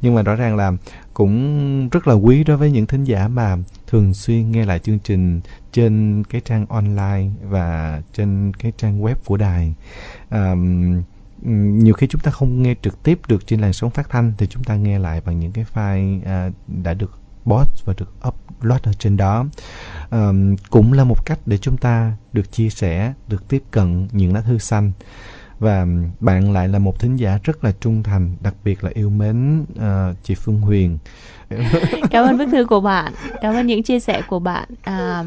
nhưng 0.03 0.15
mà 0.15 0.23
rõ 0.23 0.35
ràng 0.35 0.57
là 0.57 0.73
cũng 1.15 1.89
rất 1.89 2.09
là 2.09 2.15
quý 2.15 2.45
đối 2.45 2.57
với 2.57 2.71
những 2.71 2.87
thính 2.87 3.05
giả 3.05 3.29
mà 3.29 3.57
thường 3.87 4.15
xuyên 4.15 4.51
nghe 4.51 4.65
lại 4.65 4.79
chương 4.79 4.99
trình 4.99 5.41
trên 5.73 6.25
cái 6.31 6.41
trang 6.41 6.67
online 6.67 7.31
và 7.43 8.03
trên 8.13 8.53
cái 8.59 8.73
trang 8.77 9.03
web 9.03 9.15
của 9.25 9.37
đài. 9.37 9.75
À, 10.29 10.55
nhiều 11.45 11.95
khi 11.95 12.07
chúng 12.07 12.21
ta 12.21 12.31
không 12.31 12.63
nghe 12.63 12.75
trực 12.83 13.03
tiếp 13.03 13.21
được 13.29 13.47
trên 13.47 13.61
làn 13.61 13.73
sóng 13.73 13.91
phát 13.91 14.11
thanh 14.11 14.33
thì 14.39 14.47
chúng 14.47 14.65
ta 14.65 14.77
nghe 14.77 14.99
lại 14.99 15.21
bằng 15.25 15.41
những 15.41 15.53
cái 15.53 15.65
file 15.75 16.21
à, 16.25 16.51
đã 16.67 16.95
được 16.95 17.19
post 17.45 17.85
và 17.85 17.95
được 17.99 18.15
upload 18.29 18.83
ở 18.83 18.93
trên 18.93 19.17
đó. 19.17 19.47
À, 20.11 20.33
cũng 20.71 20.93
là 20.93 21.05
một 21.05 21.27
cách 21.27 21.39
để 21.47 21.59
chúng 21.59 21.77
ta 21.77 22.17
được 22.33 22.53
chia 22.53 22.71
sẻ 22.71 23.13
được 23.29 23.49
tiếp 23.49 23.63
cận 23.71 24.09
những 24.13 24.35
lá 24.35 24.41
thư 24.41 24.59
xanh 24.59 24.93
và 25.63 25.87
bạn 26.21 26.53
lại 26.53 26.69
là 26.69 26.79
một 26.79 26.99
thính 26.99 27.17
giả 27.17 27.39
rất 27.45 27.65
là 27.65 27.73
trung 27.81 28.03
thành 28.03 28.37
đặc 28.41 28.55
biệt 28.65 28.85
là 28.85 28.91
yêu 28.95 29.11
mến 29.11 29.65
ờ, 29.79 30.15
chị 30.23 30.35
Phương 30.35 30.61
Huyền 30.61 30.99
Cảm 32.11 32.25
ơn 32.27 32.39
bức 32.39 32.49
thư 32.53 32.65
của 32.65 32.81
bạn. 32.81 33.13
Cảm 33.41 33.55
ơn 33.55 33.67
những 33.67 33.83
chia 33.83 34.01
sẻ 34.01 34.23
của 34.29 34.39
bạn. 34.39 34.69
À, 34.83 35.25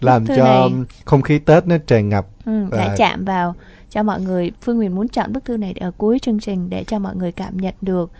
làm 0.00 0.26
cho 0.26 0.34
này- 0.44 0.84
không 1.04 1.22
khí 1.22 1.38
Tết 1.38 1.66
nó 1.66 1.76
tràn 1.86 2.08
ngập 2.08 2.26
ừ, 2.44 2.64
Và- 2.70 2.78
đã 2.78 2.94
chạm 2.98 3.24
vào 3.24 3.54
cho 3.90 4.02
mọi 4.02 4.20
người. 4.20 4.50
Phương 4.62 4.76
Huyền 4.76 4.94
muốn 4.94 5.08
chọn 5.08 5.32
bức 5.32 5.44
thư 5.44 5.56
này 5.56 5.74
ở 5.80 5.90
cuối 5.98 6.18
chương 6.18 6.40
trình 6.40 6.70
để 6.70 6.84
cho 6.84 6.98
mọi 6.98 7.16
người 7.16 7.32
cảm 7.32 7.56
nhận 7.56 7.74
được 7.80 8.10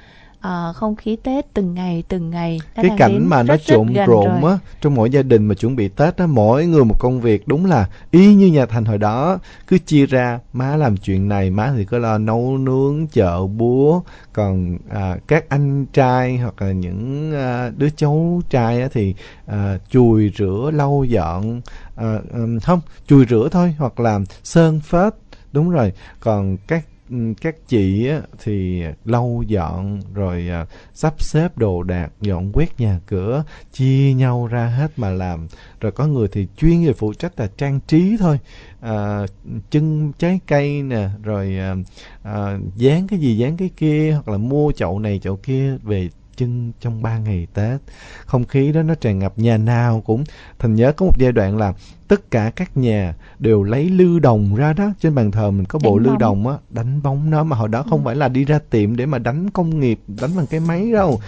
ờ, 0.41 0.73
không 0.73 0.97
khí 0.97 1.17
Tết 1.23 1.55
từng 1.55 1.75
ngày 1.75 2.03
từng 2.09 2.31
ngày. 2.31 2.61
đã 2.77 2.83
cái 2.83 2.91
cảnh 2.99 3.29
mà 3.29 3.43
nó 3.43 3.57
trộn 3.57 3.93
rộn 4.07 4.45
á 4.45 4.59
trong 4.81 4.95
mỗi 4.95 5.11
gia 5.11 5.23
đình 5.23 5.47
mà 5.47 5.55
chuẩn 5.55 5.77
bị 5.77 5.89
Tết 5.89 6.17
á 6.17 6.27
mỗi 6.27 6.67
người 6.67 6.85
một 6.85 6.99
công 6.99 7.21
việc 7.21 7.49
đúng 7.49 7.67
là 7.67 7.89
y 8.11 8.35
như 8.35 8.47
nhà 8.47 8.67
Thành 8.67 8.85
hồi 8.85 8.99
đó 8.99 9.39
cứ 9.67 9.79
chia 9.79 10.07
ra 10.07 10.41
má 10.53 10.77
làm 10.77 10.97
chuyện 10.97 11.29
này 11.29 11.51
má 11.51 11.73
thì 11.77 11.85
có 11.85 11.99
lo 11.99 12.19
nấu 12.19 12.59
nướng 12.59 13.07
chợ 13.07 13.47
búa 13.47 14.01
còn 14.33 14.79
à, 14.91 15.17
các 15.27 15.49
anh 15.49 15.87
trai 15.87 16.39
hoặc 16.39 16.63
là 16.63 16.73
những 16.73 17.33
à, 17.35 17.71
đứa 17.77 17.89
cháu 17.97 18.43
trai 18.51 18.83
á 18.83 18.89
thì 18.93 19.15
à, 19.47 19.79
chùi 19.91 20.33
rửa 20.39 20.71
lau 20.75 21.05
dọn 21.09 21.61
à, 21.97 22.19
không 22.63 22.81
chùi 23.07 23.27
rửa 23.27 23.49
thôi 23.53 23.75
hoặc 23.79 24.01
là 24.01 24.21
sơn 24.45 24.81
phết 24.81 25.15
đúng 25.53 25.71
rồi 25.71 25.93
còn 26.21 26.57
các 26.67 26.85
Ừ, 27.11 27.17
các 27.41 27.55
chị 27.69 28.09
á, 28.09 28.23
thì 28.43 28.83
lau 29.05 29.43
dọn 29.47 30.01
rồi 30.15 30.49
à, 30.49 30.67
sắp 30.95 31.15
xếp 31.23 31.59
đồ 31.59 31.83
đạc 31.83 32.09
dọn 32.21 32.53
quét 32.53 32.81
nhà 32.81 33.01
cửa 33.07 33.45
chia 33.73 34.13
nhau 34.15 34.47
ra 34.47 34.67
hết 34.67 34.91
mà 34.97 35.11
làm. 35.11 35.49
Rồi 35.81 35.93
có 35.93 36.07
người 36.07 36.29
thì 36.29 36.47
chuyên 36.57 36.87
về 36.87 36.93
phụ 36.93 37.13
trách 37.15 37.41
là 37.41 37.49
trang 37.57 37.81
trí 37.87 38.17
thôi. 38.19 38.39
À, 38.81 39.27
trưng 39.71 40.13
trái 40.19 40.41
cây 40.47 40.83
nè 40.83 41.09
rồi 41.23 41.57
à, 41.59 41.75
à, 42.23 42.59
dán 42.77 43.07
cái 43.09 43.19
gì 43.19 43.37
dán 43.37 43.57
cái 43.57 43.71
kia 43.77 44.13
hoặc 44.13 44.33
là 44.33 44.39
mua 44.39 44.73
chậu 44.73 44.99
này 44.99 45.19
chậu 45.23 45.37
kia 45.37 45.77
về 45.83 46.09
trưng 46.39 46.73
trong 46.81 47.03
ba 47.03 47.19
ngày 47.19 47.47
Tết. 47.55 47.81
Không 48.27 48.45
khí 48.45 48.73
đó 48.73 48.83
nó 48.83 48.95
tràn 48.95 49.19
ngập 49.19 49.39
nhà 49.39 49.57
nào 49.57 50.03
cũng 50.07 50.25
thành 50.59 50.75
nhớ 50.75 50.93
có 50.93 51.07
một 51.07 51.19
giai 51.19 51.33
đoạn 51.33 51.57
là 51.59 51.73
tất 52.09 52.31
cả 52.31 52.51
các 52.57 52.77
nhà 52.77 53.15
đều 53.39 53.63
lấy 53.63 53.89
lư 53.89 54.19
đồng 54.19 54.55
ra 54.55 54.73
đó. 54.73 54.93
Trên 55.01 55.15
bàn 55.15 55.31
thờ 55.31 55.51
mình 55.51 55.65
có 55.65 55.79
bộ 55.83 55.99
Đánh 55.99 56.05
lư 56.05 56.11
bóng. 56.11 56.19
đồng 56.19 56.49
á 56.49 56.55
đánh 56.71 57.03
bóng 57.03 57.31
nó 57.31 57.45
mà 57.45 57.57
hồi 57.57 57.69
đó 57.69 57.85
không 57.91 58.05
phải 58.05 58.17
là 58.17 58.29
đi 58.29 58.45
ra 58.45 58.59
tiệm 58.71 58.97
để 58.97 59.07
mà 59.07 59.19
đánh 59.19 59.51
công 59.51 59.81
nghiệp 59.81 60.01
đánh 60.07 60.31
bằng 60.37 60.47
cái 60.47 60.61
máy 60.61 60.93
đâu. 60.93 61.21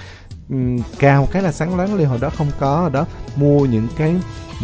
Ừm, 0.49 0.79
cào 0.99 1.29
cái 1.33 1.43
là 1.43 1.53
sáng 1.53 1.77
loáng 1.77 1.95
liền 1.95 2.09
hồi 2.09 2.19
đó 2.23 2.31
không 2.31 2.51
có. 2.59 2.81
Hồi 2.81 2.91
đó 2.91 3.07
mua 3.37 3.67
những 3.67 3.89
cái 3.97 4.15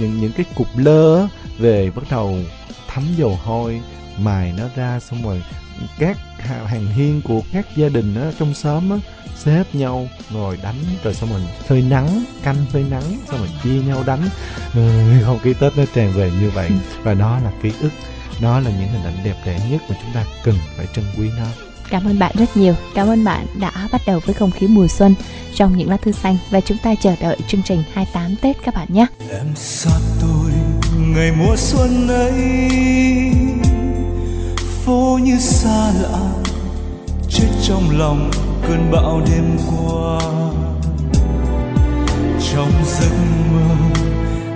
những 0.01 0.21
những 0.21 0.33
cái 0.37 0.47
cục 0.57 0.67
lơ 0.77 1.21
á, 1.21 1.29
về 1.59 1.91
bắt 1.97 2.05
đầu 2.11 2.35
thấm 2.95 3.05
dầu 3.17 3.39
hôi 3.45 3.81
mài 4.19 4.55
nó 4.59 4.65
ra 4.77 5.01
xong 5.01 5.23
rồi 5.23 5.43
các 5.99 6.17
hàng 6.39 6.87
hiên 6.87 7.23
của 7.23 7.41
các 7.53 7.67
gia 7.77 7.89
đình 7.89 8.15
á, 8.15 8.33
trong 8.39 8.55
xóm 8.55 8.91
á, 8.91 8.97
xếp 9.37 9.65
nhau 9.73 10.09
ngồi 10.31 10.59
đánh 10.63 10.77
rồi 11.05 11.15
xong 11.15 11.31
rồi 11.31 11.41
phơi 11.69 11.83
nắng 11.83 12.25
canh 12.43 12.57
phơi 12.73 12.85
nắng 12.91 13.19
xong 13.29 13.39
rồi 13.39 13.49
chia 13.65 13.83
nhau 13.83 14.03
đánh 14.07 14.23
ừ, 14.75 14.89
không 15.25 15.39
khí 15.39 15.55
tết 15.61 15.77
nó 15.77 15.85
tràn 15.95 16.13
về 16.13 16.31
như 16.41 16.51
vậy 16.51 16.71
và 17.03 17.15
đó 17.15 17.39
là 17.45 17.51
ký 17.63 17.73
ức 17.81 17.91
đó 18.43 18.61
là 18.61 18.71
những 18.71 18.89
hình 18.89 19.05
ảnh 19.05 19.17
đẹp 19.25 19.37
đẽ 19.47 19.61
nhất 19.71 19.83
mà 19.89 19.97
chúng 20.03 20.13
ta 20.15 20.25
cần 20.45 20.55
phải 20.77 20.87
trân 20.95 21.05
quý 21.19 21.31
nó 21.39 21.47
Cảm 21.91 22.07
ơn 22.07 22.19
bạn 22.19 22.33
rất 22.39 22.57
nhiều. 22.57 22.75
Cảm 22.95 23.09
ơn 23.09 23.25
bạn 23.25 23.47
đã 23.61 23.89
bắt 23.93 24.01
đầu 24.07 24.21
với 24.27 24.35
không 24.35 24.51
khí 24.51 24.67
mùa 24.67 24.89
xuân 24.89 25.15
trong 25.55 25.77
những 25.77 25.91
lá 25.91 25.97
thư 25.97 26.13
xanh 26.13 26.37
và 26.51 26.61
chúng 26.61 26.79
ta 26.79 26.95
chờ 26.95 27.15
đợi 27.21 27.37
chương 27.49 27.63
trình 27.63 27.83
28 27.93 28.37
Tết 28.37 28.57
các 28.65 28.75
bạn 28.75 28.89
nhé. 28.91 29.07
em 29.31 29.47
xa 29.57 29.91
tôi 30.21 30.51
ngày 30.97 31.33
mùa 31.33 31.57
xuân 31.57 32.09
ấy 32.09 32.33
phố 34.85 35.19
như 35.23 35.39
xa 35.39 35.93
lạ 36.03 36.26
chết 37.39 37.49
trong 37.63 37.99
lòng 37.99 38.31
cơn 38.69 38.91
bão 38.93 39.23
đêm 39.27 39.59
qua. 39.71 40.19
Trong 42.53 42.73
giấc 42.85 43.11
mơ, 43.53 43.75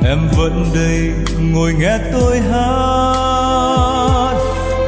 em 0.04 0.18
vẫn 0.36 0.64
đây 0.74 1.12
ngồi 1.40 1.74
nghe 1.78 1.98
tôi 2.12 2.40
hát. 2.40 4.34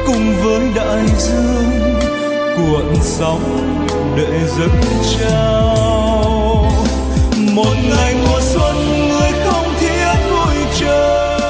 Cùng 0.07 0.35
với 0.45 0.61
đại 0.75 1.07
dương, 1.19 1.71
cuộn 2.57 2.95
sóng 3.03 3.77
để 4.17 4.41
dâng 4.59 4.81
trao. 5.19 6.73
Một 7.55 7.77
ngày 7.91 8.15
mùa 8.27 8.41
xuân, 8.41 8.77
người 9.09 9.33
không 9.45 9.75
thiết 9.81 10.15
vui 10.31 10.55
chơi. 10.81 11.43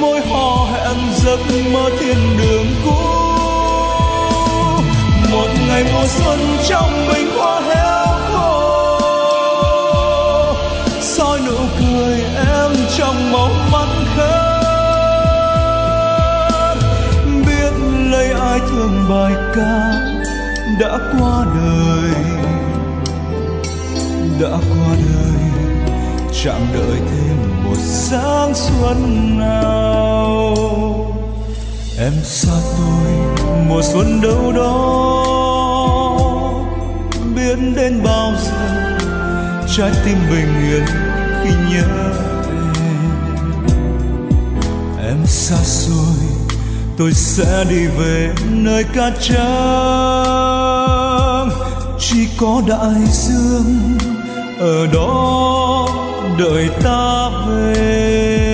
Môi 0.00 0.20
hò 0.20 0.66
hẹn 0.72 0.96
giấc 1.16 1.40
mơ 1.72 1.90
thiên 2.00 2.36
đường 2.38 2.66
cũ 2.84 3.17
một 5.32 5.48
ngày 5.68 5.84
mùa 5.92 6.06
xuân 6.06 6.38
trong 6.68 7.08
bình 7.12 7.30
hoa 7.38 7.60
héo 7.60 8.06
khô. 8.32 8.64
Soi 11.00 11.40
nụ 11.46 11.56
cười 11.80 12.20
em 12.36 12.70
trong 12.98 13.32
màu 13.32 13.50
mắt 13.72 13.88
khép 14.16 14.48
biết 17.46 17.72
lấy 18.10 18.32
ai 18.32 18.60
thương 18.70 19.04
bài 19.10 19.32
ca 19.54 19.92
đã 20.80 20.98
qua 21.12 21.44
đời. 21.54 22.10
Đã 24.40 24.50
qua 24.50 24.94
đời 24.96 25.38
chẳng 26.44 26.66
đợi 26.74 26.98
thêm 27.10 27.64
một 27.64 27.76
sáng 27.78 28.54
xuân 28.54 29.38
nào 29.38 30.54
em 32.00 32.12
xa 32.24 32.52
tôi, 32.76 33.12
mùa 33.68 33.82
xuân 33.82 34.20
đâu 34.20 34.52
đó. 34.52 34.84
Biết 37.34 37.58
đến 37.76 38.02
bao 38.04 38.32
giờ, 38.42 38.98
trái 39.76 39.90
tim 40.04 40.18
bình 40.30 40.70
yên 40.70 40.84
khi 41.42 41.50
nhớ 41.50 41.82
em. 42.80 42.96
Em 45.06 45.26
xa 45.26 45.56
xôi, 45.56 46.16
tôi 46.98 47.12
sẽ 47.12 47.64
đi 47.70 47.86
về 47.86 48.30
nơi 48.50 48.84
cát 48.94 49.12
trắng 49.20 49.38
chỉ 51.98 52.28
có 52.36 52.62
đại 52.68 53.06
dương 53.12 53.98
ở 54.60 54.86
đó 54.92 55.88
đợi 56.38 56.68
ta 56.82 57.30
về. 57.48 58.47